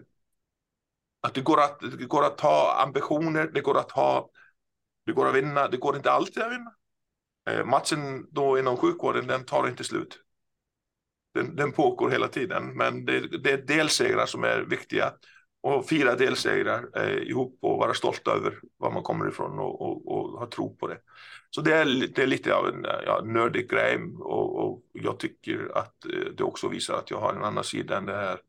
att, 1.20 1.34
det, 1.34 1.40
går 1.40 1.60
att 1.60 1.80
det 1.80 2.04
går 2.04 2.24
att 2.24 2.40
ha 2.40 2.82
ambitioner, 2.82 3.50
det 3.54 3.60
går 3.60 3.78
att 3.78 3.90
ha 3.90 4.30
det 5.06 5.12
går 5.12 5.28
att 5.28 5.34
vinna, 5.34 5.68
det 5.68 5.76
går 5.76 5.96
inte 5.96 6.12
alltid 6.12 6.42
att 6.42 6.52
vinna. 6.52 6.72
Eh, 7.50 7.64
matchen 7.64 8.26
då 8.30 8.59
inom 8.59 8.76
sjukvården, 8.76 9.26
den 9.26 9.44
tar 9.44 9.68
inte 9.68 9.85
slut. 9.85 10.20
Den, 11.35 11.57
den 11.57 11.72
pågår 11.72 12.11
hela 12.11 12.28
tiden, 12.28 12.76
men 12.76 13.04
det, 13.04 13.42
det 13.42 13.50
är 13.50 13.59
delsegrar 13.59 14.26
som 14.26 14.44
är 14.44 14.61
viktiga. 14.61 15.12
Och 15.62 15.87
fira 15.87 16.14
delsegrar 16.14 16.88
eh, 16.96 17.18
ihop 17.18 17.59
och 17.61 17.78
vara 17.78 17.94
stolta 17.94 18.30
över 18.30 18.61
var 18.76 18.90
man 18.90 19.02
kommer 19.02 19.28
ifrån 19.28 19.59
och, 19.59 19.83
och, 19.83 20.09
och 20.09 20.38
ha 20.38 20.46
tro 20.46 20.76
på 20.76 20.87
det. 20.87 20.98
Så 21.50 21.61
det 21.61 21.74
är, 21.74 21.85
det 22.14 22.22
är 22.22 22.26
lite 22.26 22.54
av 22.54 22.66
en 22.66 22.87
ja, 23.07 23.20
nördig 23.24 23.70
grej 23.70 23.98
och, 24.18 24.57
och, 24.57 24.83
jag 24.92 25.18
tycker 25.18 25.70
att 25.74 26.04
eh, 26.04 26.33
det 26.37 26.44
också 26.44 26.68
visar 26.68 26.94
att 26.94 27.11
jag 27.11 27.20
har 27.20 27.35
en 27.35 27.44
annan 27.44 27.64
sida 27.64 27.96
än 27.96 28.07
det 28.07 28.16
här 28.16 28.40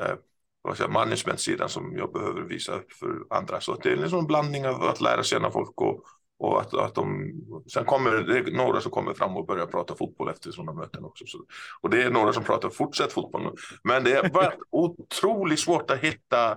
eh, 0.00 0.88
management-sidan 0.88 1.68
som 1.68 1.96
jag 1.96 2.12
behöver 2.12 2.42
visa 2.42 2.80
för 3.00 3.26
andra. 3.30 3.60
Så 3.60 3.74
det 3.74 3.92
är 3.92 3.96
en 3.96 4.10
sån 4.10 4.26
blandning 4.26 4.66
av 4.66 4.82
att 4.82 5.00
lära 5.00 5.22
känna 5.22 5.50
folk 5.50 5.80
och, 5.80 6.04
och 6.38 6.60
att, 6.60 6.74
att 6.74 6.94
de, 6.94 7.32
sen 7.72 7.84
kommer 7.84 8.10
det 8.10 8.56
några 8.56 8.80
som 8.80 8.90
kommer 8.90 9.14
fram 9.14 9.36
och 9.36 9.46
börjar 9.46 9.66
prata 9.66 9.94
fotboll 9.96 10.28
efter 10.28 10.50
sådana 10.50 10.72
möten 10.72 11.04
också. 11.04 11.24
Så, 11.26 11.38
och 11.80 11.90
det 11.90 12.02
är 12.02 12.10
några 12.10 12.32
som 12.32 12.44
pratar 12.44 12.70
fortsätt 12.70 13.12
fotboll. 13.12 13.56
Men 13.84 14.04
det 14.04 14.14
har 14.14 14.28
varit 14.28 14.58
otroligt 14.70 15.60
svårt 15.60 15.90
att 15.90 15.98
hitta 15.98 16.50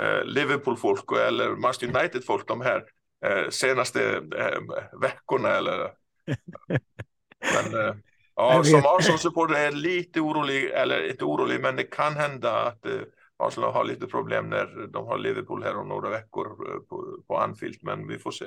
eh, 0.00 0.24
Liverpool-folk 0.24 1.04
eller 1.26 1.50
Manchester 1.50 1.86
United-folk 1.86 2.48
de 2.48 2.60
här 2.60 2.84
eh, 3.24 3.50
senaste 3.50 4.16
eh, 4.16 4.58
veckorna. 5.00 5.48
Eller, 5.48 5.90
men, 7.54 7.80
eh, 7.80 7.94
ja, 8.34 8.64
som 8.64 8.82
Arsenal-supporter 8.84 9.54
är 9.54 9.72
lite 9.72 10.20
orolig, 10.20 10.64
eller 10.64 11.10
inte 11.10 11.24
orolig, 11.24 11.60
men 11.60 11.76
det 11.76 11.84
kan 11.84 12.14
hända 12.14 12.62
att 12.62 12.86
eh, 12.86 13.00
Arsenal 13.36 13.72
har 13.72 13.84
lite 13.84 14.06
problem 14.06 14.50
när 14.50 14.86
de 14.86 15.06
har 15.06 15.18
Liverpool 15.18 15.62
här 15.62 15.76
om 15.76 15.88
några 15.88 16.10
veckor 16.10 16.46
eh, 16.46 16.80
på, 16.80 17.22
på 17.26 17.38
Anfield, 17.38 17.78
men 17.82 18.08
vi 18.08 18.18
får 18.18 18.30
se. 18.30 18.46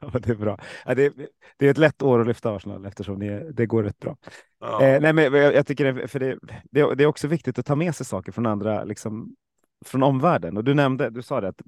Ja, 0.00 0.10
det 0.18 0.28
är 0.28 0.34
bra. 0.34 0.58
Ja, 0.86 0.94
det, 0.94 1.04
är, 1.04 1.12
det, 1.56 1.66
är 1.66 1.70
ett 1.70 1.78
lätt 1.78 2.02
år 2.02 2.20
att 2.20 2.26
lyfta 2.26 2.54
Arsenal 2.54 2.86
eftersom 2.86 3.18
det, 3.18 3.52
det 3.52 3.66
går 3.66 3.82
rätt 3.82 3.98
bra. 3.98 4.16
Ja. 4.60 4.82
Eh, 4.82 5.00
nej, 5.00 5.12
men 5.12 5.24
jag, 5.24 5.54
jag 5.54 5.66
tycker 5.66 5.92
det, 5.92 6.08
för 6.08 6.20
det, 6.20 6.38
det, 6.70 6.94
det, 6.94 7.04
är 7.04 7.06
också 7.06 7.28
viktigt 7.28 7.58
att 7.58 7.66
ta 7.66 7.76
med 7.76 7.94
sig 7.94 8.06
saker 8.06 8.32
från 8.32 8.46
andra, 8.46 8.84
liksom, 8.84 9.36
från 9.84 10.02
omvärlden. 10.02 10.56
Och 10.56 10.64
du 10.64 10.74
nämnde, 10.74 11.10
du 11.10 11.22
sa 11.22 11.40
det 11.40 11.48
att 11.48 11.62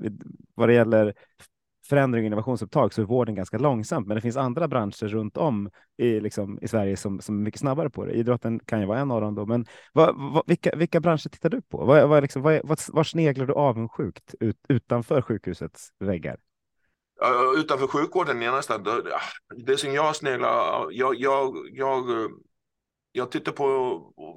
vad 0.55 0.69
det 0.69 0.75
gäller 0.75 1.15
förändring 1.89 2.23
och 2.23 2.27
innovationsupptag 2.27 2.95
så 2.95 3.03
är 3.03 3.07
vården 3.07 3.35
ganska 3.35 3.59
långsamt, 3.59 4.07
men 4.07 4.15
det 4.15 4.21
finns 4.21 4.37
andra 4.37 4.69
branscher 4.69 5.09
runt 5.09 5.37
om 5.37 5.71
i, 5.97 6.21
liksom, 6.21 6.59
i 6.63 6.69
Sverige 6.69 6.97
som, 6.97 7.21
som 7.21 7.39
är 7.39 7.43
mycket 7.43 7.61
snabbare 7.61 7.91
på 7.91 8.05
det. 8.05 8.13
Idrotten 8.13 8.61
kan 8.61 8.81
ju 8.81 8.87
vara 8.87 8.99
en 8.99 9.11
av 9.11 9.21
dem, 9.21 9.35
då, 9.35 9.47
men 9.47 9.67
vad, 9.93 10.15
vad, 10.33 10.43
vilka, 10.47 10.77
vilka 10.77 11.01
branscher 11.01 11.29
tittar 11.29 11.51
du 11.51 11.63
på? 11.63 11.85
Vad, 11.85 12.09
vad, 12.09 12.23
liksom, 12.23 12.43
vad, 12.43 12.61
vad, 12.65 12.79
var 12.89 13.05
sneglar 13.05 13.47
du 13.47 13.53
avundsjukt 13.53 14.35
ut, 14.41 14.59
utanför 14.69 15.23
sjukhusets 15.23 15.89
väggar? 15.99 16.37
Utanför 17.57 17.87
sjukvården 17.87 18.43
i 18.43 18.51
nästan, 18.51 18.87
det 19.57 19.77
som 19.77 19.95
jag 19.95 20.17
sneglar, 20.17 20.89
jag, 20.91 21.15
jag, 21.15 21.55
jag, 21.73 22.05
jag 23.13 23.31
tittar 23.31 23.53
på 23.53 23.67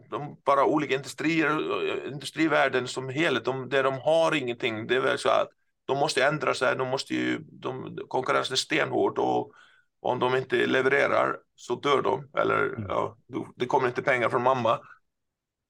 de 0.09 0.38
bara 0.45 0.65
olika 0.65 0.95
industrier, 0.95 2.07
industrivärlden 2.07 2.88
som 2.88 3.09
helhet, 3.09 3.45
de, 3.45 3.69
där 3.69 3.84
de 3.84 3.93
har 3.99 4.36
ingenting, 4.36 4.88
det 4.88 4.95
är 4.95 5.01
väl 5.01 5.17
så 5.17 5.30
att 5.30 5.49
de 5.86 5.97
måste 5.97 6.25
ändra 6.25 6.53
sig, 6.53 6.75
de 6.75 6.88
måste 6.88 7.13
ju, 7.13 7.39
de, 7.39 7.97
konkurrensen 8.07 8.53
är 8.53 8.57
stenhård 8.57 9.19
och 9.19 9.51
om 9.99 10.19
de 10.19 10.36
inte 10.36 10.67
levererar 10.67 11.38
så 11.55 11.75
dör 11.75 12.01
de, 12.01 12.30
eller 12.38 12.63
mm. 12.63 12.86
ja, 12.89 13.17
det 13.55 13.65
kommer 13.65 13.88
inte 13.88 14.01
pengar 14.01 14.30
från 14.30 14.43
mamma 14.43 14.80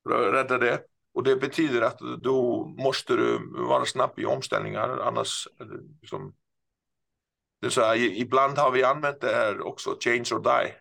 för 0.04 0.28
att 0.28 0.34
rädda 0.34 0.58
det. 0.58 0.82
Och 1.14 1.24
det 1.24 1.36
betyder 1.36 1.82
att 1.82 2.00
då 2.24 2.66
måste 2.66 3.16
du 3.16 3.40
vara 3.68 3.86
snabb 3.86 4.20
i 4.20 4.26
omställningar, 4.26 5.00
annars 5.00 5.48
liksom, 6.02 6.34
det 7.62 7.68
är 7.68 7.70
så 7.70 7.82
här, 7.82 7.96
ibland 7.96 8.58
har 8.58 8.72
vi 8.72 8.84
använt 8.84 9.22
det 9.22 9.36
här 9.36 9.62
också, 9.62 9.98
change 10.00 10.30
or 10.32 10.44
die. 10.44 10.74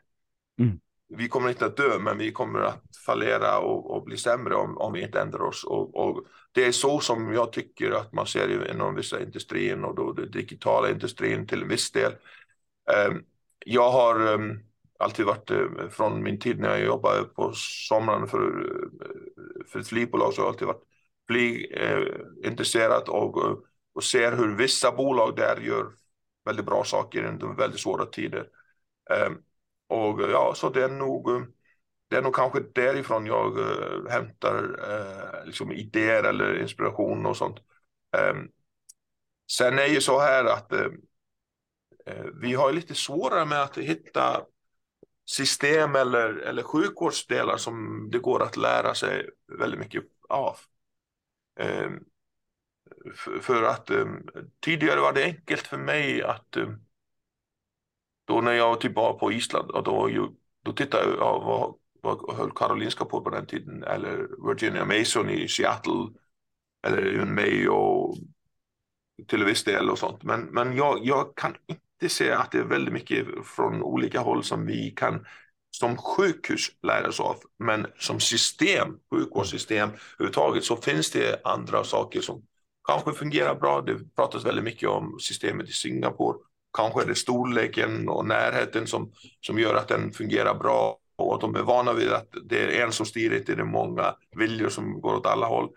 Mm. 0.61 0.81
Vi 1.09 1.29
kommer 1.29 1.49
inte 1.49 1.67
att 1.67 1.77
dö, 1.77 1.99
men 1.99 2.19
vi 2.19 2.33
kommer 2.33 2.61
att 2.61 2.97
fallera 3.07 3.59
och, 3.59 3.97
och 3.97 4.05
bli 4.05 4.17
sämre 4.17 4.55
om, 4.55 4.79
om 4.79 4.93
vi 4.93 5.03
inte 5.03 5.21
ändrar 5.21 5.43
oss. 5.43 5.65
Och, 5.65 5.95
och, 5.95 6.27
det 6.53 6.65
är 6.65 6.73
så 6.73 7.01
som 7.01 7.33
jag 7.33 7.53
tycker 7.53 7.91
att 7.91 8.13
man 8.13 8.27
ser 8.27 8.71
inom 8.71 8.95
vissa 8.95 9.23
industrin 9.23 9.85
och 9.85 9.95
då 9.95 10.13
den 10.13 10.31
digitala 10.31 10.91
industrin 10.91 11.47
till 11.47 11.63
en 11.63 11.69
viss 11.69 11.93
del. 11.93 12.13
Um, 13.09 13.25
jag 13.65 13.91
har 13.91 14.33
um, 14.33 14.61
alltid 14.99 15.27
varit 15.27 15.51
uh, 15.51 15.89
från 15.91 16.23
min 16.23 16.39
tid 16.39 16.61
när 16.61 16.69
jag 16.69 16.85
jobbade 16.85 17.25
på 17.25 17.53
somrarna 17.89 18.27
för, 18.27 18.39
uh, 18.39 18.89
för 19.67 19.81
ett 19.81 19.89
flygbolag 19.89 20.35
så 20.35 20.41
har 20.41 20.47
jag 20.47 20.53
alltid 20.53 20.67
varit 20.67 20.85
flygintresserad 21.29 23.09
uh, 23.09 23.15
och, 23.15 23.63
och 23.95 24.05
ser 24.05 24.37
hur 24.37 24.57
vissa 24.57 24.93
bolag 24.93 25.37
där 25.37 25.61
gör 25.61 25.87
väldigt 26.47 26.67
bra 26.67 26.85
saker 26.85 27.25
under 27.25 27.47
väldigt 27.47 27.81
svåra 27.81 28.07
tider. 28.07 28.49
Ehm, 29.11 29.39
och 29.89 30.23
ja, 30.23 30.53
så 30.57 30.71
det 30.71 30.85
är 30.85 30.89
nog 30.89 31.47
det 32.09 32.17
är 32.17 32.23
nog 32.23 32.35
kanske 32.35 32.61
därifrån 32.75 33.27
jag 33.27 33.59
eh, 33.59 34.11
hämtar 34.11 34.79
eh, 34.91 35.47
liksom 35.47 35.73
idéer 35.73 36.23
eller 36.25 36.61
inspiration 36.61 37.27
och 37.27 37.37
sånt. 37.37 37.59
Ehm, 38.17 38.49
sen 39.53 39.79
är 39.79 39.87
ju 39.87 40.01
så 40.01 40.19
här 40.21 40.45
att 40.45 40.73
eh, 40.73 40.89
vi 42.43 42.55
har 42.55 42.73
lite 42.73 42.95
svårare 42.95 43.45
med 43.45 43.63
att 43.63 43.79
hitta 43.79 44.45
system 45.25 45.97
eller, 45.97 46.35
eller 46.37 46.63
sjukvårdsdelar 46.63 47.57
som 47.57 48.09
det 48.13 48.19
går 48.19 48.43
att 48.43 48.57
lära 48.57 48.95
sig 48.95 49.29
väldigt 49.59 49.81
mycket 49.81 50.05
av. 50.29 50.57
Ehm, 51.61 52.05
för 53.41 53.63
att 53.63 53.91
um, 53.91 54.29
tidigare 54.65 55.01
var 55.01 55.13
det 55.13 55.25
enkelt 55.25 55.67
för 55.67 55.79
mig 55.79 56.23
att 56.23 56.57
eh, 56.57 56.69
då 58.27 58.41
när 58.41 58.53
jag 58.53 58.81
typ 58.81 58.97
var 58.97 59.19
på 59.19 59.33
Island 59.33 59.71
och 59.71 59.85
då, 59.85 60.11
då 60.65 60.73
tittade 60.73 61.05
jag 61.05 61.41
vad, 61.41 61.75
vad 62.03 62.37
höll 62.37 62.51
Karolinska 62.51 63.05
på 63.05 63.21
på 63.21 63.31
den 63.31 63.47
tiden 63.47 63.83
eller 63.83 64.29
Virginia 64.49 64.85
Mason 64.85 65.31
i 65.31 65.49
Seattle 65.49 66.09
eller 66.87 67.25
Mayo 67.25 68.15
till 69.27 69.45
viss 69.45 69.65
del 69.65 69.91
och 69.91 69.99
sånt. 69.99 70.23
Men, 70.23 70.41
men 70.41 70.77
jag, 70.77 70.99
jag 71.03 71.37
kan 71.37 71.55
inte 71.67 72.15
se 72.15 72.33
att 72.33 72.53
det 72.53 72.59
är 72.59 72.65
väldigt 72.65 72.95
mycket 72.95 73.27
från 73.45 73.83
olika 73.83 74.21
håll 74.21 74.45
som 74.45 74.67
vi 74.67 74.91
kan 74.91 75.27
som 75.71 75.97
sjukhus 75.97 76.69
lära 76.83 77.09
oss 77.09 77.21
av. 77.21 77.37
Men 77.59 77.87
som 77.99 78.21
system, 78.21 78.99
sjukvårdssystem 79.11 79.89
överhuvudtaget 79.89 80.65
så 80.65 80.77
finns 80.77 81.11
det 81.11 81.41
andra 81.45 81.85
saker 81.85 82.21
som 82.21 82.43
kanske 82.87 83.13
fungerar 83.13 83.55
bra. 83.55 83.81
Det 83.81 84.15
pratas 84.17 84.45
väldigt 84.45 84.65
mycket 84.65 84.89
om 84.89 85.17
systemet 85.21 85.69
i 85.69 85.73
Singapore. 85.73 86.39
Kanske 86.77 87.03
är 87.03 87.07
det 87.07 87.15
storleken 87.15 88.09
och 88.09 88.27
närheten 88.27 88.87
som, 88.87 89.13
som 89.41 89.59
gör 89.59 89.75
att 89.75 89.89
den 89.89 90.13
fungerar 90.13 90.55
bra 90.55 90.99
och 91.17 91.35
att 91.35 91.41
de 91.41 91.55
är 91.55 91.63
vana 91.63 91.93
vid 91.93 92.13
att 92.13 92.29
det 92.45 92.59
är 92.59 92.85
en 92.85 92.93
som 92.93 93.07
styr, 93.07 93.33
inte 93.33 93.55
det 93.55 93.63
är 93.63 93.67
många 93.67 94.15
viljor 94.37 94.69
som 94.69 95.01
går 95.01 95.15
åt 95.15 95.27
alla 95.27 95.47
håll. 95.47 95.69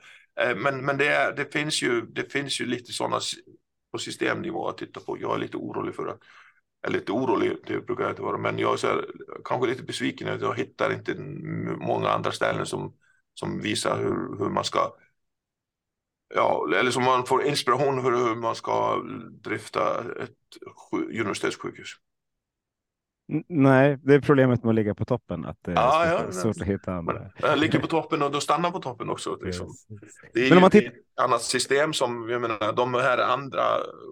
Eh, 0.41 0.55
men, 0.55 0.85
men 0.85 0.97
det, 0.97 1.07
är, 1.07 1.35
det, 1.35 1.53
finns 1.53 1.83
ju, 1.83 2.01
det 2.01 2.31
finns 2.31 2.61
ju 2.61 2.65
lite 2.65 2.93
sådana 2.93 3.19
på 3.91 3.97
systemnivå 3.97 4.67
att 4.67 4.77
titta 4.77 4.99
på. 4.99 5.17
Jag 5.21 5.35
är 5.35 5.39
lite 5.39 5.57
orolig 5.57 5.95
för 5.95 6.07
att 6.07 6.19
Eller 6.87 6.99
lite 6.99 7.11
orolig, 7.11 7.57
det 7.67 7.85
brukar 7.85 8.03
jag 8.03 8.11
inte 8.11 8.21
vara, 8.21 8.37
men 8.37 8.59
jag 8.59 8.73
är 8.73 8.77
så 8.77 9.03
kanske 9.45 9.67
lite 9.69 9.83
besviken 9.83 10.27
att 10.27 10.41
jag 10.41 10.57
hittar 10.57 10.93
inte 10.93 11.15
många 11.79 12.09
andra 12.09 12.31
ställen 12.31 12.65
som, 12.65 12.93
som 13.33 13.61
visar 13.61 13.97
hur, 13.97 14.39
hur 14.39 14.49
man 14.49 14.63
ska 14.63 14.91
ja, 16.35 16.67
eller 16.75 16.91
som 16.91 17.03
man 17.03 17.25
får 17.25 17.43
inspiration 17.43 18.01
för 18.01 18.11
hur 18.11 18.35
man 18.35 18.55
ska 18.55 19.03
drifta 19.43 19.99
ett 19.99 20.37
universitetssjukhus. 21.19 21.89
Nej, 23.47 23.97
det 24.03 24.13
är 24.13 24.21
problemet 24.21 24.63
med 24.63 24.69
att 24.69 24.75
ligga 24.75 24.95
på 24.95 25.05
toppen, 25.05 25.45
att 25.45 25.57
det 25.61 25.71
är 25.71 25.77
ah, 25.77 26.19
svårt, 26.19 26.25
ja, 26.25 26.31
svårt 26.31 26.61
att 26.61 26.67
hitta 26.67 26.93
andra. 26.93 27.31
Jag 27.41 27.59
ligger 27.59 27.79
på 27.79 27.87
toppen 27.87 28.21
och 28.21 28.31
då 28.31 28.39
stannar 28.39 28.71
på 28.71 28.79
toppen 28.79 29.09
också. 29.09 29.37
Liksom. 29.41 29.67
Yes. 29.67 30.13
Det 30.33 30.39
är 30.39 30.49
Men 30.49 30.57
om 30.57 30.61
man 30.61 30.71
ett 30.73 30.93
annat 31.21 31.41
system 31.41 31.93
som, 31.93 32.29
jag 32.29 32.41
menar, 32.41 32.73
de 32.73 32.93
här 32.93 33.17
andra 33.17 33.63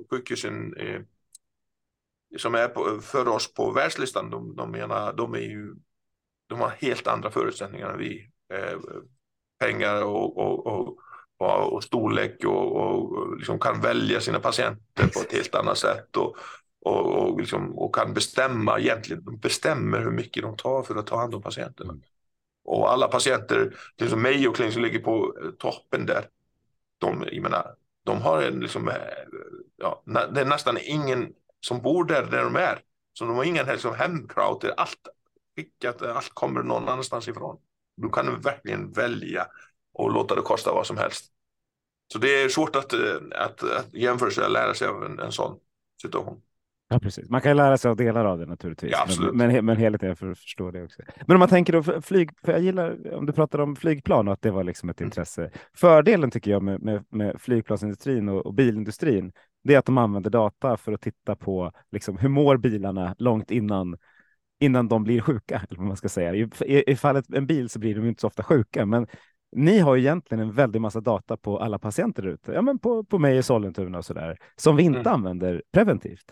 sjukhusen 0.10 0.74
eh, 0.78 1.02
som 2.38 2.56
är 2.56 2.68
på, 2.68 3.00
för 3.02 3.28
oss 3.28 3.54
på 3.54 3.72
världslistan, 3.72 4.30
de, 4.30 4.56
de 4.56 4.72
menar, 4.72 5.14
de 5.14 5.34
är 5.34 5.40
ju, 5.40 5.76
de 6.50 6.60
har 6.60 6.70
helt 6.70 7.08
andra 7.08 7.32
förutsättningar 7.32 7.90
än 7.90 8.00
vi. 8.00 8.30
Eh, 8.54 8.80
pengar 9.60 10.04
och, 10.04 10.38
och, 10.38 10.68
och, 10.68 11.00
och, 11.38 11.84
storlek 11.84 12.44
och, 12.46 12.76
och 12.76 13.38
liksom 13.38 13.60
kan 13.60 13.82
välja 13.82 14.22
sina 14.22 14.40
patienter 14.40 15.08
på 15.14 15.20
ett 15.20 15.34
helt 15.34 15.56
annat 15.56 15.78
sätt. 15.78 16.18
Och, 16.18 16.38
och, 16.86 17.06
och, 17.06 17.40
liksom, 17.40 17.78
och 17.78 17.96
kan 17.96 18.14
bestämma 18.14 18.80
egentligen, 18.80 19.26
de 19.26 19.38
bestämmer 19.38 20.00
hur 20.00 20.12
mycket 20.12 20.44
de 20.44 20.58
tar 20.58 20.84
för 20.84 20.96
att 20.96 21.08
ta 21.08 21.18
hand 21.18 21.36
om 21.36 21.42
patienterna. 21.42 21.92
Mm. 21.92 22.04
Och 22.66 22.92
alla 22.92 23.08
patienter, 23.08 23.76
till 23.96 24.10
som 24.10 24.22
mig 24.22 24.48
och 24.48 24.56
Kling 24.56 24.72
som 24.72 24.82
ligger 24.82 25.00
på 25.00 25.38
eh, 25.44 25.52
toppen 25.52 26.06
där, 26.06 26.26
de, 26.98 27.24
jag 27.32 27.44
menar, 27.44 27.76
de 28.06 28.22
har 28.22 28.42
en 28.42 28.60
liksom, 28.60 28.88
eh, 28.88 28.96
ja, 29.78 30.04
det 30.06 30.42
är 30.42 30.46
nästan 30.46 30.78
ingen 30.82 31.34
som 31.60 31.82
bor 31.82 32.06
där, 32.06 32.26
där 32.26 32.44
de 32.44 32.56
är. 32.56 32.80
Så 33.14 33.26
de 33.26 33.36
har 33.36 33.44
ingen 33.44 33.66
liksom, 33.66 33.96
hemkrav 33.96 34.60
till 34.60 34.72
allt, 34.78 35.08
skickat, 35.56 36.02
allt 36.02 36.30
kommer 36.34 36.64
någon 36.64 36.90
annanstans 36.90 37.28
ifrån. 37.28 37.58
Du 37.98 38.10
kan 38.10 38.42
verkligen 38.42 38.92
välja 38.92 39.48
och 39.98 40.12
låta 40.12 40.36
det 40.36 40.42
kosta 40.42 40.74
vad 40.74 40.88
som 40.88 40.98
helst. 40.98 41.26
Så 42.14 42.20
det 42.20 42.42
är 42.44 42.50
svårt 42.50 42.76
att, 42.76 42.94
eh, 42.94 43.00
att, 43.32 43.64
att 43.64 43.94
jämföra 43.94 44.32
sig 44.32 44.44
och 44.46 44.52
lära 44.52 44.74
sig 44.74 44.88
av 44.88 45.04
en, 45.04 45.20
en 45.20 45.32
sån 45.32 45.60
situation. 46.02 46.42
Ja, 46.90 47.00
precis. 47.00 47.30
Man 47.30 47.42
kan 47.42 47.58
lära 47.58 47.78
sig 47.78 47.92
av 47.92 47.96
delar 47.96 48.26
av 48.26 48.40
det 48.40 48.46
naturligtvis. 48.46 48.92
Ja, 48.92 49.02
absolut. 49.04 49.36
men, 49.36 49.54
men, 49.54 49.66
men 49.66 49.78
helheten 49.78 50.16
för 50.16 50.32
att 50.32 50.40
förstå 50.40 50.72
det 50.72 50.84
också. 50.84 51.02
Men 51.26 51.36
om 51.36 51.40
man 51.40 51.50
tänker 51.50 51.74
då 51.74 52.02
flyg, 52.02 52.30
för 52.46 52.52
jag 52.52 52.62
gillar 52.62 53.14
om 53.14 53.26
du 53.26 53.34
pratar 53.34 53.60
om 53.60 53.76
flygplan 53.76 54.28
och 54.28 54.34
att 54.34 54.42
det 54.42 54.52
var 54.52 54.64
liksom 54.64 54.90
ett 54.90 55.02
Mm. 55.02 55.08
intresse. 55.08 55.52
Fördelen 55.74 56.32
tycker 56.32 56.52
jag 56.52 56.64
med, 56.64 56.82
med, 56.82 57.06
med 57.10 57.42
flygplansindustrin 57.42 58.30
och, 58.30 58.46
och 58.46 58.54
bilindustrin, 58.54 59.32
det 59.64 59.74
är 59.74 59.80
att 59.80 59.86
de 59.86 59.98
använder 59.98 60.30
data 60.30 60.78
för 60.78 60.92
att 60.92 61.02
titta 61.02 61.36
på 61.36 61.72
liksom, 61.92 62.18
hur 62.18 62.30
mår 62.30 62.58
bilarna 62.58 63.16
långt 63.20 63.52
innan 63.52 63.98
innan 64.60 64.88
de 64.88 65.04
blir 65.04 65.22
sjuka, 65.22 65.56
eller 65.70 65.78
vad 65.78 65.88
man 65.88 65.98
ska 65.98 66.10
säga. 66.10 66.36
I, 66.36 66.50
i, 66.66 66.92
i 66.92 66.96
fallet 66.96 67.26
en 67.34 67.48
bil 67.48 67.70
så 67.70 67.80
blir 67.80 67.96
de 67.96 68.08
inte 68.08 68.22
så 68.22 68.28
ofta 68.28 68.44
sjuka, 68.44 68.86
men 68.86 69.08
ni 69.56 69.80
har 69.80 69.96
ju 69.96 70.02
egentligen 70.02 70.42
en 70.44 70.52
väldig 70.54 70.82
massa 70.82 71.00
data 71.02 71.38
på 71.38 71.60
alla 71.60 71.80
patienter 71.80 72.24
där 72.24 72.30
ute, 72.30 72.52
ja, 72.52 72.62
men 72.62 72.80
på, 72.80 73.04
på 73.04 73.20
mig 73.20 73.38
i 73.38 73.44
Sollentuna 73.44 73.98
och 73.98 74.06
så 74.06 74.14
där, 74.14 74.38
som 74.56 74.76
vi 74.76 74.84
inte 74.84 75.00
Mm. 75.00 75.14
använder 75.14 75.64
preventivt. 75.72 76.26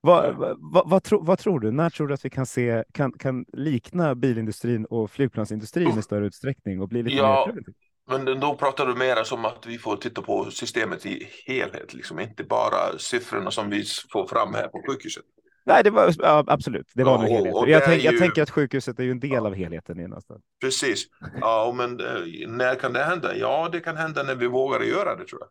Vad, 0.00 0.34
vad, 0.36 0.56
vad, 0.60 0.90
vad, 0.90 1.02
tro, 1.02 1.24
vad 1.24 1.38
tror 1.38 1.60
du? 1.60 1.70
När 1.70 1.90
tror 1.90 2.08
du 2.08 2.14
att 2.14 2.24
vi 2.24 2.30
kan 2.30 2.46
se 2.46 2.84
kan, 2.92 3.12
kan 3.12 3.44
likna 3.52 4.14
bilindustrin 4.14 4.84
och 4.84 5.10
flygplansindustrin 5.10 5.98
i 5.98 6.02
större 6.02 6.26
utsträckning 6.26 6.80
och 6.80 6.88
bli 6.88 7.02
lite 7.02 7.16
Ja. 7.16 7.36
mer 7.36 7.44
preventivt? 7.52 7.76
Men 8.10 8.40
då 8.40 8.54
pratar 8.56 8.86
du 8.86 8.94
mer 8.94 9.24
som 9.24 9.44
att 9.44 9.66
vi 9.66 9.78
får 9.78 9.96
titta 9.96 10.22
på 10.22 10.50
systemet 10.50 11.06
i 11.06 11.28
helhet, 11.46 11.94
liksom 11.94 12.20
inte 12.20 12.44
bara 12.44 12.98
siffrorna 12.98 13.50
som 13.50 13.70
vi 13.70 13.84
får 14.12 14.26
fram 14.26 14.54
här 14.54 14.68
på 14.68 14.82
sjukhuset. 14.88 15.24
Nej, 15.64 15.82
det 15.84 15.90
var 15.90 16.14
ja, 16.18 16.44
absolut. 16.46 16.90
Det 16.94 17.04
var 17.04 17.12
Ja, 17.12 17.18
helheten. 17.18 17.54
och 17.54 17.68
Jag, 17.68 17.84
tänk, 17.84 18.00
är 18.00 18.04
jag 18.04 18.12
ju- 18.12 18.18
tänker 18.18 18.42
att 18.42 18.50
sjukhuset 18.50 18.98
är 18.98 19.02
ju 19.04 19.10
en 19.10 19.20
del 19.20 19.30
Ja. 19.30 19.46
av 19.46 19.54
helheten. 19.54 20.00
i 20.00 20.02
någonstans. 20.08 20.42
Precis. 20.60 21.04
Ja, 21.40 21.72
men 21.76 22.00
eh, 22.00 22.48
när 22.48 22.74
kan 22.74 22.92
det 22.92 23.02
hända? 23.04 23.36
Ja, 23.36 23.68
det 23.72 23.80
kan 23.80 23.96
hända 23.96 24.22
när 24.22 24.34
vi 24.34 24.46
vågar 24.46 24.80
göra 24.80 25.16
det 25.16 25.24
tror 25.24 25.40
jag. 25.40 25.48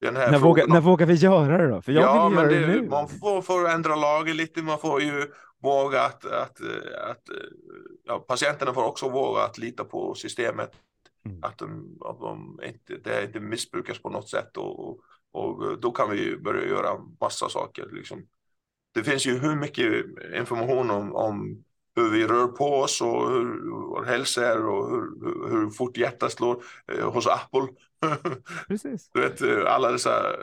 När, 0.00 0.20
vågar, 0.20 0.38
frågan 0.38 0.68
när 0.68 0.80
vågar 0.80 1.06
vi 1.06 1.14
göra 1.14 1.58
det 1.58 1.68
då? 1.68 1.82
För 1.82 1.92
jag 1.92 2.02
ja, 2.02 2.28
vill 2.28 2.38
ju 2.38 2.44
men 2.44 2.52
göra 2.54 2.66
det, 2.66 2.72
det, 2.74 2.80
nu. 2.80 2.88
man 2.88 3.08
får, 3.08 3.42
får 3.42 3.68
ändra 3.68 3.94
lagen 3.96 4.36
lite. 4.36 4.62
Man 4.62 4.78
får 4.78 5.02
ju 5.02 5.26
våga 5.62 6.02
att, 6.02 6.24
att, 6.24 6.60
eh, 6.60 7.10
att 7.10 7.28
eh, 7.28 7.34
ja, 8.04 8.18
patienterna 8.18 8.72
får 8.74 8.84
också 8.84 9.08
våga 9.08 9.40
att 9.42 9.58
lita 9.58 9.84
på 9.84 10.14
systemet. 10.14 10.70
Mm. 11.26 11.38
Att, 11.42 11.58
de, 11.58 11.98
att 12.04 12.20
de 12.20 12.60
inte, 12.66 12.96
det 13.10 13.24
inte 13.24 13.40
missbrukas 13.40 13.98
på 13.98 14.10
något 14.10 14.28
sätt 14.28 14.56
och, 14.56 14.88
och, 14.88 14.98
och 15.32 15.80
då 15.80 15.90
kan 15.90 16.10
vi 16.10 16.24
ju 16.24 16.40
börja 16.40 16.66
göra 16.68 16.90
massa 17.20 17.48
saker. 17.48 17.88
Liksom. 17.92 18.22
Det 18.94 19.04
finns 19.04 19.26
ju 19.26 19.38
hur 19.38 19.56
mycket 19.56 20.04
information 20.34 20.90
om, 20.90 21.14
om 21.14 21.64
hur 21.98 22.10
vi 22.10 22.26
rör 22.26 22.46
på 22.46 22.64
oss 22.64 23.00
och 23.00 23.30
hur 23.30 23.70
vår 23.70 24.04
hälsa 24.04 24.46
är 24.46 24.66
och 24.66 24.90
hur, 24.90 25.48
hur, 25.50 25.70
fort 25.70 25.96
hjärtat 25.96 26.32
slår 26.32 26.64
eh, 26.92 27.12
hos 27.12 27.26
Apple. 27.26 27.68
Precis. 28.68 29.10
Du 29.12 29.20
vet, 29.20 29.42
eh, 29.42 29.74
alla 29.74 29.92
dessa, 29.92 30.36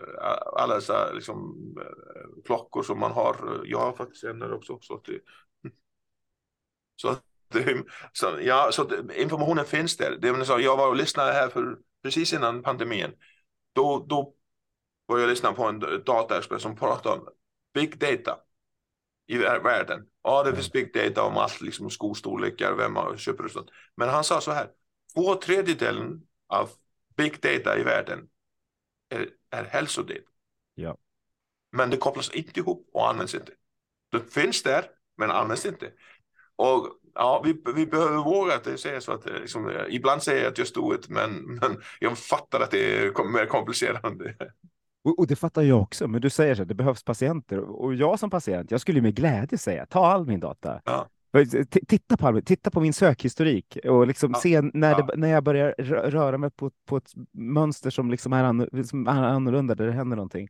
alla 0.56 0.76
dessa 0.76 1.12
liksom, 1.14 1.56
eh, 1.82 2.43
klockor 2.46 2.84
som 2.84 3.00
man 3.00 3.12
har. 3.12 3.62
Jag 3.66 3.80
har 3.80 3.93
faktiskt 3.93 4.24
en 4.24 4.54
också. 4.54 4.78
Så 4.82 4.93
att 4.93 5.04
det, 5.04 5.20
så 6.96 7.10
att 7.10 7.24
det, 7.48 7.84
så, 8.14 8.38
ja, 8.41 8.70
så 8.72 8.82
att 8.82 8.91
informationen 9.16 9.66
finns 9.66 9.98
där. 9.98 10.18
Det, 10.22 10.46
så, 10.46 10.60
jag 10.60 10.78
var 10.78 10.88
och 10.88 10.96
lyssnade 10.96 11.32
här 11.32 11.50
för 11.50 11.78
precis 12.04 12.34
innan 12.34 12.64
pandemin. 12.64 13.12
Då, 13.74 14.06
då 14.10 14.34
var 15.06 15.20
jag 15.20 15.30
lyssnade 15.30 15.56
på 15.56 15.64
en 15.64 15.80
dataexpert 15.80 16.62
som 16.62 16.76
pratade 16.76 17.16
om 17.16 17.28
big 17.76 17.99
data 17.99 18.39
i 19.28 19.38
vär- 19.38 19.63
världen. 19.63 20.07
Ja, 20.23 20.43
det 20.43 20.55
finns 20.55 20.71
big 20.71 20.93
data 20.93 21.23
om 21.23 21.38
allt, 21.38 21.61
liksom 21.61 21.89
skostorlekar, 21.91 22.73
vem 22.76 22.93
man 22.93 23.17
köper 23.17 23.45
och 23.45 23.51
sånt. 23.51 23.69
Men 23.97 24.09
han 24.09 24.23
sa 24.23 24.41
så 24.41 24.51
här, 24.51 24.69
två 25.15 25.36
tredjedelen 25.36 26.21
av 26.47 26.71
big 27.17 27.41
data 27.41 27.80
i 27.80 27.84
världen 27.84 28.30
är, 29.09 29.30
är 29.51 29.63
hälsodata. 29.63 30.21
Ja. 30.76 30.97
men 31.71 31.89
det 31.89 31.97
kopplas 31.97 32.32
inte 32.32 32.59
ihop 32.59 32.89
och 32.93 33.09
används 33.09 33.36
inte. 33.36 33.51
Det 34.11 34.34
finns 34.34 34.63
där, 34.63 34.86
men 35.17 35.32
används 35.32 35.65
inte. 35.65 35.91
Och 36.55 36.89
ja, 37.15 37.41
vi, 37.45 37.61
vi 37.76 37.88
behöver 37.88 38.17
våga 38.17 38.55
att 38.55 38.80
säga 38.80 39.01
så 39.01 39.11
att 39.11 39.26
liksom, 39.26 39.86
ibland 39.89 40.23
säger 40.23 40.43
jag 40.43 40.51
att 40.51 40.57
just 40.57 40.76
do 40.76 40.95
it, 40.95 41.09
men, 41.09 41.32
men 41.45 41.84
jag 41.99 42.17
fattar 42.17 42.59
att 42.59 42.71
det 42.71 42.97
är 43.05 43.23
mer 43.34 43.45
komplicerande. 43.45 44.36
Och, 45.06 45.20
och, 45.20 45.28
det 45.28 45.36
fattar 45.36 45.62
jag 45.62 45.82
också, 45.82 46.08
men 46.08 46.22
du 46.22 46.30
säger 46.30 46.56
så 46.56 46.62
att 46.62 46.68
det 46.68 46.76
behövs 46.76 47.03
patienter 47.03 47.60
och 47.60 47.95
jag 47.95 48.20
som 48.20 48.30
patient, 48.30 48.72
jag 48.72 48.82
skulle 48.82 49.01
med 49.01 49.16
glädje 49.16 49.58
säga 49.58 49.86
ta 49.86 50.06
all 50.06 50.26
min 50.26 50.39
data. 50.39 50.82
Ja. 50.86 51.08
Titta 51.88 52.18
på, 52.18 52.41
titta 52.41 52.72
på 52.72 52.80
min 52.80 52.93
sökhistorik 52.93 53.78
och 53.84 54.08
liksom 54.08 54.32
ja. 54.34 54.39
se 54.39 54.62
när, 54.62 54.91
ja. 54.91 55.06
det, 55.06 55.18
när 55.18 55.28
jag 55.28 55.43
börjar 55.43 55.72
röra 56.10 56.38
mig 56.38 56.51
på, 56.51 56.72
på 56.86 56.97
ett 56.97 57.12
mönster 57.34 57.89
som 57.89 58.12
liksom 58.12 58.34
är, 58.34 58.43
annorlunda, 58.43 59.76
där 59.76 59.86
det 59.86 59.91
händer 59.91 60.16
någonting. 60.16 60.47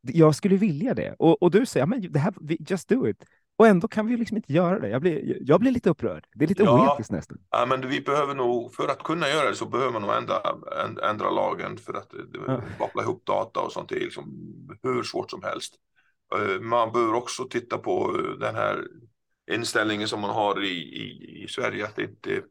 Jag 0.00 0.34
skulle 0.34 0.56
vilja 0.56 0.94
det. 0.94 1.14
Och, 1.18 1.42
och 1.42 1.50
du 1.50 1.66
säger, 1.66 1.86
men 1.86 2.12
det 2.12 2.18
här, 2.18 2.34
just 2.58 2.88
do 2.88 3.08
it. 3.08 3.24
Och 3.58 3.66
ändå 3.66 3.88
kan 3.88 4.06
vi 4.06 4.16
liksom 4.16 4.36
inte 4.36 4.52
göra 4.52 4.78
det. 4.78 4.88
Jag 4.88 5.00
blir, 5.00 5.38
jag 5.40 5.60
blir 5.60 5.72
lite 5.72 5.90
upprörd. 5.90 6.26
Det 6.34 6.44
är 6.44 6.48
lite 6.48 6.62
ja, 6.62 6.90
oetiskt 6.90 7.12
nästan. 7.12 7.38
Ja, 7.50 7.66
men 7.66 7.88
vi 7.88 8.00
behöver 8.00 8.34
nog, 8.34 8.74
för 8.74 8.88
att 8.88 9.02
kunna 9.02 9.28
göra 9.28 9.48
det 9.48 9.54
så 9.54 9.66
behöver 9.66 9.92
man 9.92 10.02
nog 10.02 10.10
ändra, 10.14 10.42
ändra 11.10 11.30
lagen 11.30 11.76
för 11.76 11.94
att 11.94 12.08
ja. 12.46 12.62
koppla 12.78 13.02
ihop 13.02 13.26
data 13.26 13.60
och 13.60 13.72
sånt. 13.72 13.88
Det 13.88 13.96
är 13.96 14.00
liksom 14.00 14.24
hur 14.82 15.02
svårt 15.02 15.30
som 15.30 15.42
helst. 15.42 15.74
Eh, 16.34 16.60
man 16.60 16.92
behöver 16.92 17.14
också 17.14 17.44
titta 17.44 17.78
på 17.78 18.22
den 18.40 18.54
här 18.54 18.84
inställningen 19.52 20.08
som 20.08 20.20
man 20.20 20.30
har 20.30 20.64
i, 20.64 20.78
i, 20.78 21.42
i 21.44 21.48
Sverige 21.48 21.84
att 21.84 21.96
det 21.96 22.02
inte 22.02 22.42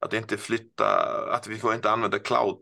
att 0.00 0.12
inte 0.12 0.36
flytta, 0.36 0.84
att 1.30 1.46
vi 1.46 1.56
får 1.56 1.74
inte 1.74 1.90
använda 1.90 2.18
cloud 2.18 2.56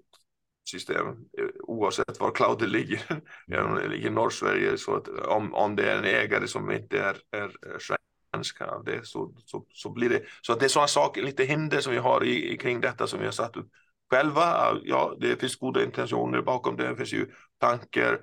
system 0.71 1.07
eh, 1.09 1.45
oavsett 1.61 2.21
var 2.21 2.31
clouden 2.31 2.71
ligger. 2.71 3.03
Även 3.53 3.67
om 3.67 3.75
det 3.75 3.89
ligger 3.89 4.07
i 4.07 4.11
Norrsverige 4.11 4.79
så 4.79 4.97
att 4.97 5.09
om, 5.09 5.55
om 5.55 5.77
det 5.77 5.91
är 5.91 5.99
en 5.99 6.05
ägare 6.05 6.49
som 6.49 6.71
inte 6.71 6.99
är, 6.99 7.17
är 7.31 7.51
svensk 7.79 8.59
det, 8.85 9.07
så, 9.07 9.33
så, 9.45 9.67
så 9.73 9.91
blir 9.91 10.09
det. 10.09 10.23
Så 10.43 10.53
att 10.53 10.61
det 10.61 10.67
är 10.67 10.69
sådana 10.69 10.89
saker, 10.89 11.23
lite 11.23 11.45
hinder 11.45 11.81
som 11.81 11.93
vi 11.93 11.99
har 11.99 12.25
i, 12.25 12.57
kring 12.57 12.81
detta 12.81 13.07
som 13.07 13.19
vi 13.19 13.25
har 13.25 13.33
satt 13.33 13.57
upp 13.57 13.69
själva. 14.11 14.77
Ja, 14.85 15.17
det 15.21 15.41
finns 15.41 15.57
goda 15.57 15.85
intentioner 15.85 16.43
bakom 16.43 16.77
det, 16.77 16.89
det 16.89 16.97
finns 16.97 17.13
ju 17.13 17.27
tankar. 17.59 18.21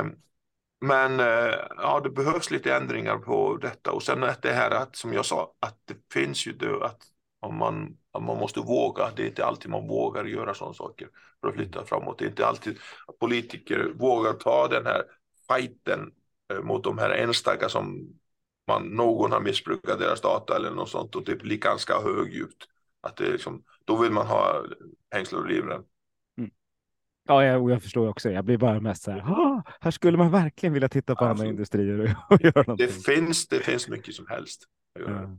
Um, 0.00 0.16
men 0.80 1.20
uh, 1.20 1.54
ja, 1.76 2.00
det 2.04 2.10
behövs 2.10 2.50
lite 2.50 2.74
ändringar 2.74 3.18
på 3.18 3.56
detta 3.56 3.92
och 3.92 4.02
sen 4.02 4.24
att 4.24 4.42
det 4.42 4.52
här 4.52 4.70
att 4.70 4.96
som 4.96 5.12
jag 5.12 5.26
sa 5.26 5.54
att 5.60 5.78
det 5.84 5.96
finns 6.12 6.46
ju 6.46 6.52
då 6.52 6.80
att 6.80 7.11
man 7.50 7.96
man 8.20 8.38
måste 8.38 8.60
våga. 8.60 9.10
Det 9.16 9.22
är 9.22 9.26
inte 9.26 9.44
alltid 9.44 9.70
man 9.70 9.86
vågar 9.86 10.24
göra 10.24 10.54
sådana 10.54 10.74
saker 10.74 11.08
för 11.40 11.48
att 11.48 11.54
flytta 11.54 11.84
framåt. 11.84 12.18
Det 12.18 12.24
är 12.24 12.28
inte 12.28 12.46
alltid 12.46 12.78
politiker 13.20 13.92
vågar 13.94 14.32
ta 14.32 14.68
den 14.68 14.86
här 14.86 15.02
fighten 15.52 16.12
eh, 16.52 16.62
mot 16.62 16.84
de 16.84 16.98
här 16.98 17.10
enstaka 17.10 17.68
som 17.68 18.08
man, 18.66 18.82
någon 18.82 19.32
har 19.32 19.40
missbrukat 19.40 19.98
deras 19.98 20.20
data 20.20 20.56
eller 20.56 20.70
något 20.70 20.88
sånt 20.88 21.16
och 21.16 21.24
det 21.24 21.36
blir 21.36 21.58
ganska 21.58 22.00
högljutt. 22.00 22.68
Att 23.00 23.16
det 23.16 23.32
liksom, 23.32 23.62
då 23.84 23.96
vill 23.96 24.12
man 24.12 24.26
ha 24.26 24.64
hängslen 25.10 25.40
och 25.40 25.48
livrem. 25.48 25.82
Mm. 26.38 26.50
Ja, 27.28 27.44
jag, 27.44 27.70
jag 27.70 27.82
förstår 27.82 28.08
också. 28.08 28.30
Jag 28.30 28.44
blir 28.44 28.58
bara 28.58 28.80
mest 28.80 29.02
så 29.02 29.10
här. 29.10 29.62
Här 29.80 29.90
skulle 29.90 30.18
man 30.18 30.30
verkligen 30.30 30.72
vilja 30.72 30.88
titta 30.88 31.14
på 31.16 31.24
ja, 31.24 31.28
andra 31.28 31.46
industrier 31.46 31.98
och, 31.98 32.34
och 32.34 32.40
göra 32.44 32.62
någonting. 32.66 32.86
Det 32.86 32.92
finns, 32.92 33.48
det 33.48 33.60
finns 33.60 33.88
mycket 33.88 34.14
som 34.14 34.26
helst. 34.26 34.64
Ja. 34.98 35.36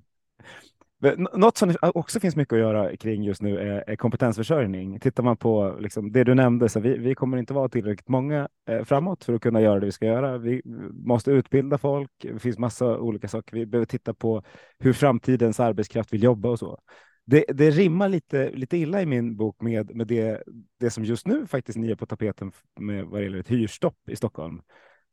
Något 1.34 1.58
som 1.58 1.76
också 1.82 2.20
finns 2.20 2.36
mycket 2.36 2.54
att 2.54 2.60
göra 2.60 2.98
kring 2.98 3.24
just 3.24 3.42
nu 3.42 3.58
är, 3.60 3.90
är 3.90 3.96
kompetensförsörjning. 3.96 5.00
Tittar 5.00 5.24
man 5.24 5.38
på 5.38 5.78
liksom 5.80 6.12
det 6.12 6.24
du 6.24 6.34
nämnde, 6.34 6.70
så 6.70 6.80
vi, 6.80 6.98
vi 6.98 7.16
kommer 7.16 7.38
inte 7.38 7.54
vara 7.54 7.70
tillräckligt 7.70 8.08
många 8.08 8.48
eh, 8.70 8.84
framåt 8.84 9.24
för 9.24 9.34
att 9.34 9.42
kunna 9.42 9.62
göra 9.62 9.80
det 9.80 9.86
vi 9.86 9.92
ska 9.92 10.06
göra. 10.06 10.38
Vi 10.38 10.62
måste 10.94 11.32
utbilda 11.32 11.78
folk. 11.78 12.12
Det 12.22 12.40
finns 12.40 12.58
massa 12.58 12.98
olika 12.98 13.28
saker. 13.28 13.58
Vi 13.58 13.66
behöver 13.66 13.86
titta 13.86 14.14
på 14.14 14.44
hur 14.80 14.94
framtidens 14.94 15.60
arbetskraft 15.60 16.14
vill 16.14 16.24
jobba 16.24 16.50
och 16.50 16.60
så. 16.60 16.80
Det, 17.26 17.46
det 17.48 17.70
rimmar 17.70 18.10
lite, 18.10 18.50
lite 18.50 18.78
illa 18.78 19.02
i 19.02 19.06
min 19.06 19.36
bok 19.36 19.62
med, 19.62 19.96
med 19.96 20.08
det, 20.08 20.44
det 20.80 20.90
som 20.90 21.04
just 21.04 21.28
nu 21.28 21.48
faktiskt 21.48 21.78
ni 21.78 21.92
är 21.92 21.96
på 21.96 22.06
tapeten 22.06 22.52
med 22.80 23.06
vad 23.06 23.24
gäller 23.24 23.40
ett 23.40 23.52
hyrstopp 23.52 24.10
i 24.10 24.16
Stockholm 24.16 24.62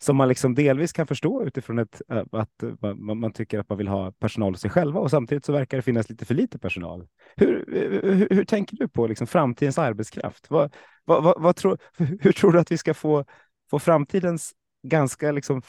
som 0.03 0.16
man 0.16 0.28
liksom 0.28 0.55
delvis 0.55 0.92
kan 0.92 1.07
förstå 1.07 1.44
utifrån 1.44 1.78
ett, 1.78 2.03
eh, 2.09 2.24
att 2.32 2.62
eh, 2.62 2.94
man, 2.94 3.18
man, 3.18 3.32
tycker 3.32 3.59
att 3.59 3.68
man 3.68 3.78
vill 3.78 3.88
ha 3.88 4.12
personal 4.12 4.53
hos 4.53 4.61
sig 4.61 4.70
själva 4.70 5.01
och 5.01 5.11
samtidigt 5.11 5.44
så 5.44 5.53
verkar 5.53 5.76
det 5.76 5.82
finnas 5.82 6.09
lite 6.09 6.24
för 6.24 6.34
lite 6.34 6.59
personal. 6.59 7.07
Hur, 7.36 7.76
eh, 7.76 8.11
hur, 8.11 8.28
hur 8.30 8.44
tänker 8.44 8.76
du 8.76 8.88
på 8.88 9.07
liksom 9.07 9.26
framtidens 9.26 9.78
arbetskraft? 9.78 10.51
Vad, 10.51 10.74
vad, 11.05 11.22
vad, 11.22 11.42
vad 11.42 11.57
tror, 11.57 11.78
hur 12.20 12.32
tror 12.32 12.53
du 12.53 12.59
att 12.59 12.70
vi 12.72 12.78
ska 12.78 12.94
få, 12.94 13.24
få 13.70 13.78
framtidens 13.78 14.53
ganska 14.82 15.32
liksom 15.32 15.62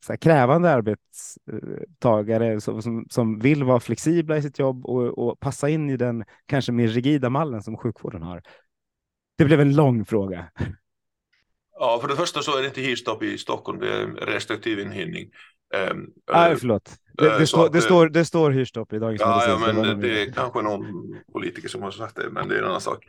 så 0.00 0.16
krävande 0.16 0.70
arbetstagare 0.70 2.60
som, 2.60 2.82
som, 2.82 3.06
som, 3.10 3.38
vill 3.38 3.64
vara 3.64 3.80
flexibla 3.80 4.36
i 4.36 4.42
sitt 4.42 4.58
jobb 4.58 4.86
och, 4.86 5.18
och 5.18 5.40
passa 5.40 5.68
in 5.68 5.90
i 5.90 5.96
den 5.96 6.24
kanske 6.46 6.72
mer 6.72 6.88
rigida 6.88 7.30
mallen 7.30 7.62
som 7.62 7.76
sjukvården 7.76 8.22
har? 8.22 8.42
Det 9.38 9.44
blev 9.44 9.60
en 9.60 9.76
lång 9.76 10.04
fråga. 10.04 10.50
Ja, 11.80 11.98
för 12.00 12.08
det 12.08 12.16
första 12.16 12.42
så 12.42 12.56
är 12.56 12.62
det 12.62 12.68
inte 12.68 12.80
hyrstopp 12.80 13.22
i 13.22 13.38
Stockholm, 13.38 13.78
det 13.80 13.92
är 13.92 14.06
restriktiv 14.06 14.78
inhyrning. 14.78 15.30
Um, 15.90 16.10
Nej, 16.32 16.56
förlåt. 16.56 16.90
Det, 17.12 17.38
det, 17.38 17.46
står, 17.46 17.68
det, 17.68 17.80
står, 17.80 18.08
det 18.08 18.24
står 18.24 18.50
hyrstopp 18.50 18.92
i 18.92 18.98
Dagens 18.98 19.20
ja, 19.20 19.44
ja, 19.48 19.58
men 19.58 19.76
det, 19.76 19.94
det, 19.94 20.22
är 20.22 20.32
kanske 20.32 20.62
någon 20.62 20.84
politiker 21.32 21.68
som 21.68 21.82
har 21.82 21.90
sagt 21.90 22.16
det, 22.16 22.30
men 22.30 22.48
det 22.48 22.54
är 22.54 22.58
en 22.58 22.64
annan 22.64 22.80
sak. 22.80 23.04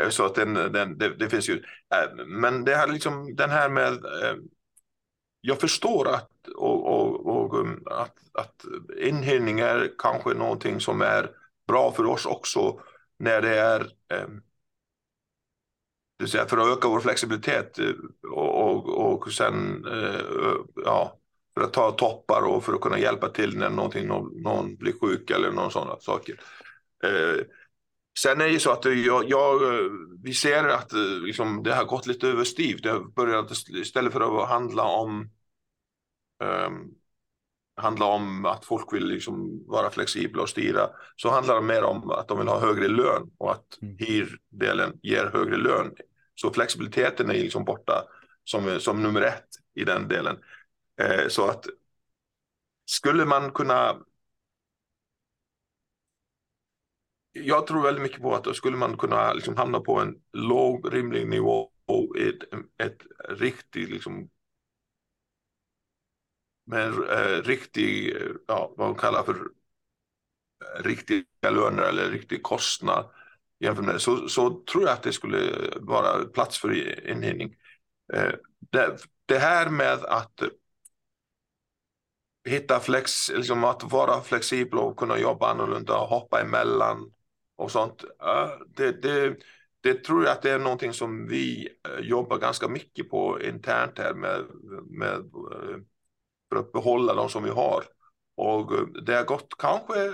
Uh, 0.00 0.08
så 0.08 0.26
att 0.26 0.34
den, 0.34 0.54
den, 0.54 0.98
det, 0.98 1.08
det 1.18 1.28
finns 1.28 1.48
ju. 1.48 1.54
Uh, 1.54 2.26
men 2.26 2.64
det 2.64 2.74
här 2.74 2.86
liksom, 2.86 3.36
den 3.36 3.50
här 3.50 3.68
med. 3.68 3.92
Uh, 3.92 4.42
jag 5.40 5.60
förstår 5.60 6.08
att, 6.08 6.30
och, 6.56 6.86
och, 6.86 7.26
och 7.26 7.60
um, 7.60 7.82
att, 7.86 8.16
att 8.32 8.64
inhyrning 9.00 9.60
är 9.60 9.90
kanske 9.98 10.34
någonting 10.34 10.80
som 10.80 11.02
är 11.02 11.30
bra 11.68 11.92
för 11.92 12.06
oss 12.06 12.26
också 12.26 12.80
när 13.18 13.42
det 13.42 13.58
är 13.58 13.80
um, 14.24 14.42
det 16.22 16.28
säga 16.28 16.46
för 16.46 16.58
att 16.58 16.78
öka 16.78 16.88
vår 16.88 17.00
flexibilitet 17.00 17.78
eh, 17.78 17.90
och, 18.32 18.88
och, 18.88 19.22
och 19.22 19.32
sen 19.32 19.86
eh, 19.86 20.56
ja, 20.84 21.18
för 21.54 21.64
att 21.64 21.72
ta 21.72 21.90
toppar 21.90 22.42
och 22.42 22.64
för 22.64 22.72
att 22.72 22.80
kunna 22.80 22.98
hjälpa 22.98 23.28
till 23.28 23.58
när 23.58 23.70
någonting, 23.70 24.06
någon, 24.06 24.42
någon 24.42 24.76
blir 24.76 24.92
sjuk 25.00 25.30
eller 25.30 25.50
någon 25.50 25.70
sådana 25.70 26.00
saker. 26.00 26.40
Eh, 27.04 27.44
sen 28.18 28.40
är 28.40 28.44
det 28.44 28.52
ju 28.52 28.58
så 28.58 28.70
att 28.70 28.84
jag, 28.84 29.30
jag, 29.30 29.60
vi 30.22 30.34
ser 30.34 30.68
att 30.68 30.92
liksom, 31.22 31.62
det 31.62 31.74
har 31.74 31.84
gått 31.84 32.06
lite 32.06 32.28
överstyr. 32.28 32.80
Det 32.82 32.90
har 32.90 33.00
börjat 33.00 33.50
istället 33.68 34.12
för 34.12 34.42
att 34.42 34.48
handla 34.48 34.82
om 34.82 35.30
um, 36.66 36.94
handla 37.76 38.06
om 38.06 38.46
att 38.46 38.64
folk 38.64 38.92
vill 38.92 39.06
liksom 39.06 39.64
vara 39.66 39.90
flexibla 39.90 40.42
och 40.42 40.48
styra 40.48 40.90
så 41.16 41.30
handlar 41.30 41.54
det 41.54 41.66
mer 41.66 41.84
om 41.84 42.10
att 42.10 42.28
de 42.28 42.38
vill 42.38 42.48
ha 42.48 42.60
högre 42.60 42.88
lön 42.88 43.30
och 43.38 43.52
att 43.52 43.82
mm. 43.82 43.96
hyrdelen 43.98 44.98
ger 45.02 45.30
högre 45.32 45.56
lön 45.56 45.94
så 46.34 46.52
flexibiliteten 46.52 47.30
är 47.30 47.34
liksom 47.34 47.64
borta 47.64 48.04
som, 48.44 48.80
som 48.80 49.02
nummer 49.02 49.22
ett 49.22 49.48
i 49.74 49.84
den 49.84 50.08
delen. 50.08 50.38
Eh, 51.00 51.28
så 51.28 51.50
att 51.50 51.66
skulle 52.84 53.24
man 53.24 53.50
kunna 53.50 53.96
jag 57.32 57.66
tror 57.66 57.82
väldigt 57.82 58.02
mycket 58.02 58.22
på 58.22 58.34
att 58.34 58.44
då 58.44 58.54
skulle 58.54 58.76
man 58.76 58.96
kunna 58.96 59.32
liksom 59.32 59.56
hamna 59.56 59.80
på 59.80 60.00
en 60.00 60.14
låg 60.32 60.94
rimlig 60.94 61.28
nivå 61.28 61.70
och 61.86 62.18
ett, 62.18 62.42
ett 62.78 63.02
riktigt 63.28 63.90
liksom 63.90 64.28
med 66.64 66.88
eh, 66.88 67.42
riktig, 67.42 68.16
ja, 68.46 68.74
vad 68.76 68.88
man 68.88 68.98
kallar 68.98 69.22
för 69.22 69.48
riktiga 70.80 71.50
löner 71.50 71.82
eller 71.82 72.10
riktig 72.10 72.42
kostnad 72.42 73.10
jämfört 73.62 73.84
med 73.84 73.94
det, 73.94 74.00
så, 74.00 74.28
så 74.28 74.62
tror 74.64 74.82
jag 74.84 74.92
att 74.92 75.02
det 75.02 75.12
skulle 75.12 75.70
vara 75.80 76.24
plats 76.24 76.58
för 76.58 76.72
inhyrning. 77.10 77.54
Eh, 78.12 78.32
det, 78.70 78.96
det 79.26 79.38
här 79.38 79.70
med 79.70 80.04
att 80.04 80.42
hitta 82.48 82.80
flex, 82.80 83.30
liksom 83.30 83.64
att 83.64 83.82
vara 83.82 84.20
flexibel 84.20 84.78
och 84.78 84.96
kunna 84.96 85.18
jobba 85.18 85.50
annorlunda 85.50 85.98
och 85.98 86.08
hoppa 86.08 86.40
emellan 86.40 87.12
och 87.56 87.70
sånt. 87.70 88.04
Det, 88.76 89.02
det, 89.02 89.36
det 89.80 90.04
tror 90.04 90.24
jag 90.24 90.32
att 90.32 90.42
det 90.42 90.50
är 90.50 90.58
någonting 90.58 90.92
som 90.92 91.28
vi 91.28 91.68
eh, 91.88 92.04
jobbar 92.06 92.38
ganska 92.38 92.68
mycket 92.68 93.10
på 93.10 93.40
internt 93.42 93.98
här 93.98 94.14
med, 94.14 94.44
med 94.90 95.16
eh, 95.16 95.78
för 96.48 96.56
att 96.56 96.72
behålla 96.72 97.14
de 97.14 97.28
som 97.28 97.42
vi 97.42 97.50
har. 97.50 97.84
Och 98.36 98.72
det 99.04 99.14
har 99.14 99.24
gått 99.24 99.54
kanske 99.58 100.12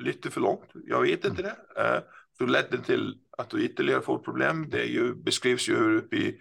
lite 0.00 0.30
för 0.30 0.40
långt. 0.40 0.70
Jag 0.74 1.02
vet 1.02 1.24
inte 1.24 1.42
mm. 1.42 1.54
det 1.74 2.04
då 2.38 2.46
ledde 2.46 2.82
till 2.82 3.18
att 3.38 3.50
du 3.50 3.64
ytterligare 3.64 4.02
får 4.02 4.18
problem. 4.18 4.70
Det 4.70 4.84
ju, 4.84 5.14
beskrivs 5.14 5.68
ju 5.68 5.76
hur 5.76 5.96
uppe 5.96 6.16
i 6.16 6.40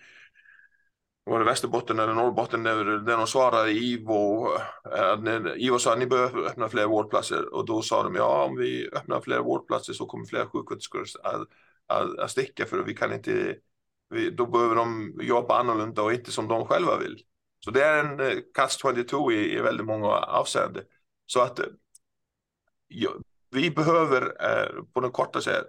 var 1.24 1.40
det 1.40 1.46
Västerbotten 1.46 2.00
eller 2.00 2.14
Norrbotten 2.14 2.64
där, 2.64 2.86
där 2.86 3.18
de 3.18 3.28
svarade 3.28 3.72
IVO. 3.72 4.48
Äh, 4.98 5.54
IVO 5.58 5.80
sa 5.80 5.94
att 5.94 6.00
ni 6.00 6.06
behöver 6.06 6.46
öppna 6.46 6.70
fler 6.70 6.86
vårdplatser 6.86 7.54
och 7.54 7.66
då 7.66 7.82
sa 7.82 8.04
de 8.04 8.16
ja 8.16 8.44
om 8.44 8.58
vi 8.58 8.90
öppnar 8.94 9.22
fler 9.22 9.40
vårdplatser 9.40 9.94
så 9.94 10.06
kommer 10.06 10.26
fler 10.26 10.46
sjuksköterskor 10.46 11.06
att, 11.24 11.48
att, 11.88 12.20
att 12.20 12.32
sticka 12.32 12.66
för 12.66 12.84
vi 12.84 12.94
kan 12.94 13.14
inte 13.14 13.56
vi, 14.10 14.30
då 14.30 14.46
behöver 14.46 14.76
de 14.76 15.14
jobba 15.22 15.60
annorlunda 15.60 16.02
och 16.02 16.14
inte 16.14 16.32
som 16.32 16.48
de 16.48 16.66
själva 16.66 16.98
vill. 16.98 17.24
Så 17.60 17.72
det 17.72 17.84
är 17.84 18.04
en 18.04 18.20
eh, 18.20 18.38
catch 18.54 18.82
22 18.82 19.32
i, 19.32 19.58
i 19.58 19.62
väldigt 19.62 19.86
många 19.86 20.08
avseenden. 20.08 20.84
Så 21.26 21.42
att 21.42 21.60
ja, 22.88 23.12
vi 23.52 23.72
behöver 23.72 24.22
eh, 24.22 24.84
på 24.94 25.00
den 25.00 25.12
korta 25.12 25.42
sätt, 25.42 25.66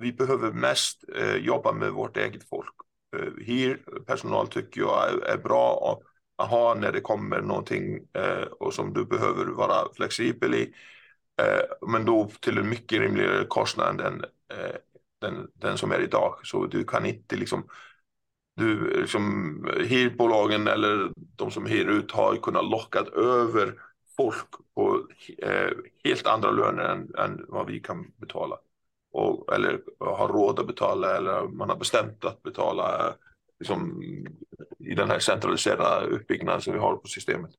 vi 0.00 0.12
behöver 0.12 0.52
mest 0.52 1.04
eh, 1.16 1.36
jobba 1.36 1.72
med 1.72 1.92
vårt 1.92 2.16
eget 2.16 2.48
folk. 2.48 2.74
Eh, 3.16 3.46
här 3.46 3.78
personal 4.06 4.48
tycker 4.48 4.80
jag 4.80 5.08
är, 5.08 5.18
är 5.18 5.38
bra 5.38 6.00
att 6.38 6.50
ha 6.50 6.74
när 6.74 6.92
det 6.92 7.00
kommer 7.00 7.40
någonting 7.40 8.08
eh, 8.14 8.42
och 8.42 8.74
som 8.74 8.92
du 8.94 9.04
behöver 9.04 9.46
vara 9.46 9.94
flexibel 9.94 10.54
i. 10.54 10.72
Eh, 11.42 11.88
men 11.88 12.04
då 12.04 12.30
till 12.40 12.58
en 12.58 12.68
mycket 12.68 13.00
rimligare 13.00 13.44
kostnad 13.44 14.00
än 14.00 14.24
eh, 14.52 14.76
den, 15.20 15.48
den 15.54 15.78
som 15.78 15.92
är 15.92 16.00
idag. 16.00 16.40
Så 16.42 16.66
du 16.66 16.84
kan 16.84 17.06
inte 17.06 17.36
liksom 17.36 17.64
du, 18.56 19.00
liksom, 19.00 19.66
hyrbolagen 19.84 20.66
eller 20.66 21.12
de 21.16 21.50
som 21.50 21.66
hyr 21.66 21.86
ut 21.86 22.12
har 22.12 22.36
kunnat 22.36 22.64
locka 22.64 22.98
över 23.16 23.74
folk 24.16 24.48
på 24.74 25.08
eh, 25.38 25.70
helt 26.04 26.26
andra 26.26 26.50
löner 26.50 26.82
än, 26.82 27.14
än, 27.14 27.44
vad 27.48 27.66
vi 27.66 27.80
kan 27.80 28.12
betala. 28.16 28.58
Och, 29.12 29.54
eller 29.54 29.80
har 29.98 30.28
råd 30.28 30.60
att 30.60 30.66
betala 30.66 31.16
eller 31.16 31.48
man 31.48 31.68
har 31.68 31.76
bestämt 31.76 32.24
att 32.24 32.42
betala 32.42 33.14
liksom, 33.58 34.02
i 34.78 34.94
den 34.94 35.10
här 35.10 35.18
centraliserade 35.18 36.06
uppbyggnaden 36.06 36.60
som 36.60 36.72
vi 36.72 36.78
har 36.78 36.96
på 36.96 37.08
systemet. 37.08 37.50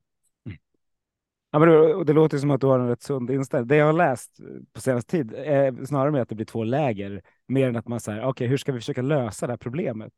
Ja, 1.51 1.59
men 1.59 1.69
det, 1.69 2.03
det 2.03 2.13
låter 2.13 2.37
som 2.37 2.51
att 2.51 2.61
du 2.61 2.67
har 2.67 2.79
en 2.79 2.87
rätt 2.87 3.03
sund 3.03 3.31
inställning. 3.31 3.67
Det 3.67 3.75
jag 3.75 3.85
har 3.85 3.93
läst 3.93 4.37
på 4.73 4.81
senaste 4.81 5.11
tid 5.11 5.33
är 5.33 5.85
snarare 5.85 6.11
med 6.11 6.21
att 6.21 6.29
det 6.29 6.35
blir 6.35 6.45
två 6.45 6.63
läger, 6.63 7.21
mer 7.47 7.67
än 7.67 7.75
att 7.75 7.87
man 7.87 7.99
säger 7.99 8.19
okej, 8.19 8.29
okay, 8.29 8.47
hur 8.47 8.57
ska 8.57 8.71
vi 8.71 8.79
försöka 8.79 9.01
lösa 9.01 9.47
det 9.47 9.53
här 9.53 9.57
problemet? 9.57 10.13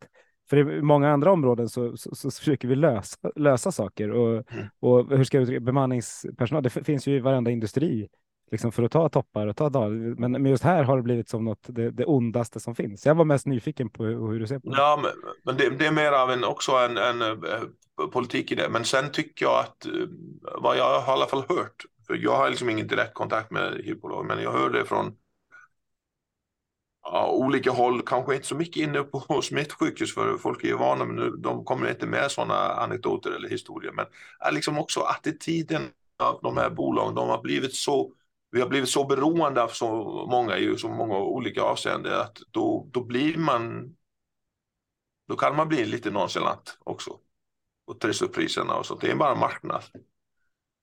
För 0.50 0.58
i 0.58 0.82
många 0.82 1.12
andra 1.12 1.32
områden 1.32 1.70
så, 1.70 1.98
så, 1.98 2.16
så 2.16 2.32
försöker 2.32 2.68
vi 2.68 2.76
lösa, 2.76 3.18
lösa 3.36 3.72
saker 3.72 4.12
och, 4.12 4.52
mm. 4.54 4.66
och 4.80 5.18
hur 5.18 5.24
ska 5.24 5.40
vi 5.40 5.60
bemanningspersonal? 5.60 6.64
Det 6.64 6.70
finns 6.70 7.08
ju 7.08 7.16
i 7.16 7.20
varenda 7.20 7.52
industri 7.52 8.08
liksom 8.54 8.72
för 8.72 8.84
att 8.84 8.92
ta 8.92 9.10
toppar 9.10 9.48
och 9.48 9.58
ta 9.58 9.70
dagar. 9.70 9.90
Men, 10.20 10.32
men 10.32 10.46
just 10.46 10.64
här 10.64 10.84
har 10.84 10.98
det 10.98 11.04
blivit 11.04 11.30
som 11.30 11.46
något 11.46 11.66
det, 11.68 11.92
det 11.92 12.06
ondaste 12.06 12.60
som 12.60 12.76
finns. 12.76 13.06
Jag 13.06 13.16
var 13.16 13.26
mest 13.26 13.46
nyfiken 13.46 13.90
på 13.90 14.04
hur, 14.04 14.32
hur 14.32 14.40
du 14.40 14.48
ser 14.48 14.60
på 14.60 14.70
det. 14.70 14.78
Ja, 14.78 15.00
men, 15.02 15.12
men 15.44 15.58
det, 15.58 15.70
det, 15.70 15.86
är 15.86 15.92
mer 15.92 16.12
av 16.12 16.32
en 16.32 16.44
också 16.44 16.72
en, 16.72 16.98
en, 16.98 17.22
en 17.22 17.40
politik 18.12 18.52
i 18.52 18.56
det. 18.56 18.70
Men 18.70 18.86
sen 18.86 19.12
tycker 19.12 19.46
jag 19.46 19.60
att 19.60 19.86
eh, 19.86 19.92
vad 20.62 20.78
jag 20.78 21.00
har 21.00 21.14
i 21.14 21.16
alla 21.18 21.26
fall 21.26 21.44
hört, 21.50 21.86
för 22.08 22.16
jag 22.16 22.38
har 22.38 22.50
liksom 22.50 22.70
ingen 22.70 22.88
direkt 22.88 23.14
kontakt 23.14 23.52
med 23.52 23.82
hyrbolag, 23.84 24.26
men 24.26 24.44
jag 24.44 24.52
hör 24.52 24.70
det 24.70 24.86
från 24.86 25.16
ja, 27.04 27.32
olika 27.32 27.72
håll, 27.72 28.02
kanske 28.02 28.36
inte 28.36 28.48
så 28.48 28.56
mycket 28.56 28.84
inne 28.84 29.04
på 29.04 29.42
smittsjukhus 29.44 30.14
för 30.14 30.38
folk 30.38 30.64
är 30.64 30.68
ju 30.68 30.78
vana, 30.78 31.06
men 31.06 31.42
de 31.42 31.66
kommer 31.66 31.90
inte 31.90 32.06
med 32.06 32.32
sådana 32.32 32.56
anekdoter 32.56 33.32
eller 33.32 33.50
historier. 33.50 33.92
Men 33.92 34.06
är 34.40 34.52
liksom 34.52 34.78
också 34.78 35.00
attityden 35.00 35.82
av 36.20 36.40
de 36.44 36.58
här 36.58 36.70
bolagen, 36.70 37.16
de 37.16 37.30
har 37.30 37.42
blivit 37.42 37.76
så 37.76 38.12
vi 38.54 38.62
har 38.62 38.70
blivit 38.70 38.90
så 38.90 39.06
beroende 39.06 39.64
av 39.64 39.68
så 39.68 39.88
många 40.32 40.58
i 40.58 40.78
så 40.78 40.90
många 40.90 41.18
olika 41.18 41.62
avseenden 41.62 42.20
att 42.20 42.38
då, 42.52 42.90
då 42.92 43.04
blir 43.04 43.38
man 43.38 43.96
då 45.28 45.36
kan 45.36 45.56
man 45.56 45.68
bli 45.68 45.86
lite 45.86 46.12
nonchalant 46.12 46.78
också 46.80 47.18
och 47.86 48.00
trissa 48.00 48.26
upp 48.26 48.34
priserna 48.34 48.76
och 48.76 48.86
så. 48.86 48.96
Det 48.96 49.12
är 49.12 49.16
bara 49.16 49.36
marknad. 49.36 49.84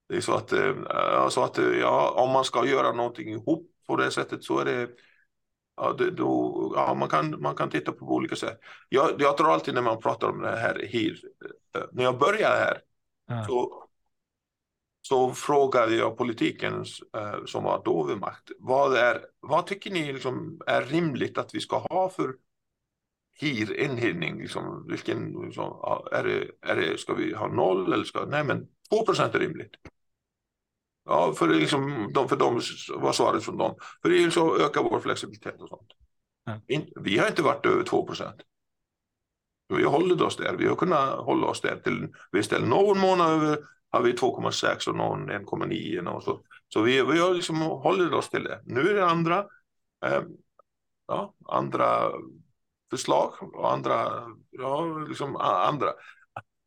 Det 0.08 0.16
är 0.16 0.20
så 0.20 0.34
att, 0.34 0.52
äh, 0.52 1.28
så 1.28 1.44
att 1.44 1.58
ja, 1.58 2.10
om 2.10 2.30
man 2.30 2.44
ska 2.44 2.66
göra 2.66 2.92
någonting 2.92 3.28
ihop 3.28 3.70
på 3.86 3.96
det 3.96 4.10
sättet 4.10 4.44
så 4.44 4.58
är 4.58 4.64
det 4.64 4.90
ja, 5.76 5.92
det, 5.92 6.10
då, 6.10 6.72
ja, 6.76 6.94
man, 6.94 7.08
kan, 7.08 7.42
man 7.42 7.56
kan 7.56 7.70
titta 7.70 7.92
på 7.92 8.04
olika 8.04 8.36
sätt. 8.36 8.60
Jag, 8.88 9.10
jag 9.18 9.36
tror 9.36 9.52
alltid 9.52 9.74
när 9.74 9.82
man 9.82 10.00
pratar 10.00 10.28
om 10.28 10.42
det 10.42 10.56
här, 10.56 10.88
här 10.92 11.16
eh, 11.76 11.84
när 11.92 12.04
jag 12.04 12.18
började 12.18 12.56
här 12.56 12.82
ja. 13.26 13.44
så, 13.44 13.84
så 15.02 15.32
frågade 15.34 15.96
jag 15.96 16.16
politiken 16.16 16.84
eh, 17.16 17.44
som 17.46 17.64
var 17.64 17.82
då 17.84 18.04
vid 18.04 18.18
makt. 18.18 18.50
Vad, 18.58 18.96
är, 18.96 19.20
vad 19.40 19.66
tycker 19.66 19.90
ni 19.90 20.12
liksom 20.12 20.60
är 20.66 20.82
rimligt 20.82 21.38
att 21.38 21.54
vi 21.54 21.60
ska 21.60 21.78
ha 21.78 22.10
för 22.10 22.34
HIR 23.40 23.72
inhyrning? 23.80 24.40
Liksom, 24.40 24.86
liksom, 24.88 25.34
är 26.12 26.24
det, 26.24 26.70
är 26.70 26.76
det, 26.76 26.98
ska 26.98 27.14
vi 27.14 27.34
ha 27.34 27.48
noll 27.48 27.92
eller 27.92 28.04
ska, 28.04 28.24
nej 28.24 28.44
men 28.44 28.66
2 28.90 29.06
procent 29.06 29.34
är 29.34 29.38
rimligt. 29.38 29.74
Ja, 31.04 31.32
för, 31.32 31.48
liksom, 31.48 32.10
de, 32.14 32.28
för 32.28 32.36
dem 32.36 32.60
var 32.94 33.12
svaret 33.12 33.44
från 33.44 33.58
dem. 33.58 33.74
För 34.02 34.08
det 34.08 34.22
är 34.22 34.30
så 34.30 34.58
ökar 34.58 34.82
vår 34.82 35.00
flexibilitet 35.00 35.60
och 35.60 35.68
sånt. 35.68 35.90
Ja. 36.44 36.60
Vi 37.00 37.18
har 37.18 37.28
inte 37.28 37.42
varit 37.42 37.66
över 37.66 37.82
2 37.82 38.06
procent. 38.06 38.36
Vi 39.68 39.84
har 39.84 39.90
hållit 39.90 40.20
oss 40.20 40.36
där. 40.36 40.56
Vi 40.56 40.66
har 40.66 40.76
kunnat 40.76 41.18
hålla 41.18 41.46
oss 41.46 41.60
där 41.60 41.76
till 41.76 42.08
viss 42.32 42.48
del. 42.48 42.64
Någon 42.64 42.98
månad 42.98 43.30
över 43.30 43.58
har 43.90 44.02
vi 44.02 44.12
2,6 44.12 44.88
och 44.88 44.96
någon 44.96 45.30
1,9 45.30 46.06
och 46.06 46.22
så. 46.22 46.40
Så 46.68 46.82
vi, 46.82 47.02
vi 47.02 47.18
har 47.18 47.34
liksom 47.34 47.56
hållit 47.56 48.12
oss 48.12 48.28
till 48.28 48.44
det. 48.44 48.62
Nu 48.64 48.80
är 48.80 48.94
det 48.94 49.06
andra, 49.06 49.38
eh, 50.04 50.22
ja, 51.06 51.34
andra 51.48 52.10
förslag 52.90 53.32
och 53.54 53.72
andra, 53.72 54.26
ja, 54.50 54.98
liksom 55.08 55.36
andra 55.36 55.92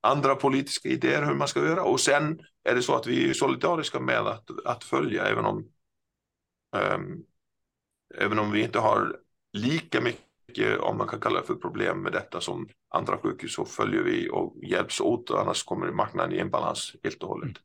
andra 0.03 0.35
politiska 0.35 0.89
idéer 0.89 1.25
hur 1.25 1.35
man 1.35 1.47
ska 1.47 1.59
göra. 1.59 1.83
Och 1.83 1.99
sen 1.99 2.39
är 2.63 2.75
det 2.75 2.81
så 2.81 2.95
att 2.95 3.07
vi 3.07 3.29
är 3.29 3.33
solidariska 3.33 3.99
med 3.99 4.19
att, 4.19 4.49
att 4.65 4.83
följa, 4.83 5.25
även 5.25 5.45
om, 5.45 5.69
eh, 6.75 6.99
även 8.15 8.39
om 8.39 8.51
vi 8.51 8.63
inte 8.63 8.79
har 8.79 9.19
lika 9.53 10.01
mycket, 10.01 10.25
om 10.79 10.97
man 10.97 11.07
kan 11.07 11.19
kalla 11.19 11.39
det 11.39 11.47
för 11.47 11.55
problem 11.55 12.01
med 12.01 12.11
detta 12.11 12.41
som 12.41 12.67
andra 12.89 13.17
sjukhus, 13.17 13.53
så 13.53 13.65
följer 13.65 14.03
vi 14.03 14.29
och 14.31 14.55
hjälps 14.63 15.01
åt, 15.01 15.31
annars 15.31 15.63
kommer 15.63 15.91
marknaden 15.91 16.33
i 16.33 16.37
en 16.37 16.49
balans 16.49 16.95
helt 17.03 17.23
och 17.23 17.29
hållet. 17.29 17.45
Mm. 17.45 17.61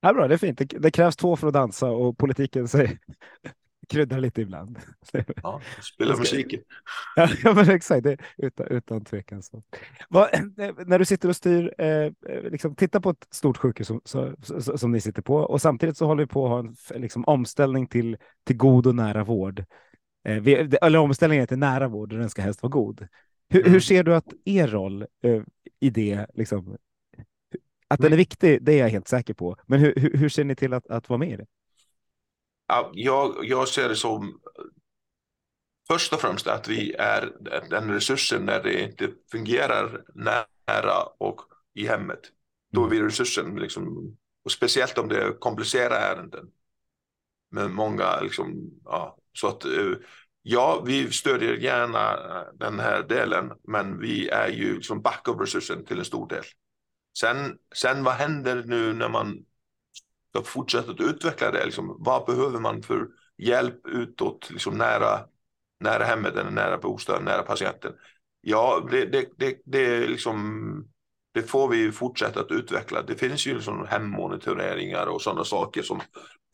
Ja, 0.00 0.12
bra, 0.12 0.28
det 0.28 0.34
är 0.34 0.38
fint. 0.38 0.58
Det, 0.58 0.64
det, 0.64 0.90
krävs 0.90 1.16
två 1.16 1.36
för 1.36 1.46
att 1.46 1.52
dansa 1.52 1.90
och 1.90 2.18
politiken 2.18 2.68
säger 2.68 2.98
kryddar 3.88 4.20
lite 4.20 4.42
ibland. 4.42 4.78
Ja, 5.42 5.60
spela 5.82 6.16
musiken. 6.16 6.60
Ja, 7.16 7.54
men 7.54 7.70
exakt, 7.70 8.02
det, 8.02 8.16
utan, 8.36 8.66
utan 8.66 9.04
tvekan. 9.04 9.42
Så. 9.42 9.62
Vad, 10.08 10.28
när 10.86 10.98
du 10.98 11.04
sitter 11.04 11.28
och 11.28 11.36
styr, 11.36 11.74
eh, 11.78 12.12
liksom, 12.50 12.74
titta 12.74 13.00
på 13.00 13.10
ett 13.10 13.26
stort 13.30 13.56
sjukhus 13.56 13.86
som, 13.86 14.00
så, 14.04 14.78
som 14.78 14.92
ni 14.92 15.00
sitter 15.00 15.22
på 15.22 15.36
och 15.36 15.60
samtidigt 15.60 15.96
så 15.96 16.06
håller 16.06 16.22
vi 16.22 16.26
på 16.26 16.44
att 16.44 16.50
ha 16.50 16.58
en 16.94 17.00
liksom, 17.00 17.24
omställning 17.24 17.86
till, 17.86 18.16
till 18.44 18.56
god 18.56 18.86
och 18.86 18.94
nära 18.94 19.24
vård. 19.24 19.64
Eh, 20.28 20.40
vi, 20.40 20.54
eller 20.82 20.98
omställningen 20.98 21.46
till 21.46 21.58
nära 21.58 21.88
vård 21.88 22.12
och 22.12 22.18
den 22.18 22.30
ska 22.30 22.42
helst 22.42 22.62
vara 22.62 22.70
god. 22.70 23.08
Hur, 23.48 23.60
hur 23.60 23.68
mm. 23.68 23.80
ser 23.80 24.04
du 24.04 24.14
att 24.14 24.32
er 24.44 24.68
roll 24.68 25.06
eh, 25.22 25.42
i 25.80 25.90
det, 25.90 26.26
liksom, 26.34 26.76
att 27.88 27.98
den 27.98 28.06
är 28.06 28.10
mm. 28.10 28.18
viktig, 28.18 28.62
det 28.62 28.72
är 28.72 28.78
jag 28.78 28.88
helt 28.88 29.08
säker 29.08 29.34
på. 29.34 29.56
Men 29.66 29.80
hur, 29.80 29.94
hur, 29.96 30.16
hur 30.16 30.28
ser 30.28 30.44
ni 30.44 30.56
till 30.56 30.72
att, 30.72 30.86
att 30.86 31.08
vara 31.08 31.18
med 31.18 31.30
i 31.30 31.36
det? 31.36 31.46
jag, 32.92 33.34
jag 33.42 33.68
ser 33.68 33.88
det 33.88 33.96
som 33.96 34.40
först 35.88 36.12
och 36.12 36.20
främst 36.20 36.46
att 36.46 36.68
vi 36.68 36.92
är 36.92 37.32
den 37.70 37.90
resursen 37.90 38.44
när 38.44 38.62
det 38.62 38.82
inte 38.82 39.10
fungerar 39.30 40.04
nära 40.14 41.02
och 41.18 41.40
i 41.74 41.86
hemmet. 41.86 42.20
Då 42.72 42.84
är 42.84 42.88
vi 42.88 43.02
resursen, 43.02 43.56
liksom, 43.56 44.16
och 44.44 44.52
speciellt 44.52 44.98
om 44.98 45.08
det 45.08 45.22
är 45.22 45.32
komplicerade 45.32 45.96
ärenden. 45.96 46.50
Med 47.50 47.70
många, 47.70 48.20
liksom, 48.20 48.70
ja, 48.84 49.17
så 49.32 49.48
att 49.48 49.64
eh, 49.64 49.92
ja, 50.42 50.82
vi 50.86 51.10
stödjer 51.10 51.54
gärna 51.54 52.12
eh, 52.12 52.44
den 52.54 52.80
här 52.80 53.02
delen, 53.02 53.52
men 53.68 54.00
vi 54.00 54.28
är 54.28 54.48
ju 54.48 54.74
liksom 54.74 55.02
backup-resursen 55.02 55.84
till 55.84 55.98
en 55.98 56.04
stor 56.04 56.28
del. 56.28 56.44
Sen, 57.18 57.58
sen 57.74 58.04
vad 58.04 58.14
händer 58.14 58.62
nu 58.66 58.92
när 58.92 59.08
man 59.08 59.44
ska 60.30 60.42
fortsätta 60.42 60.90
att 60.90 61.00
utveckla 61.00 61.50
det. 61.50 61.64
Liksom, 61.64 61.96
vad 61.98 62.26
behöver 62.26 62.60
man 62.60 62.82
för 62.82 63.06
hjälp 63.38 63.86
utåt, 63.86 64.50
liksom 64.50 64.78
nära, 64.78 65.20
nära 65.80 66.04
hemmet, 66.04 66.36
eller 66.36 66.50
nära 66.50 66.78
bostaden, 66.78 67.24
nära 67.24 67.42
patienten? 67.42 67.92
Ja, 68.40 68.88
det, 68.90 69.04
det, 69.04 69.28
det, 69.36 69.58
det, 69.64 70.06
liksom, 70.06 70.88
det 71.34 71.42
får 71.42 71.68
vi 71.68 71.92
fortsätta 71.92 72.40
att 72.40 72.50
utveckla. 72.50 73.02
Det 73.02 73.16
finns 73.16 73.46
ju 73.46 73.54
liksom 73.54 73.86
hemmonitoreringar 73.86 75.06
och 75.06 75.22
sådana 75.22 75.44
saker 75.44 75.82
som 75.82 76.00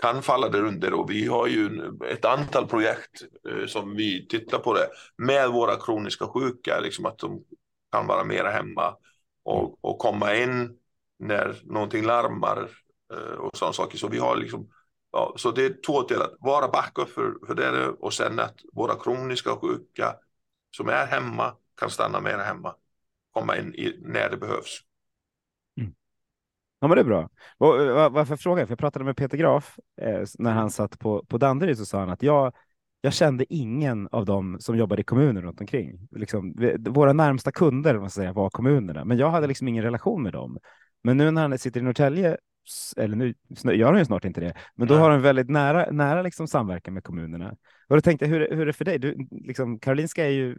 kan 0.02 0.22
falla 0.22 0.48
där 0.48 0.64
under 0.64 0.92
och 0.92 1.10
vi 1.10 1.26
har 1.26 1.46
ju 1.46 1.82
ett 2.08 2.24
antal 2.24 2.66
projekt 2.66 3.22
eh, 3.48 3.66
som 3.66 3.96
vi 3.96 4.26
tittar 4.28 4.58
på 4.58 4.74
det 4.74 4.88
med 5.16 5.50
våra 5.50 5.76
kroniska 5.76 6.26
sjuka, 6.26 6.80
liksom 6.80 7.06
att 7.06 7.18
de 7.18 7.44
kan 7.92 8.06
vara 8.06 8.24
mera 8.24 8.50
hemma 8.50 8.96
och, 9.44 9.84
och 9.84 9.98
komma 9.98 10.34
in 10.34 10.78
när 11.18 11.56
någonting 11.64 12.04
larmar 12.04 12.68
Eh, 13.12 13.38
och 13.38 13.56
sådana 13.56 13.72
saker. 13.72 13.98
Så 13.98 14.08
vi 14.08 14.18
har 14.18 14.36
liksom, 14.36 14.68
ja, 15.12 15.34
så 15.36 15.50
det 15.50 15.64
är 15.64 15.82
två 15.86 16.02
delar. 16.02 16.28
Vara 16.40 16.68
backup 16.68 17.08
för, 17.08 17.34
för 17.46 17.54
det 17.54 17.88
och 17.88 18.14
sen 18.14 18.38
att 18.38 18.54
våra 18.72 18.94
kroniska 18.94 19.56
sjuka 19.56 20.16
som 20.76 20.88
är 20.88 21.06
hemma 21.06 21.56
kan 21.80 21.90
stanna 21.90 22.20
mera 22.20 22.42
hemma. 22.42 22.74
Komma 23.32 23.58
in 23.58 23.74
i, 23.74 23.98
när 24.02 24.30
det 24.30 24.36
behövs. 24.36 24.80
Mm. 26.84 26.88
Ja, 26.88 26.88
men 26.88 26.96
det 26.96 27.00
är 27.00 27.04
bra. 27.04 27.28
Och, 27.58 28.12
varför 28.12 28.36
frågar 28.36 28.60
jag? 28.60 28.68
För 28.68 28.72
jag 28.72 28.78
pratade 28.78 29.04
med 29.04 29.16
Peter 29.16 29.38
Graf 29.38 29.78
eh, 30.02 30.24
när 30.38 30.52
han 30.52 30.70
satt 30.70 30.98
på, 30.98 31.24
på 31.24 31.38
Danderyd 31.38 31.78
så 31.78 31.86
sa 31.86 32.00
han 32.00 32.10
att 32.10 32.22
jag, 32.22 32.52
jag 33.00 33.12
kände 33.12 33.54
ingen 33.54 34.08
av 34.12 34.24
dem 34.24 34.56
som 34.60 34.76
jobbade 34.76 35.00
i 35.00 35.04
kommunen 35.04 35.42
runt 35.42 35.60
omkring. 35.60 36.08
Liksom, 36.10 36.54
våra 36.78 37.12
närmsta 37.12 37.52
kunder 37.52 37.98
man 37.98 38.10
säga, 38.10 38.32
var 38.32 38.50
kommunerna, 38.50 39.04
men 39.04 39.18
jag 39.18 39.30
hade 39.30 39.46
liksom 39.46 39.68
ingen 39.68 39.84
relation 39.84 40.22
med 40.22 40.32
dem. 40.32 40.58
Men 41.02 41.16
nu 41.16 41.30
när 41.30 41.42
han 41.42 41.58
sitter 41.58 41.80
i 41.80 41.82
Norrtälje, 41.82 42.36
eller 42.96 43.16
nu 43.16 43.34
gör 43.74 43.86
han 43.86 43.98
ju 43.98 44.04
snart 44.04 44.24
inte 44.24 44.40
det, 44.40 44.54
men 44.74 44.88
då 44.88 44.94
har 44.94 45.10
han 45.10 45.22
väldigt 45.22 45.50
nära, 45.50 45.90
nära 45.90 46.22
liksom 46.22 46.48
samverkan 46.48 46.94
med 46.94 47.04
kommunerna. 47.04 47.56
Och 47.88 47.96
då 47.96 48.00
tänkte 48.00 48.24
jag, 48.24 48.30
hur, 48.30 48.48
hur 48.50 48.60
är 48.60 48.66
det 48.66 48.72
för 48.72 48.84
dig? 48.84 48.98
Du, 48.98 49.28
liksom, 49.30 49.78
Karolinska 49.78 50.24
är 50.24 50.30
ju, 50.30 50.56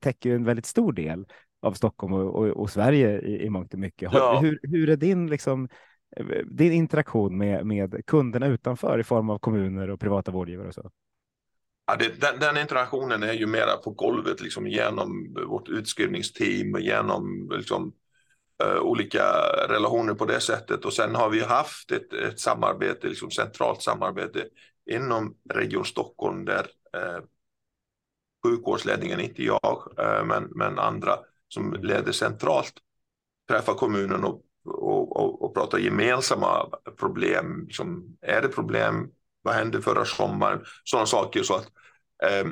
täcker 0.00 0.30
ju 0.30 0.36
en 0.36 0.44
väldigt 0.44 0.66
stor 0.66 0.92
del 0.92 1.26
av 1.60 1.72
Stockholm 1.72 2.12
och, 2.12 2.34
och, 2.34 2.46
och 2.48 2.70
Sverige 2.70 3.20
i, 3.20 3.44
i 3.44 3.50
mångt 3.50 3.74
och 3.74 3.80
mycket. 3.80 4.12
Ja. 4.12 4.38
Hur, 4.40 4.58
hur 4.62 4.90
är 4.90 4.96
din, 4.96 5.26
liksom, 5.26 5.68
din 6.44 6.72
interaktion 6.72 7.38
med, 7.38 7.66
med 7.66 8.06
kunderna 8.06 8.46
utanför 8.46 8.98
i 8.98 9.04
form 9.04 9.30
av 9.30 9.38
kommuner 9.38 9.90
och 9.90 10.00
privata 10.00 10.30
vårdgivare 10.30 10.68
och 10.68 10.74
så? 10.74 10.90
Ja, 11.86 11.96
det, 11.96 12.20
den, 12.20 12.40
den, 12.40 12.56
interaktionen 12.56 13.22
är 13.22 13.32
ju 13.32 13.46
mera 13.46 13.76
på 13.76 13.90
golvet, 13.90 14.40
liksom 14.40 14.66
genom 14.66 15.34
vårt 15.46 15.68
utskrivningsteam, 15.68 16.80
genom 16.80 17.50
liksom, 17.52 17.92
uh, 18.64 18.80
olika 18.80 19.24
relationer 19.68 20.14
på 20.14 20.24
det 20.24 20.40
sättet. 20.40 20.84
Och 20.84 20.92
sen 20.92 21.14
har 21.14 21.30
vi 21.30 21.40
haft 21.40 21.92
ett, 21.92 22.12
ett 22.12 22.40
samarbete, 22.40 23.08
liksom 23.08 23.30
centralt 23.30 23.82
samarbete 23.82 24.44
inom 24.90 25.36
Region 25.54 25.84
Stockholm 25.84 26.44
där 26.44 26.66
uh, 26.96 27.24
sjukvårdsledningen, 28.46 29.20
inte 29.20 29.42
jag, 29.42 29.92
men, 30.26 30.44
men 30.54 30.78
andra 30.78 31.18
som 31.48 31.72
leder 31.72 32.12
centralt, 32.12 32.72
träffar 33.48 33.74
kommunen 33.74 34.24
och, 34.24 34.42
och, 34.64 35.16
och, 35.16 35.42
och 35.42 35.54
pratar 35.54 35.78
gemensamma 35.78 36.70
problem. 36.98 37.64
Liksom, 37.66 38.16
är 38.20 38.42
det 38.42 38.48
problem? 38.48 39.10
Vad 39.42 39.54
hände 39.54 39.82
förra 39.82 40.04
sommaren? 40.04 40.64
Sådana 40.84 41.06
saker. 41.06 41.42
Så 41.42 41.54
att, 41.54 41.66
eh, 42.22 42.46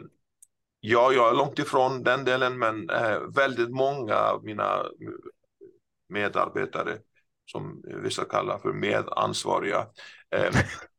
ja, 0.80 1.12
jag 1.12 1.28
är 1.28 1.36
långt 1.36 1.58
ifrån 1.58 2.02
den 2.02 2.24
delen, 2.24 2.58
men 2.58 2.90
eh, 2.90 3.18
väldigt 3.36 3.70
många 3.70 4.16
av 4.16 4.44
mina 4.44 4.84
medarbetare, 6.08 6.98
som 7.46 7.82
vissa 8.02 8.24
kallar 8.24 8.58
för 8.58 8.72
medansvariga, 8.72 9.86
eh, 10.30 10.54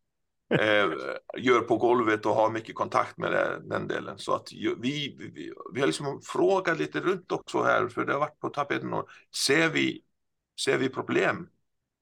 eh, 0.49 0.91
gör 1.37 1.61
på 1.61 1.77
golvet 1.77 2.25
och 2.25 2.35
har 2.35 2.49
mycket 2.49 2.75
kontakt 2.75 3.17
med 3.17 3.31
det, 3.31 3.61
den 3.63 3.87
delen. 3.87 4.17
Så 4.17 4.35
att 4.35 4.47
vi, 4.51 5.15
vi, 5.19 5.53
vi 5.73 5.79
har 5.79 5.87
liksom 5.87 6.21
frågat 6.21 6.79
lite 6.79 6.99
runt 6.99 7.31
också 7.31 7.63
här, 7.63 7.87
för 7.87 8.05
det 8.05 8.13
har 8.13 8.19
varit 8.19 8.39
på 8.39 8.49
tapeten. 8.49 8.93
Och 8.93 9.07
ser, 9.35 9.69
vi, 9.69 10.01
ser 10.59 10.77
vi 10.77 10.89
problem 10.89 11.47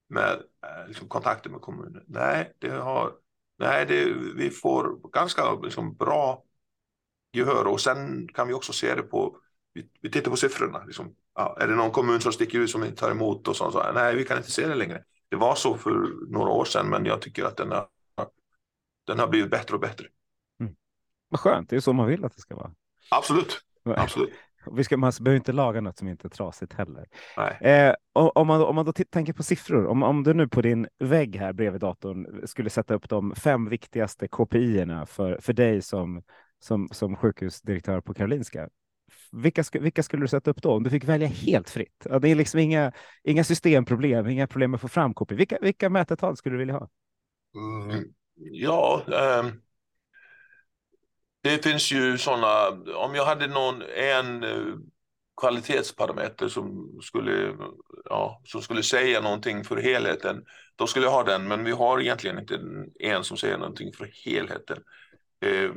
med 0.10 0.32
eh, 0.34 0.88
liksom, 0.88 1.08
kontakter 1.08 1.50
med 1.50 1.62
kommunen? 1.62 2.04
Nej, 2.08 2.54
det 2.60 2.70
har, 2.70 3.14
nej 3.60 3.86
det, 3.86 4.14
vi 4.36 4.50
får 4.50 5.12
ganska 5.12 5.52
liksom, 5.54 5.96
bra 5.96 6.44
gehör 7.34 7.68
och 7.68 7.82
sen 7.82 8.28
kan 8.28 8.48
vi 8.48 8.54
också 8.54 8.74
se 8.74 8.96
det 8.96 9.04
på 9.04 9.38
vi, 9.74 9.90
vi 10.02 10.12
tittar 10.12 10.32
på 10.32 10.38
siffrorna. 10.38 10.84
Liksom. 10.86 11.16
Ja, 11.36 11.58
är 11.60 11.68
det 11.68 11.76
någon 11.76 11.92
kommun 11.92 12.22
som 12.22 12.34
sticker 12.34 12.60
ut 12.60 12.70
som 12.70 12.84
inte 12.84 12.96
tar 12.96 13.12
emot 13.12 13.48
och 13.48 13.56
sånt? 13.56 13.74
Så, 13.74 13.92
nej, 13.92 14.16
vi 14.16 14.26
kan 14.26 14.38
inte 14.38 14.52
se 14.52 14.68
det 14.68 14.76
längre. 14.76 15.04
Det 15.30 15.36
var 15.36 15.56
så 15.56 15.78
för 15.78 15.92
några 16.32 16.50
år 16.50 16.66
sedan, 16.66 16.90
men 16.90 17.06
jag 17.06 17.22
tycker 17.22 17.44
att 17.46 17.58
den 17.58 17.72
har 17.72 17.88
den 19.08 19.20
har 19.20 19.28
blivit 19.28 19.52
bättre 19.52 19.76
och 19.76 19.82
bättre. 19.82 20.08
Mm. 20.60 20.76
Vad 21.30 21.40
skönt, 21.40 21.70
det 21.70 21.76
är 21.76 21.80
så 21.80 21.94
man 21.94 22.08
vill 22.08 22.26
att 22.26 22.36
det 22.36 22.42
ska 22.42 22.56
vara. 22.56 22.72
Absolut. 23.12 23.62
Absolut. 23.86 24.34
Vi 24.72 24.84
ska, 24.84 24.98
man 24.98 25.12
behöver 25.22 25.38
inte 25.38 25.52
laga 25.52 25.82
något 25.82 25.98
som 25.98 26.08
inte 26.08 26.28
är 26.28 26.30
trasigt 26.30 26.74
heller. 26.74 27.08
Eh, 27.62 27.94
om, 28.14 28.48
man, 28.48 28.62
om 28.62 28.76
man 28.76 28.86
då 28.86 28.92
tänker 28.92 29.34
på 29.34 29.44
siffror, 29.44 29.86
om, 29.86 30.04
om 30.04 30.24
du 30.24 30.34
nu 30.34 30.48
på 30.48 30.62
din 30.62 30.88
vägg 31.00 31.36
här 31.36 31.54
bredvid 31.54 31.82
datorn 31.82 32.48
skulle 32.48 32.70
sätta 32.70 32.94
upp 32.94 33.10
de 33.10 33.36
fem 33.36 33.70
viktigaste 33.70 34.28
KPI-erna 34.28 35.06
för, 35.06 35.38
för 35.42 35.54
dig 35.54 35.82
som, 35.82 36.24
som, 36.60 36.88
som 36.92 37.16
sjukhusdirektör 37.16 38.02
på 38.02 38.14
Karolinska. 38.14 38.70
Vilka, 39.32 39.64
vilka 39.74 40.04
skulle 40.04 40.24
du 40.24 40.28
sätta 40.28 40.52
upp 40.52 40.62
då 40.62 40.72
om 40.72 40.84
du 40.84 40.90
fick 40.90 41.04
välja 41.04 41.28
helt 41.28 41.70
fritt? 41.70 42.08
Det 42.22 42.30
är 42.30 42.36
liksom 42.36 42.60
inga, 42.60 42.92
inga 43.24 43.44
systemproblem, 43.44 44.28
inga 44.28 44.48
problem 44.48 44.72
med 44.72 44.76
att 44.76 44.82
få 44.82 44.88
fram 44.88 45.14
KPI. 45.14 45.36
Vilka, 45.36 45.58
vilka 45.62 45.90
mätetal 45.90 46.38
skulle 46.38 46.54
du 46.54 46.60
vilja 46.60 46.74
ha? 46.74 46.90
Mm. 47.56 48.04
Ja, 48.36 49.04
eh, 49.08 49.46
det 51.44 51.64
finns 51.64 51.92
ju 51.92 52.18
sådana, 52.18 52.68
om 52.96 53.16
jag 53.16 53.26
hade 53.26 53.48
någon, 53.48 53.82
en 53.96 54.44
eh, 54.44 54.76
kvalitetsparameter 55.42 56.48
som 56.48 56.98
skulle, 57.02 57.56
ja, 58.06 58.42
som 58.46 58.62
skulle 58.62 58.84
säga 58.84 59.22
någonting 59.22 59.64
för 59.64 59.78
helheten, 59.78 60.46
då 60.76 60.88
skulle 60.88 61.06
jag 61.06 61.12
ha 61.12 61.24
den, 61.24 61.48
men 61.48 61.64
vi 61.64 61.72
har 61.72 62.02
egentligen 62.02 62.40
inte 62.40 62.60
en 63.00 63.24
som 63.24 63.38
säger 63.38 63.58
någonting 63.58 63.94
för 63.94 64.10
helheten. 64.26 64.78
Eh, 65.42 65.72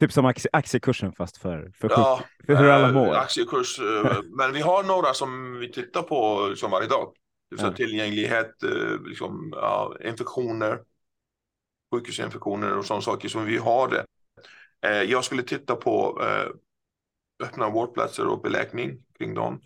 Typ 0.00 0.12
som 0.12 0.26
aktie, 0.26 0.50
aktiekursen 0.52 1.12
fast 1.12 1.36
för, 1.36 1.72
för, 1.80 1.90
ja, 1.90 2.20
för 2.46 2.54
hur 2.54 2.68
alla 2.68 2.92
mår. 2.92 3.14
Aktiekurs, 3.14 3.78
eh, 3.78 4.16
men 4.38 4.52
vi 4.52 4.60
har 4.60 4.82
några 4.82 5.14
som 5.14 5.58
vi 5.58 5.72
tittar 5.72 6.02
på 6.02 6.52
som 6.56 6.70
varje 6.70 6.88
dag. 6.88 7.12
ja. 7.58 7.72
Tillgänglighet, 7.72 8.62
eh, 8.62 9.02
liksom, 9.06 9.52
ja, 9.52 9.96
infektioner, 10.04 10.78
sjukhusinfektioner 11.90 12.78
och 12.78 12.84
sådana 12.84 13.02
saker 13.02 13.28
som 13.28 13.44
vi 13.44 13.56
har 13.56 13.88
det. 13.88 14.04
Eh, 14.86 15.02
jag 15.02 15.24
skulle 15.24 15.42
titta 15.42 15.76
på 15.76 16.22
eh, 16.22 16.50
öppna 17.46 17.70
vårdplatser 17.70 18.26
och 18.26 18.42
beläggning 18.42 19.02
kring 19.18 19.34
dem. 19.34 19.60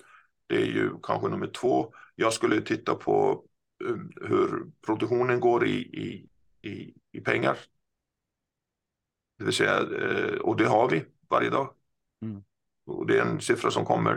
Det 0.46 0.56
är 0.56 0.66
ju 0.66 0.90
kanske 1.02 1.28
nummer 1.28 1.46
två. 1.46 1.94
Jag 2.14 2.32
skulle 2.32 2.60
titta 2.60 2.94
på 2.94 3.44
eh, 3.84 4.28
hur 4.28 4.70
produktionen 4.86 5.40
går 5.40 5.66
i, 5.66 5.76
i, 5.76 6.28
i, 6.68 6.94
i 7.12 7.20
pengar. 7.20 7.58
Det 9.38 9.44
vill 9.44 9.54
säga, 9.54 9.80
och 10.40 10.56
det 10.56 10.66
har 10.66 10.88
vi 10.90 11.04
varje 11.28 11.50
dag. 11.50 11.74
Mm. 12.22 12.44
Och 12.86 13.06
det 13.06 13.18
är 13.18 13.22
en 13.22 13.40
siffra 13.40 13.70
som 13.70 13.84
kommer. 13.84 14.14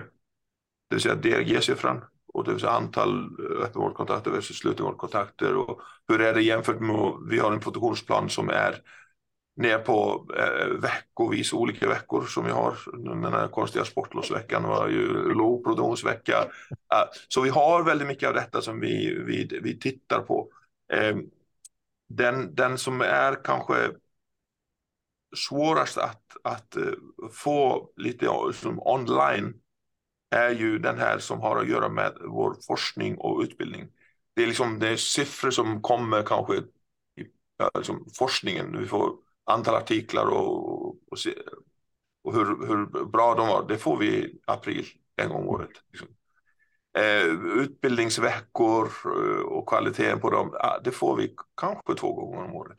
Det 0.90 0.96
vill 0.96 1.02
säga 1.02 1.16
DRG-siffran 1.16 2.02
och 2.38 2.44
det 2.44 2.52
vill 2.52 2.60
säga 2.60 2.72
antal 2.72 3.20
eh, 3.20 3.64
öppenvårdskontakter 3.64 4.32
versus 4.32 4.58
slutenvårdskontakter 4.58 5.56
och 5.56 5.82
hur 6.08 6.22
är 6.22 6.34
det 6.34 6.42
jämfört 6.42 6.80
med 6.80 7.14
vi 7.30 7.40
har 7.40 7.52
en 7.52 7.60
produktionsplan 7.60 8.30
som 8.30 8.50
är 8.50 8.82
ner 9.56 9.78
på 9.78 10.28
eh, 10.38 10.68
veckovis, 10.68 11.54
olika 11.54 11.90
veckor 11.90 12.26
som 12.26 12.46
vi 12.46 12.52
har. 12.52 12.78
Den 13.04 13.34
här 13.34 13.48
konstiga 13.48 13.86
sportlovsveckan 13.86 14.64
var 14.64 14.88
ju 14.88 15.34
låg 15.34 15.64
produktionsvecka. 15.64 16.44
Uh, 16.72 17.10
så 17.28 17.42
vi 17.42 17.50
har 17.50 17.84
väldigt 17.84 18.08
mycket 18.08 18.30
av 18.30 18.36
detta 18.36 18.62
som 18.62 18.80
vi, 18.80 19.24
vi, 19.26 19.60
vi 19.64 19.80
tittar 19.80 20.20
på. 20.20 20.50
Eh, 20.94 21.16
den, 22.10 22.56
den 22.56 22.78
som 22.78 23.02
är 23.02 23.44
kanske 23.44 23.92
svårast 25.36 25.98
att, 25.98 26.24
att 26.44 26.78
uh, 26.78 26.94
få 27.32 27.90
lite 27.96 28.30
som 28.54 28.80
online 28.80 29.54
är 30.30 30.50
ju 30.50 30.80
den 30.80 30.98
här 30.98 31.20
som 31.20 31.42
har 31.42 31.58
att 31.58 31.70
göra 31.70 31.90
med 31.90 32.14
vår 32.22 32.56
forskning 32.68 33.18
och 33.18 33.42
utbildning. 33.42 33.88
Det 34.36 34.44
är 34.44 34.48
liksom 34.48 34.80
det 34.80 34.90
är 34.90 34.96
siffror 34.96 35.52
som 35.52 35.82
kommer 35.82 36.24
kanske 36.24 36.56
i 36.56 36.64
ja, 37.58 37.72
liksom 37.78 38.06
forskningen. 38.18 38.80
Vi 38.80 38.86
får 38.86 39.14
antal 39.44 39.76
artiklar 39.76 40.26
och, 40.26 40.90
och, 41.12 41.20
se, 41.20 41.34
och 42.24 42.34
hur, 42.34 42.68
hur, 42.68 43.06
bra 43.06 43.36
de 43.36 43.48
var. 43.48 43.68
Det 43.68 43.78
får 43.78 43.98
vi 43.98 44.08
i 44.08 44.40
april 44.46 44.86
en 45.16 45.30
gång 45.30 45.42
om 45.42 45.50
året. 45.50 45.72
Liksom. 45.92 46.08
Eh, 46.98 47.26
utbildningsveckor 47.62 48.92
eh, 49.06 49.42
och 49.42 49.70
kvaliteten 49.70 50.20
på 50.20 50.30
dem, 50.30 50.58
det 50.84 50.92
får 50.92 51.16
vi 51.16 51.36
kanske 51.62 51.96
två 51.96 52.14
gånger 52.14 52.44
om 52.44 52.56
året. 52.56 52.78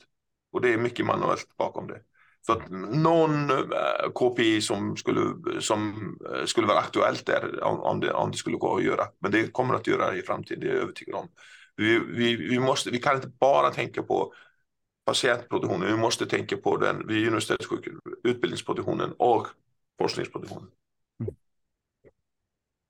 Och 0.53 0.61
det 0.61 0.73
är 0.73 0.79
mycket 0.79 1.07
manuellt 1.07 1.57
bakom 1.57 1.87
det. 1.87 2.03
Så 2.49 2.53
att 2.53 2.71
någon 2.93 3.51
eh, 3.51 4.11
KPI 4.15 4.61
som 4.61 4.97
skulle, 4.97 5.35
som 5.61 5.95
eh, 6.35 6.45
skulle 6.45 6.67
vara 6.67 6.79
aktuellt 6.79 7.27
där 7.27 7.65
om, 7.65 8.01
det, 8.01 8.13
om 8.13 8.31
det 8.31 8.37
skulle 8.37 8.57
gå 8.57 8.77
att 8.77 8.85
göra. 8.85 9.05
Men 9.19 9.31
det 9.31 9.53
kommer 9.53 9.75
att 9.75 9.87
göra 9.87 10.17
i 10.17 10.23
framtiden, 10.23 10.61
det 10.61 10.67
är 10.67 10.75
jag 10.75 10.83
övertygad 10.83 11.15
om. 11.15 11.29
Vi, 11.77 11.99
vi, 11.99 12.37
vi, 12.37 12.59
måste, 12.59 12.91
vi 12.91 12.99
kan 12.99 13.17
inte 13.17 13.29
bara 13.29 13.71
tänka 13.71 14.03
på 14.03 14.33
patientproduktionen, 15.05 15.87
vi 15.89 15.97
måste 15.97 16.27
tänka 16.27 16.57
på 16.57 16.77
den 16.77 17.07
vid 17.07 17.27
universitetssjukhuset, 17.27 18.03
utbildningsproduktionen 18.25 19.13
och 19.19 19.47
forskningsproduktionen. 19.99 20.69
Mm. 21.21 21.35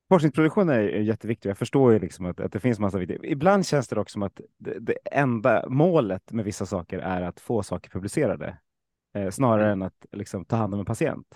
Forskningsproduktion 0.09 0.69
är 0.69 0.83
jätteviktig. 0.83 1.51
Jag 1.51 1.59
förstår 1.59 1.93
ju 1.93 1.99
liksom 1.99 2.27
att, 2.27 2.41
att 2.41 2.53
det 2.53 2.61
finns 2.61 2.79
massa 2.79 2.99
viktigt. 2.99 3.21
Ibland 3.25 3.67
känns 3.67 3.89
det 3.89 4.01
också 4.01 4.13
som 4.13 4.23
att 4.23 4.41
det, 4.59 4.79
det, 4.79 4.97
enda 5.13 5.69
målet 5.69 6.33
med 6.33 6.45
vissa 6.45 6.67
saker 6.67 6.99
är 6.99 7.23
att 7.23 7.41
få 7.41 7.63
saker 7.63 7.91
publicerade 7.91 8.57
eh, 9.19 9.31
snarare 9.31 9.67
mm. 9.67 9.83
än 9.83 9.87
att 9.87 10.07
liksom, 10.13 10.45
ta 10.45 10.57
hand 10.57 10.75
om 10.75 10.81
en 10.81 10.87
patient. 10.87 11.27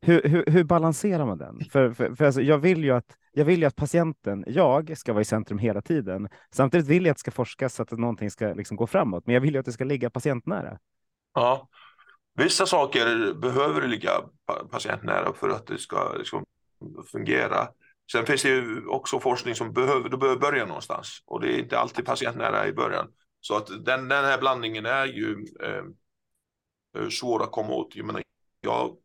Hur, 0.00 0.22
hur, 0.22 0.44
hur 0.46 0.64
balanserar 0.64 1.26
man 1.26 1.38
den? 1.38 1.60
För, 1.70 1.92
för, 1.92 2.14
för 2.14 2.24
alltså, 2.24 2.40
jag, 2.40 2.58
vill 2.58 2.84
ju 2.84 2.90
att, 2.90 3.16
jag 3.32 3.44
vill 3.44 3.60
ju 3.60 3.64
att 3.64 3.76
patienten, 3.76 4.44
jag, 4.46 4.98
ska 4.98 5.12
vara 5.12 5.22
i 5.22 5.24
centrum 5.24 5.58
hela 5.58 5.82
tiden. 5.82 6.28
Samtidigt 6.50 6.86
vill 6.86 7.04
jag 7.04 7.10
att 7.10 7.16
det 7.16 7.20
ska 7.20 7.30
forskas 7.30 7.74
så 7.74 7.82
att 7.82 7.90
någonting 7.90 8.30
ska 8.30 8.46
liksom, 8.46 8.76
gå 8.76 8.86
framåt, 8.86 9.26
men 9.26 9.34
jag 9.34 9.40
vill 9.40 9.54
ju 9.54 9.60
att 9.60 9.66
det 9.66 9.72
ska 9.72 9.84
ligga 9.84 10.10
patientnära. 10.10 10.78
Ja, 11.34 11.68
vissa 12.34 12.66
saker 12.66 13.34
behöver 13.34 13.88
ligga 13.88 14.10
patientnära 14.70 15.32
för 15.32 15.48
att 15.48 15.66
det 15.66 15.78
ska 15.78 16.12
liksom, 16.18 16.44
fungera. 17.12 17.68
Sen 18.12 18.26
finns 18.26 18.42
det 18.42 18.48
ju 18.48 18.86
också 18.86 19.20
forskning 19.20 19.54
som 19.54 19.72
behöver, 19.72 20.08
du 20.08 20.16
behöver 20.16 20.40
börja 20.40 20.66
någonstans 20.66 21.22
och 21.26 21.40
det 21.40 21.54
är 21.54 21.58
inte 21.58 21.78
alltid 21.78 22.04
patientnära 22.06 22.66
i 22.66 22.72
början. 22.72 23.08
Så 23.40 23.56
att 23.56 23.66
den, 23.66 24.08
den 24.08 24.24
här 24.24 24.38
blandningen 24.38 24.86
är 24.86 25.06
ju 25.06 25.46
eh, 25.64 25.82
svåra 27.10 27.44
att 27.44 27.52
komma 27.52 27.74
åt. 27.74 27.96
Jag 27.96 28.06
menar, 28.06 28.22
jag, 28.60 28.96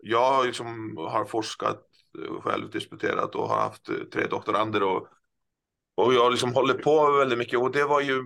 jag 0.00 0.46
liksom 0.46 0.96
har 0.96 1.24
forskat 1.24 1.86
eh, 2.18 2.40
själv 2.40 2.70
disputerat 2.70 3.34
och 3.34 3.48
har 3.48 3.60
haft 3.60 3.84
tre 4.12 4.26
doktorander 4.26 4.82
och, 4.82 5.08
och 5.94 6.14
jag 6.14 6.30
liksom 6.30 6.54
håller 6.54 6.74
på 6.74 7.12
väldigt 7.18 7.38
mycket 7.38 7.58
och 7.58 7.72
det 7.72 7.84
var 7.84 8.00
ju 8.00 8.24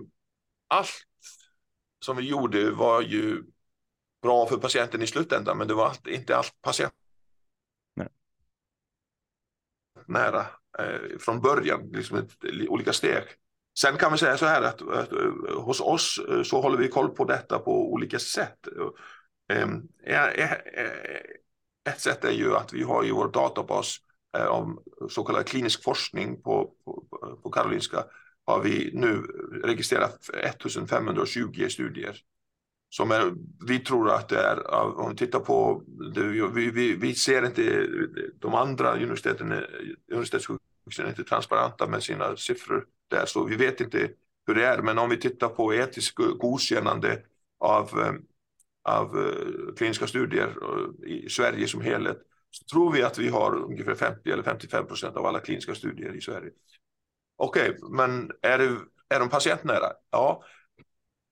allt 0.67 1.03
som 2.05 2.17
vi 2.17 2.29
gjorde 2.29 2.71
var 2.71 3.01
ju 3.01 3.43
bra 4.21 4.45
för 4.45 4.57
patienten 4.57 5.01
i 5.01 5.07
slutändan 5.07 5.57
men 5.57 5.67
det 5.67 5.73
var 5.73 5.95
inte 6.07 6.37
allt 6.37 6.61
patient 6.61 6.93
Nej. 7.95 8.07
nära 10.05 10.45
eh, 10.79 11.17
från 11.19 11.41
början, 11.41 11.89
liksom 11.91 12.17
ett, 12.17 12.37
olika 12.69 12.93
steg. 12.93 13.23
Sen 13.81 13.97
kan 13.97 14.11
vi 14.11 14.17
säga 14.17 14.37
så 14.37 14.45
här 14.45 14.61
att, 14.61 14.81
att, 14.81 15.11
eh, 15.11 15.61
hos 15.61 15.81
oss 15.81 16.19
eh, 16.29 16.43
så 16.43 16.61
håller 16.61 16.77
vi 16.77 16.87
koll 16.87 17.09
på 17.09 17.25
detta 17.25 17.59
på 17.59 17.93
olika 17.93 18.19
sätt. 18.19 18.67
Eh, 19.53 19.67
ett 21.89 21.99
sätt 21.99 22.25
är 22.25 22.31
ju 22.31 22.55
att 22.55 22.73
vi 22.73 22.83
har 22.83 23.05
i 23.05 23.11
vår 23.11 23.31
databas 23.31 23.97
om 24.49 24.83
så 25.09 25.23
kallad 25.23 25.45
klinisk 25.45 25.83
forskning 25.83 26.41
på, 26.41 26.73
på, 26.85 27.05
på 27.43 27.49
Karolinska 27.49 28.03
har 28.45 28.61
vi 28.61 28.91
nu 28.93 29.21
registrerat 29.63 30.29
1520 30.33 31.67
studier. 31.69 32.17
Som 32.89 33.11
är, 33.11 33.33
vi 33.67 33.79
tror 33.79 34.09
att 34.11 34.29
det 34.29 34.39
är, 34.39 34.73
om 34.73 35.09
vi 35.09 35.15
tittar 35.15 35.39
på, 35.39 35.83
det, 36.13 36.23
vi, 36.23 36.71
vi, 36.71 36.95
vi, 36.95 37.15
ser 37.15 37.45
inte 37.45 37.87
de 38.39 38.53
andra 38.53 38.95
universiteten, 38.95 39.53
universitetssjukhusen 40.11 41.05
är 41.05 41.09
inte 41.09 41.23
transparenta 41.23 41.87
med 41.87 42.03
sina 42.03 42.37
siffror 42.37 42.85
där, 43.11 43.25
så 43.25 43.43
vi 43.43 43.55
vet 43.55 43.81
inte 43.81 44.09
hur 44.47 44.55
det 44.55 44.65
är. 44.65 44.81
Men 44.81 44.97
om 44.97 45.09
vi 45.09 45.17
tittar 45.17 45.49
på 45.49 45.73
etiskt 45.73 46.15
godkännande 46.15 47.21
av, 47.59 47.99
eh, 47.99 48.13
av 48.83 49.17
uh, 49.17 49.75
kliniska 49.75 50.07
studier 50.07 50.47
uh, 50.47 51.09
i 51.09 51.29
Sverige 51.29 51.67
som 51.67 51.81
helhet, 51.81 52.17
så 52.51 52.65
tror 52.65 52.91
vi 52.91 53.03
att 53.03 53.17
vi 53.17 53.27
har 53.27 53.55
ungefär 53.55 53.95
50 53.95 54.31
eller 54.31 54.43
55 54.43 54.87
procent 54.87 55.15
av 55.15 55.25
alla 55.25 55.39
kliniska 55.39 55.75
studier 55.75 56.15
i 56.15 56.21
Sverige. 56.21 56.51
Okej, 57.37 57.69
okay, 57.69 57.97
men 57.97 58.31
är, 58.41 58.57
det, 58.57 58.77
är 59.09 59.19
de 59.19 59.29
patientnära? 59.29 59.91
Ja, 60.11 60.43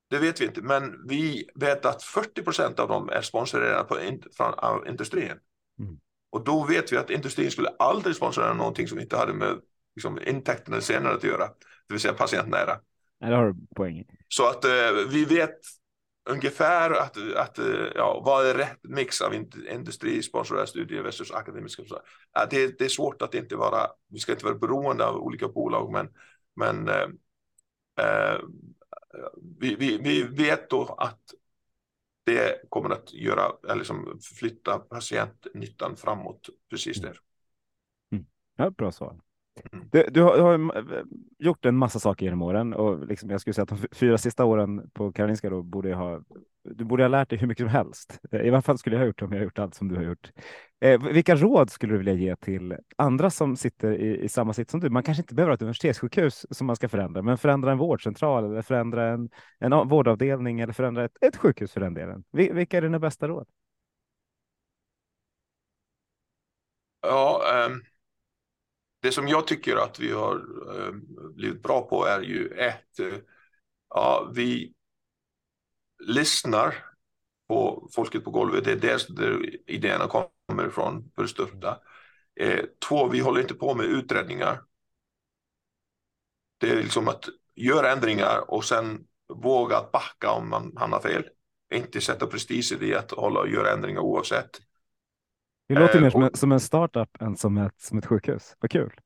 det 0.09 0.19
vet 0.19 0.41
vi 0.41 0.45
inte, 0.45 0.61
men 0.61 1.07
vi 1.07 1.49
vet 1.55 1.86
att 1.86 2.03
40 2.03 2.43
procent 2.43 2.80
av 2.80 2.88
dem 2.88 3.09
är 3.09 3.21
sponsrade 3.21 3.84
på, 3.84 3.97
från, 4.38 4.53
av 4.53 4.88
industrin. 4.88 5.39
Mm. 5.80 5.99
Och 6.32 6.43
då 6.43 6.65
vet 6.65 6.91
vi 6.91 6.97
att 6.97 7.09
industrin 7.09 7.51
skulle 7.51 7.69
aldrig 7.69 8.15
sponsra 8.15 8.53
någonting 8.53 8.88
som 8.88 8.99
inte 8.99 9.17
hade 9.17 9.34
med 9.34 9.61
liksom, 10.00 10.20
intäkterna 10.28 10.82
senare 10.82 11.16
att 11.16 11.24
göra, 11.24 11.47
det 11.88 11.93
vill 11.93 12.00
säga 12.00 12.14
patientnära. 12.14 12.80
Nej, 13.20 13.30
det 13.30 13.36
har 13.36 13.45
du 13.45 13.56
poäng 13.76 14.06
Så 14.28 14.50
att 14.50 14.66
eh, 14.66 14.91
vi 15.10 15.26
vet 15.26 15.60
ungefär 16.30 16.91
att, 16.91 17.18
att 17.36 17.60
eh, 17.60 17.88
ja, 17.95 18.22
vad 18.26 18.45
är 18.47 18.54
rätt 18.54 18.80
mix 18.84 19.22
av 19.22 19.34
industrisponsrade 19.72 20.68
studier 20.68 21.04
versus 21.04 21.32
akademiska. 21.32 21.84
Ja, 22.34 22.47
det, 22.50 22.80
det 22.80 22.86
är 22.86 22.89
svårt 22.89 23.22
att 23.22 23.36
inte 23.36 23.56
vara, 23.56 23.88
vi 24.08 24.20
ska 24.20 24.32
inte 24.32 24.45
vara 24.45 24.56
beroende 24.56 25.06
av 25.06 25.16
olika 25.16 25.47
bolag, 25.47 25.91
men, 25.91 26.10
men 26.56 26.89
eh, 26.89 27.08
eh 28.06 28.39
vi, 29.60 29.76
vi, 29.76 29.97
vi 29.97 30.24
vet 30.24 30.70
då 30.70 30.95
att 30.97 31.22
det 32.26 32.70
kommer 32.70 32.89
att 32.89 33.14
göra, 33.14 33.52
eller 33.64 33.76
liksom 33.76 34.20
flytta 34.39 34.80
patientnyttan 34.80 35.95
framåt 35.95 36.50
precis 36.70 37.02
där. 37.02 37.20
Mm. 38.12 38.26
Ja, 38.56 38.70
bra 38.70 38.91
svar. 38.91 39.20
Mm. 39.72 39.89
Du, 39.91 40.05
du, 40.12 40.22
har, 40.22 40.38
du, 40.38 40.43
har, 40.43 41.03
gjort 41.39 41.66
en 41.66 41.78
massa 41.78 41.99
saker 41.99 42.26
genom 42.26 42.41
åren 42.41 42.74
och 42.74 43.07
liksom, 43.07 43.30
jag 43.30 43.41
skulle 43.41 43.53
säga 43.53 43.64
att 43.64 43.70
de 43.70 43.88
fyra 43.91 44.18
sista 44.18 44.45
åren 44.45 44.89
på 44.93 45.12
Karolinska 45.12 45.49
då 45.49 45.64
borde 45.64 45.89
jag 45.89 45.97
ha. 45.97 46.22
Du 46.64 46.84
borde 46.84 47.03
ha 47.03 47.07
lärt 47.07 47.30
dig 47.30 47.39
hur 47.39 47.47
mycket 47.47 47.64
som 47.64 47.70
helst. 47.70 48.20
Eh, 48.32 48.41
I 48.41 48.49
varje 48.49 48.62
fall 48.62 48.78
skulle 48.78 48.95
jag 48.95 49.01
ha 49.01 49.07
gjort 49.07 49.22
om 49.22 49.34
jag 49.34 49.43
gjort 49.43 49.60
allt 49.60 49.76
som 49.76 49.88
du 49.88 49.95
har 49.95 50.03
gjort. 50.03 50.32
Eh, 50.82 51.03
vilka 51.14 51.36
råd 51.36 51.70
skulle 51.70 51.93
du 51.93 51.97
vilja 51.97 52.14
ge 52.14 52.36
till 52.36 52.76
andra 52.97 53.30
som 53.30 53.55
sitter 53.55 53.91
i, 53.91 54.24
i 54.24 54.30
samma 54.30 54.53
sitt 54.53 54.70
som 54.70 54.80
du? 54.80 54.89
Man 54.89 55.03
kanske 55.03 55.22
inte 55.22 55.36
behöver 55.36 55.49
ha 55.49 55.55
ett 55.55 55.62
universitetssjukhus 55.62 56.45
som 56.49 56.68
man 56.68 56.76
ska 56.76 56.89
förändra, 56.89 57.22
men 57.22 57.38
förändra 57.38 57.72
en 57.72 57.78
vårdcentral 57.78 58.45
eller 58.45 58.62
förändra 58.62 59.07
en, 59.07 59.30
en 59.60 59.88
vårdavdelning 59.88 60.60
eller 60.60 60.74
förändra 60.74 61.05
ett, 61.05 61.18
ett 61.22 61.38
sjukhus 61.38 61.72
för 61.72 61.82
den 61.82 61.93
delen. 61.93 62.24
Vilka 62.32 62.78
är 62.78 62.82
dina 62.82 62.99
bästa 62.99 63.28
råd? 63.28 63.47
Ja, 67.01 67.41
um 67.68 67.89
det 69.00 69.12
som 69.12 69.28
jag 69.28 69.47
tycker 69.47 69.76
att 69.76 70.00
vi 70.00 70.12
har 70.12 70.36
eh, 70.78 70.91
blivit 71.36 71.64
bra 71.64 71.82
på 71.82 72.06
är 72.06 72.22
ju 72.22 72.47
ett, 72.47 73.00
eh, 73.00 73.18
ja, 73.89 74.32
vi 74.36 74.74
lyssnar 76.00 76.76
på 77.47 77.89
folket 77.95 78.24
på 78.24 78.32
golvet. 78.32 78.64
Det 78.64 78.72
är 78.72 78.76
där, 78.76 79.02
där 79.10 79.60
idéerna 79.70 80.08
kommer 80.08 80.68
ifrån 80.68 81.12
för 81.16 81.22
det 81.22 81.28
största. 81.28 81.80
Eh, 82.39 82.66
två, 82.88 83.08
vi 83.08 83.20
håller 83.20 83.41
inte 83.41 83.54
på 83.54 83.76
med 83.76 83.86
utredningar. 83.86 84.62
Det 86.58 86.70
är 86.70 86.84
liksom 86.84 87.08
att 87.08 87.26
göra 87.56 87.91
ändringar 87.91 88.52
och 88.52 88.66
sen 88.66 89.06
våga 89.34 89.89
backa 89.93 90.32
om 90.32 90.50
man 90.50 90.78
hamnar 90.78 91.00
fel. 91.00 91.24
Inte 91.74 92.02
sätta 92.02 92.28
prestige 92.28 92.78
i 92.82 92.95
att 92.95 93.12
hålla 93.12 93.39
och 93.39 93.50
göra 93.50 93.72
ändringar 93.74 94.02
oavsett. 94.02 94.62
Det 95.70 95.80
låter 95.80 95.95
eh, 95.95 96.01
mer 96.01 96.09
som, 96.09 96.22
och, 96.22 96.28
en, 96.28 96.36
som 96.36 96.51
en 96.51 96.59
startup 96.59 97.22
än 97.22 97.38
som 97.38 97.57
ett, 97.57 97.82
som 97.82 97.97
ett 97.97 98.05
sjukhus. 98.05 98.55
Vad 98.59 98.72
kul. 98.72 98.99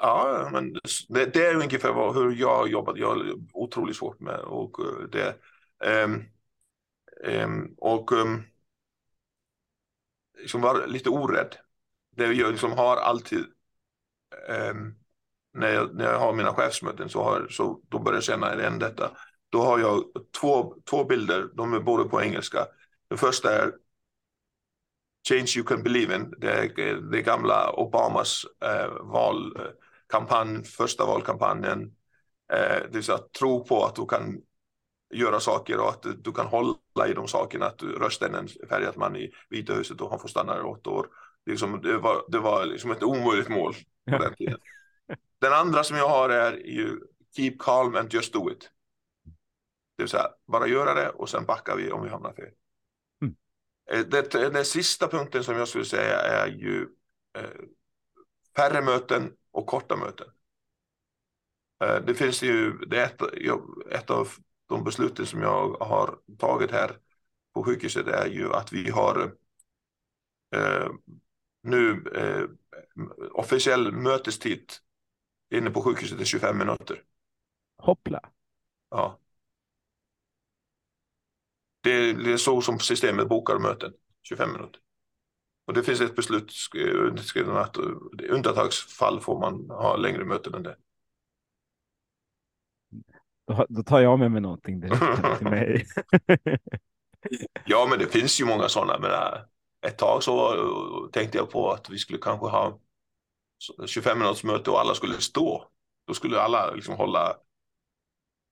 Ja, 0.00 0.48
men 0.52 0.72
det, 1.08 1.24
det 1.34 1.46
är 1.46 1.54
ungefär 1.54 2.12
hur 2.12 2.32
jag 2.32 2.68
jobbat. 2.68 2.98
Jag 2.98 3.08
har 3.08 3.34
otroligt 3.52 3.96
svårt 3.96 4.20
med 4.20 4.40
och 4.40 4.80
eh, 4.80 5.08
det. 5.12 5.34
Um, 6.04 6.24
um, 7.24 7.74
och 7.78 8.12
um, 8.12 8.42
liksom 10.38 10.60
var 10.60 10.86
lite 10.86 11.10
orädd. 11.10 11.56
Det 12.16 12.32
jag 12.32 12.50
liksom 12.50 12.72
har 12.72 12.96
alltid 12.96 13.44
när, 15.54 15.72
jag, 15.72 15.94
när 15.94 16.04
jag 16.04 16.18
har 16.18 16.32
mina 16.32 16.54
chefsmöten 16.54 17.08
så, 17.08 17.22
har, 17.22 17.46
så 17.50 17.80
då 17.88 17.98
börjar 17.98 18.16
jag 18.16 18.24
känna 18.24 18.54
igen 18.54 18.78
detta. 18.78 19.10
Då 19.48 19.62
har 19.62 19.78
jag 19.78 20.04
två, 20.40 20.74
två 20.90 21.04
bilder, 21.04 21.48
de 21.54 21.74
är 21.74 21.80
båda 21.80 22.04
på 22.04 22.22
engelska. 22.22 22.66
Den 23.08 23.18
första 23.18 23.62
är 23.62 23.72
Change 25.28 25.52
You 25.56 25.64
Can 25.66 25.82
Believe 25.82 26.14
In, 26.14 26.34
det, 26.38 27.00
det 27.10 27.22
gamla 27.22 27.70
Obamas 27.72 28.46
eh, 28.64 28.90
valkampanj, 29.00 30.64
första 30.64 31.06
valkampanjen. 31.06 31.82
Eh, 32.52 32.82
det 32.82 32.94
vill 32.94 33.02
säga 33.02 33.18
tro 33.38 33.64
på 33.64 33.84
att 33.84 33.94
du 33.94 34.06
kan 34.06 34.40
göra 35.14 35.40
saker 35.40 35.80
och 35.80 35.88
att 35.88 36.06
du 36.24 36.32
kan 36.32 36.46
hålla 36.46 37.08
i 37.08 37.14
de 37.14 37.28
sakerna, 37.28 37.66
att 37.66 37.78
du 37.78 37.92
röstar 37.92 38.28
en 38.28 38.48
färgad 38.68 38.96
man 38.96 39.16
i 39.16 39.30
Vita 39.48 39.74
huset 39.74 40.00
och 40.00 40.10
han 40.10 40.18
får 40.18 40.28
stanna 40.28 40.58
i 40.58 40.60
åtta 40.60 40.90
år. 40.90 41.06
Det, 41.44 41.50
liksom, 41.50 41.80
det 41.82 41.98
var, 41.98 42.24
det 42.28 42.38
var 42.38 42.66
liksom 42.66 42.90
ett 42.90 43.02
omöjligt 43.02 43.48
mål 43.48 43.74
på 44.10 44.18
den 44.18 44.34
tiden. 44.34 44.58
Den 45.40 45.52
andra 45.52 45.84
som 45.84 45.96
jag 45.96 46.08
har 46.08 46.28
är 46.28 46.52
ju 46.52 47.00
Keep 47.36 47.56
calm 47.58 47.96
and 47.96 48.14
just 48.14 48.32
do 48.32 48.50
it. 48.50 48.70
Det 49.96 50.02
vill 50.02 50.08
säga 50.08 50.28
bara 50.46 50.66
göra 50.66 50.94
det 50.94 51.08
och 51.08 51.28
sen 51.28 51.44
backar 51.44 51.76
vi 51.76 51.90
om 51.90 52.02
vi 52.02 52.08
hamnar 52.08 52.32
fel. 52.32 52.50
Eh, 53.90 54.00
det, 54.00 54.50
den 54.52 54.64
sista 54.64 55.08
punkten 55.08 55.44
som 55.44 55.56
jag 55.56 55.68
skulle 55.68 55.84
säga 55.84 56.20
är 56.20 56.46
ju 56.46 56.88
eh, 57.38 57.50
färre 58.56 58.82
möten 58.82 59.32
och 59.50 59.66
korta 59.66 59.96
möten. 59.96 60.26
Eh, 61.84 62.00
det 62.06 62.14
finns 62.14 62.42
ju, 62.42 62.72
det 62.72 63.00
är 63.00 63.04
ett, 63.06 63.22
ett 63.92 64.10
av 64.10 64.28
de 64.68 64.84
besluten 64.84 65.26
som 65.26 65.42
jag 65.42 65.76
har 65.80 66.18
tagit 66.38 66.70
här 66.70 66.96
på 67.54 67.64
sjukhuset 67.64 68.06
är 68.06 68.26
ju 68.26 68.52
att 68.52 68.72
vi 68.72 68.90
har 68.90 69.34
eh, 70.56 70.88
nu 71.62 72.02
eh, 72.14 72.44
officiell 73.32 73.92
mötestid 73.92 74.72
inne 75.54 75.70
på 75.70 75.82
sjukhuset 75.82 76.20
är 76.20 76.24
25 76.24 76.58
minuter. 76.58 77.02
Hoppla. 77.78 78.20
Ja. 78.90 79.18
Det 81.80 81.90
är, 81.90 82.14
det 82.14 82.38
så 82.38 82.60
som 82.60 82.78
systemet 82.78 83.28
bokar 83.28 83.58
möten, 83.58 83.92
25 84.22 84.52
minuter. 84.52 84.80
Och 85.66 85.74
det 85.74 85.82
finns 85.82 86.00
ett 86.00 86.16
beslut 86.16 86.52
underskrivet 86.94 87.54
att 87.54 87.76
i 88.22 88.28
undantagsfall 88.28 89.20
får 89.20 89.40
man 89.40 89.70
ha 89.70 89.96
längre 89.96 90.24
möten 90.24 90.54
än 90.54 90.62
det. 90.62 90.76
Då, 93.46 93.66
då 93.68 93.82
tar 93.82 94.00
jag 94.00 94.18
med 94.18 94.30
mig 94.30 94.40
någonting 94.40 94.80
direkt 94.80 95.38
till 95.38 95.46
mig. 95.50 95.86
ja, 97.66 97.86
men 97.90 97.98
det 97.98 98.06
finns 98.06 98.40
ju 98.40 98.44
många 98.44 98.68
sådana. 98.68 98.98
Men 98.98 99.10
äh, 99.10 99.40
ett 99.86 99.98
tag 99.98 100.22
så 100.22 101.08
tänkte 101.12 101.38
jag 101.38 101.50
på 101.50 101.70
att 101.70 101.90
vi 101.90 101.98
skulle 101.98 102.18
kanske 102.18 102.46
ha 102.46 102.80
25 103.86 104.18
minuters 104.18 104.44
möte 104.44 104.70
och 104.70 104.80
alla 104.80 104.94
skulle 104.94 105.14
stå. 105.14 105.68
Då 106.06 106.14
skulle 106.14 106.40
alla 106.40 106.70
liksom 106.70 106.94
hålla 106.94 107.36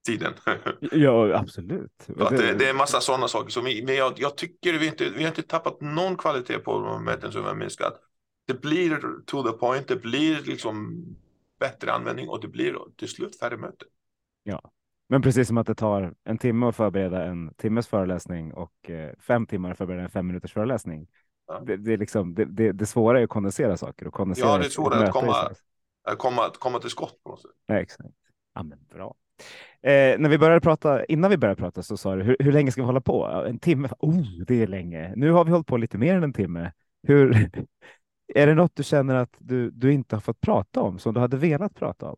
tiden. 0.06 0.32
ja, 0.80 1.38
absolut. 1.38 2.06
Det, 2.06 2.54
det 2.54 2.66
är 2.66 2.70
en 2.70 2.76
massa 2.76 3.00
sådana 3.00 3.28
saker. 3.28 3.50
Som 3.50 3.64
vi, 3.64 3.82
men 3.82 3.94
jag, 3.94 4.12
jag, 4.16 4.36
tycker 4.36 4.78
vi 4.78 4.86
inte, 4.86 5.10
vi 5.10 5.22
har 5.22 5.28
inte 5.28 5.42
tappat 5.42 5.80
någon 5.80 6.16
kvalitet 6.16 6.58
på 6.58 6.80
de 6.80 7.04
möten 7.04 7.32
som 7.32 7.42
vi 7.42 7.48
har 7.48 7.54
minskat. 7.54 7.94
Det 8.46 8.60
blir 8.60 9.00
to 9.26 9.42
the 9.42 9.52
point, 9.52 9.88
det 9.88 9.96
blir 9.96 10.42
liksom 10.42 11.04
bättre 11.60 11.92
användning 11.92 12.28
och 12.28 12.40
det 12.40 12.48
blir 12.48 12.76
till 12.96 13.08
slut 13.08 13.38
färre 13.38 13.56
möten. 13.56 13.88
Ja, 14.42 14.70
Men 15.08 15.22
precis 15.22 15.48
som 15.48 15.58
att 15.58 15.66
det 15.66 15.74
tar 15.74 16.14
en 16.24 16.38
timme 16.38 16.66
att 16.66 16.76
förbereda 16.76 17.24
en 17.24 17.54
timmes 17.54 17.88
föreläsning 17.88 18.54
och 18.54 18.90
eh, 18.90 19.12
fem 19.18 19.46
timmar 19.46 19.70
att 19.70 19.78
förbereda 19.78 20.02
en 20.02 20.10
fem 20.10 20.26
minuters 20.26 20.52
föreläsning. 20.52 21.08
Ja. 21.46 21.62
Det, 21.66 21.76
det, 21.76 21.92
är 21.92 21.98
liksom, 21.98 22.34
det, 22.34 22.44
det, 22.44 22.72
det 22.72 22.86
svåra 22.86 23.20
är 23.20 23.24
att 23.24 23.30
kondensera 23.30 23.76
saker 23.76 24.06
och 24.06 24.14
kondensera. 24.14 24.48
Ja, 24.48 24.58
det 24.58 24.64
är 24.64 24.68
svårare 24.68 25.04
att 25.04 25.12
komma, 25.12 25.50
komma, 26.18 26.50
komma 26.58 26.78
till 26.78 26.90
skott 26.90 27.22
på 27.22 27.30
något 27.30 27.42
sätt. 27.42 27.50
Ja, 27.66 27.80
exakt. 27.80 28.14
Ja, 28.54 28.62
men 28.62 28.78
bra. 28.84 29.14
Eh, 29.86 30.18
när 30.18 30.28
vi 30.28 30.38
började 30.38 30.60
prata, 30.60 31.04
innan 31.04 31.30
vi 31.30 31.36
började 31.36 31.60
prata 31.60 31.82
så 31.82 31.96
sa 31.96 32.16
du, 32.16 32.22
hur, 32.22 32.36
hur 32.38 32.52
länge 32.52 32.72
ska 32.72 32.80
vi 32.80 32.86
hålla 32.86 33.00
på? 33.00 33.24
En 33.24 33.58
timme? 33.58 33.88
Oh, 33.98 34.44
det 34.46 34.62
är 34.62 34.66
länge. 34.66 35.12
Nu 35.16 35.30
har 35.30 35.44
vi 35.44 35.50
hållit 35.50 35.66
på 35.66 35.76
lite 35.76 35.98
mer 35.98 36.14
än 36.14 36.22
en 36.22 36.32
timme. 36.32 36.72
Hur, 37.02 37.50
är 38.34 38.46
det 38.46 38.54
något 38.54 38.76
du 38.76 38.82
känner 38.82 39.14
att 39.14 39.36
du, 39.38 39.70
du 39.70 39.92
inte 39.92 40.16
har 40.16 40.20
fått 40.20 40.40
prata 40.40 40.80
om 40.80 40.98
som 40.98 41.14
du 41.14 41.20
hade 41.20 41.36
velat 41.36 41.74
prata 41.74 42.06
om? 42.06 42.16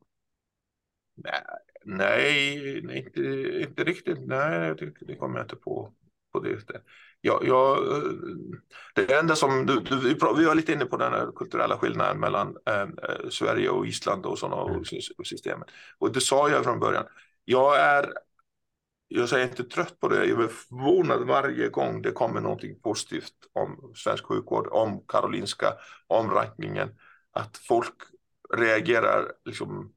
Nej, 1.84 2.82
nej, 2.82 2.98
inte, 2.98 3.20
inte 3.60 3.84
riktigt. 3.84 4.18
Nej, 4.26 4.74
det, 4.78 4.92
det 5.06 5.14
kommer 5.14 5.38
jag 5.38 5.44
inte 5.44 5.56
på 5.56 5.92
på 6.32 6.40
det. 6.40 6.82
Jag, 7.20 7.44
jag, 7.46 7.78
det 8.94 9.14
enda 9.14 9.36
som 9.36 9.66
du, 9.66 9.80
du, 9.80 10.14
vi 10.36 10.44
var 10.44 10.54
lite 10.54 10.72
inne 10.72 10.84
på 10.84 10.96
den 10.96 11.12
här 11.12 11.32
kulturella 11.36 11.76
skillnaden 11.76 12.20
mellan 12.20 12.56
eh, 12.66 12.86
Sverige 13.30 13.68
och 13.68 13.86
Island 13.86 14.26
och 14.26 14.38
sådana 14.38 14.70
mm. 14.70 14.84
systemet. 15.24 15.68
Och 15.98 16.12
det 16.12 16.20
sa 16.20 16.48
jag 16.48 16.64
från 16.64 16.80
början. 16.80 17.04
Jag 17.50 17.80
är, 17.80 18.12
jag 19.08 19.28
säger 19.28 19.48
inte 19.48 19.64
trött 19.64 20.00
på 20.00 20.08
det. 20.08 20.26
Jag 20.26 20.42
är 20.44 20.48
förvånad 20.48 21.26
varje 21.26 21.68
gång 21.68 22.02
det 22.02 22.12
kommer 22.12 22.40
någonting 22.40 22.80
positivt 22.80 23.34
om 23.52 23.92
svensk 23.96 24.24
sjukvård, 24.24 24.68
om 24.70 25.04
Karolinska, 25.08 25.74
om 26.06 26.30
rankingen. 26.30 26.98
Att 27.30 27.56
folk 27.56 27.94
reagerar 28.56 29.32
liksom 29.44 29.92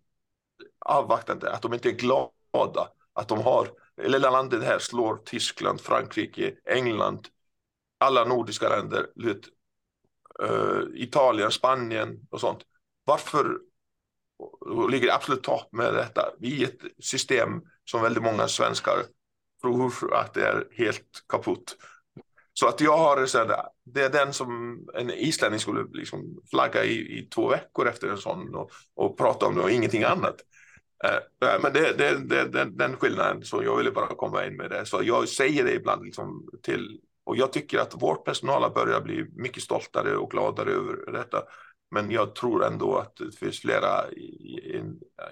avvaktande, 0.79 1.51
att 1.51 1.61
de 1.61 1.73
inte 1.73 1.89
är 1.89 1.93
glada, 1.93 2.91
att 3.13 3.27
de 3.27 3.41
har 3.41 3.67
lilla 4.03 4.29
landet 4.29 4.63
här 4.63 4.79
slår 4.79 5.17
Tyskland, 5.25 5.81
Frankrike, 5.81 6.55
England, 6.65 7.27
alla 7.97 8.25
nordiska 8.25 8.69
länder, 8.69 9.07
vet, 9.15 9.41
eh, 10.43 10.81
Italien, 10.93 11.51
Spanien 11.51 12.27
och 12.29 12.39
sånt. 12.39 12.61
Varför 13.03 13.59
ligger 14.89 15.13
absolut 15.13 15.43
topp 15.43 15.69
med 15.71 15.93
detta? 15.93 16.29
Vi 16.39 16.63
är 16.63 16.67
ett 16.67 17.03
system 17.03 17.61
som 17.85 18.01
väldigt 18.01 18.23
många 18.23 18.47
svenskar 18.47 18.95
tror 19.61 20.13
att 20.13 20.33
det 20.33 20.47
är 20.47 20.67
helt 20.71 21.23
kaputt. 21.29 21.77
Så 22.53 22.67
att 22.67 22.81
jag 22.81 22.97
har 22.97 23.25
så 23.25 23.37
här, 23.37 23.55
det 23.85 24.01
är 24.01 24.09
den 24.09 24.33
som 24.33 24.79
en 24.93 25.11
islänning 25.11 25.59
skulle 25.59 25.85
liksom 25.93 26.41
flagga 26.49 26.83
i, 26.83 27.19
i 27.19 27.27
två 27.35 27.47
veckor 27.47 27.87
efter 27.87 28.07
en 28.07 28.17
sån 28.17 28.55
och, 28.55 28.71
och 28.95 29.17
prata 29.17 29.45
om 29.45 29.55
det 29.55 29.61
och 29.61 29.71
ingenting 29.71 30.03
annat. 30.03 30.35
Uh, 31.05 31.61
men 31.61 31.73
det, 31.73 31.97
det, 31.97 32.17
det, 32.17 32.47
den, 32.47 32.77
den 32.77 32.95
skillnaden, 32.95 33.43
så 33.43 33.63
jag 33.63 33.77
ville 33.77 33.91
bara 33.91 34.07
komma 34.07 34.45
in 34.45 34.57
med 34.57 34.69
det. 34.69 34.85
Så 34.85 35.01
jag 35.03 35.29
säger 35.29 35.63
det 35.63 35.73
ibland 35.73 36.05
liksom 36.05 36.49
till, 36.63 36.99
och 37.23 37.37
jag 37.37 37.53
tycker 37.53 37.79
att 37.79 37.93
vår 37.95 38.15
personal 38.15 38.71
börjar 38.73 39.01
bli 39.01 39.25
mycket 39.35 39.63
stoltare 39.63 40.15
och 40.15 40.31
gladare 40.31 40.71
över 40.71 41.11
detta. 41.11 41.43
Men 41.91 42.11
jag 42.11 42.35
tror 42.35 42.65
ändå 42.65 42.97
att 42.97 43.15
det 43.15 43.35
finns 43.35 43.59
flera, 43.59 44.11
i, 44.11 44.83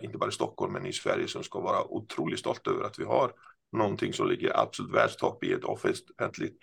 inte 0.01 0.17
bara 0.17 0.29
i 0.29 0.33
Stockholm, 0.33 0.73
men 0.73 0.85
i 0.85 0.93
Sverige 0.93 1.27
som 1.27 1.43
ska 1.43 1.59
vara 1.59 1.83
otroligt 1.83 2.39
stolta 2.39 2.71
över 2.71 2.83
att 2.83 2.99
vi 2.99 3.03
har 3.03 3.31
någonting 3.71 4.13
som 4.13 4.27
ligger 4.27 4.59
absolut 4.59 4.93
världstopp 4.93 5.43
i 5.43 5.53
ett 5.53 5.63
offentligt 5.63 6.57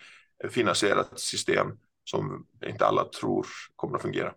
finansierat 0.49 1.19
system 1.19 1.67
som 2.03 2.47
inte 2.65 2.85
alla 2.85 3.05
tror 3.05 3.45
kommer 3.75 3.95
att 3.95 4.01
fungera. 4.01 4.33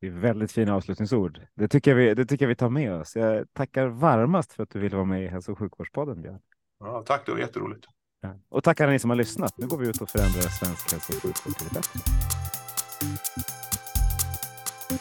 Det 0.00 0.06
är 0.06 0.10
väldigt 0.10 0.52
fina 0.52 0.74
avslutningsord. 0.74 1.40
Det 1.54 1.68
tycker, 1.68 1.90
jag 1.90 1.96
vi, 1.96 2.14
det 2.14 2.26
tycker 2.26 2.46
vi 2.46 2.54
tar 2.54 2.70
med 2.70 2.92
oss. 2.92 3.16
Jag 3.16 3.52
tackar 3.52 3.86
varmast 3.86 4.52
för 4.52 4.62
att 4.62 4.70
du 4.70 4.78
ville 4.78 4.96
vara 4.96 5.06
med 5.06 5.24
i 5.24 5.28
Hälso 5.28 5.52
och 5.52 5.58
sjukvårdspodden, 5.58 6.22
Björn. 6.22 6.40
Ja, 6.78 7.02
tack, 7.06 7.26
det 7.26 7.32
var 7.32 7.38
jätteroligt. 7.38 7.86
Ja. 8.20 8.40
Och 8.48 8.64
tack 8.64 8.80
alla 8.80 8.92
ni 8.92 8.98
som 8.98 9.10
har 9.10 9.16
lyssnat. 9.16 9.58
Nu 9.58 9.66
går 9.66 9.78
vi 9.78 9.88
ut 9.88 10.00
och 10.00 10.10
förändrar 10.10 10.40
svensk 10.40 10.92
hälso 10.92 11.16
och 11.16 11.22
sjukvård 11.22 11.54
till 11.54 11.68
det 11.68 11.74
bättre. 11.74 12.00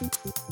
thank 0.04 0.26
you 0.26 0.43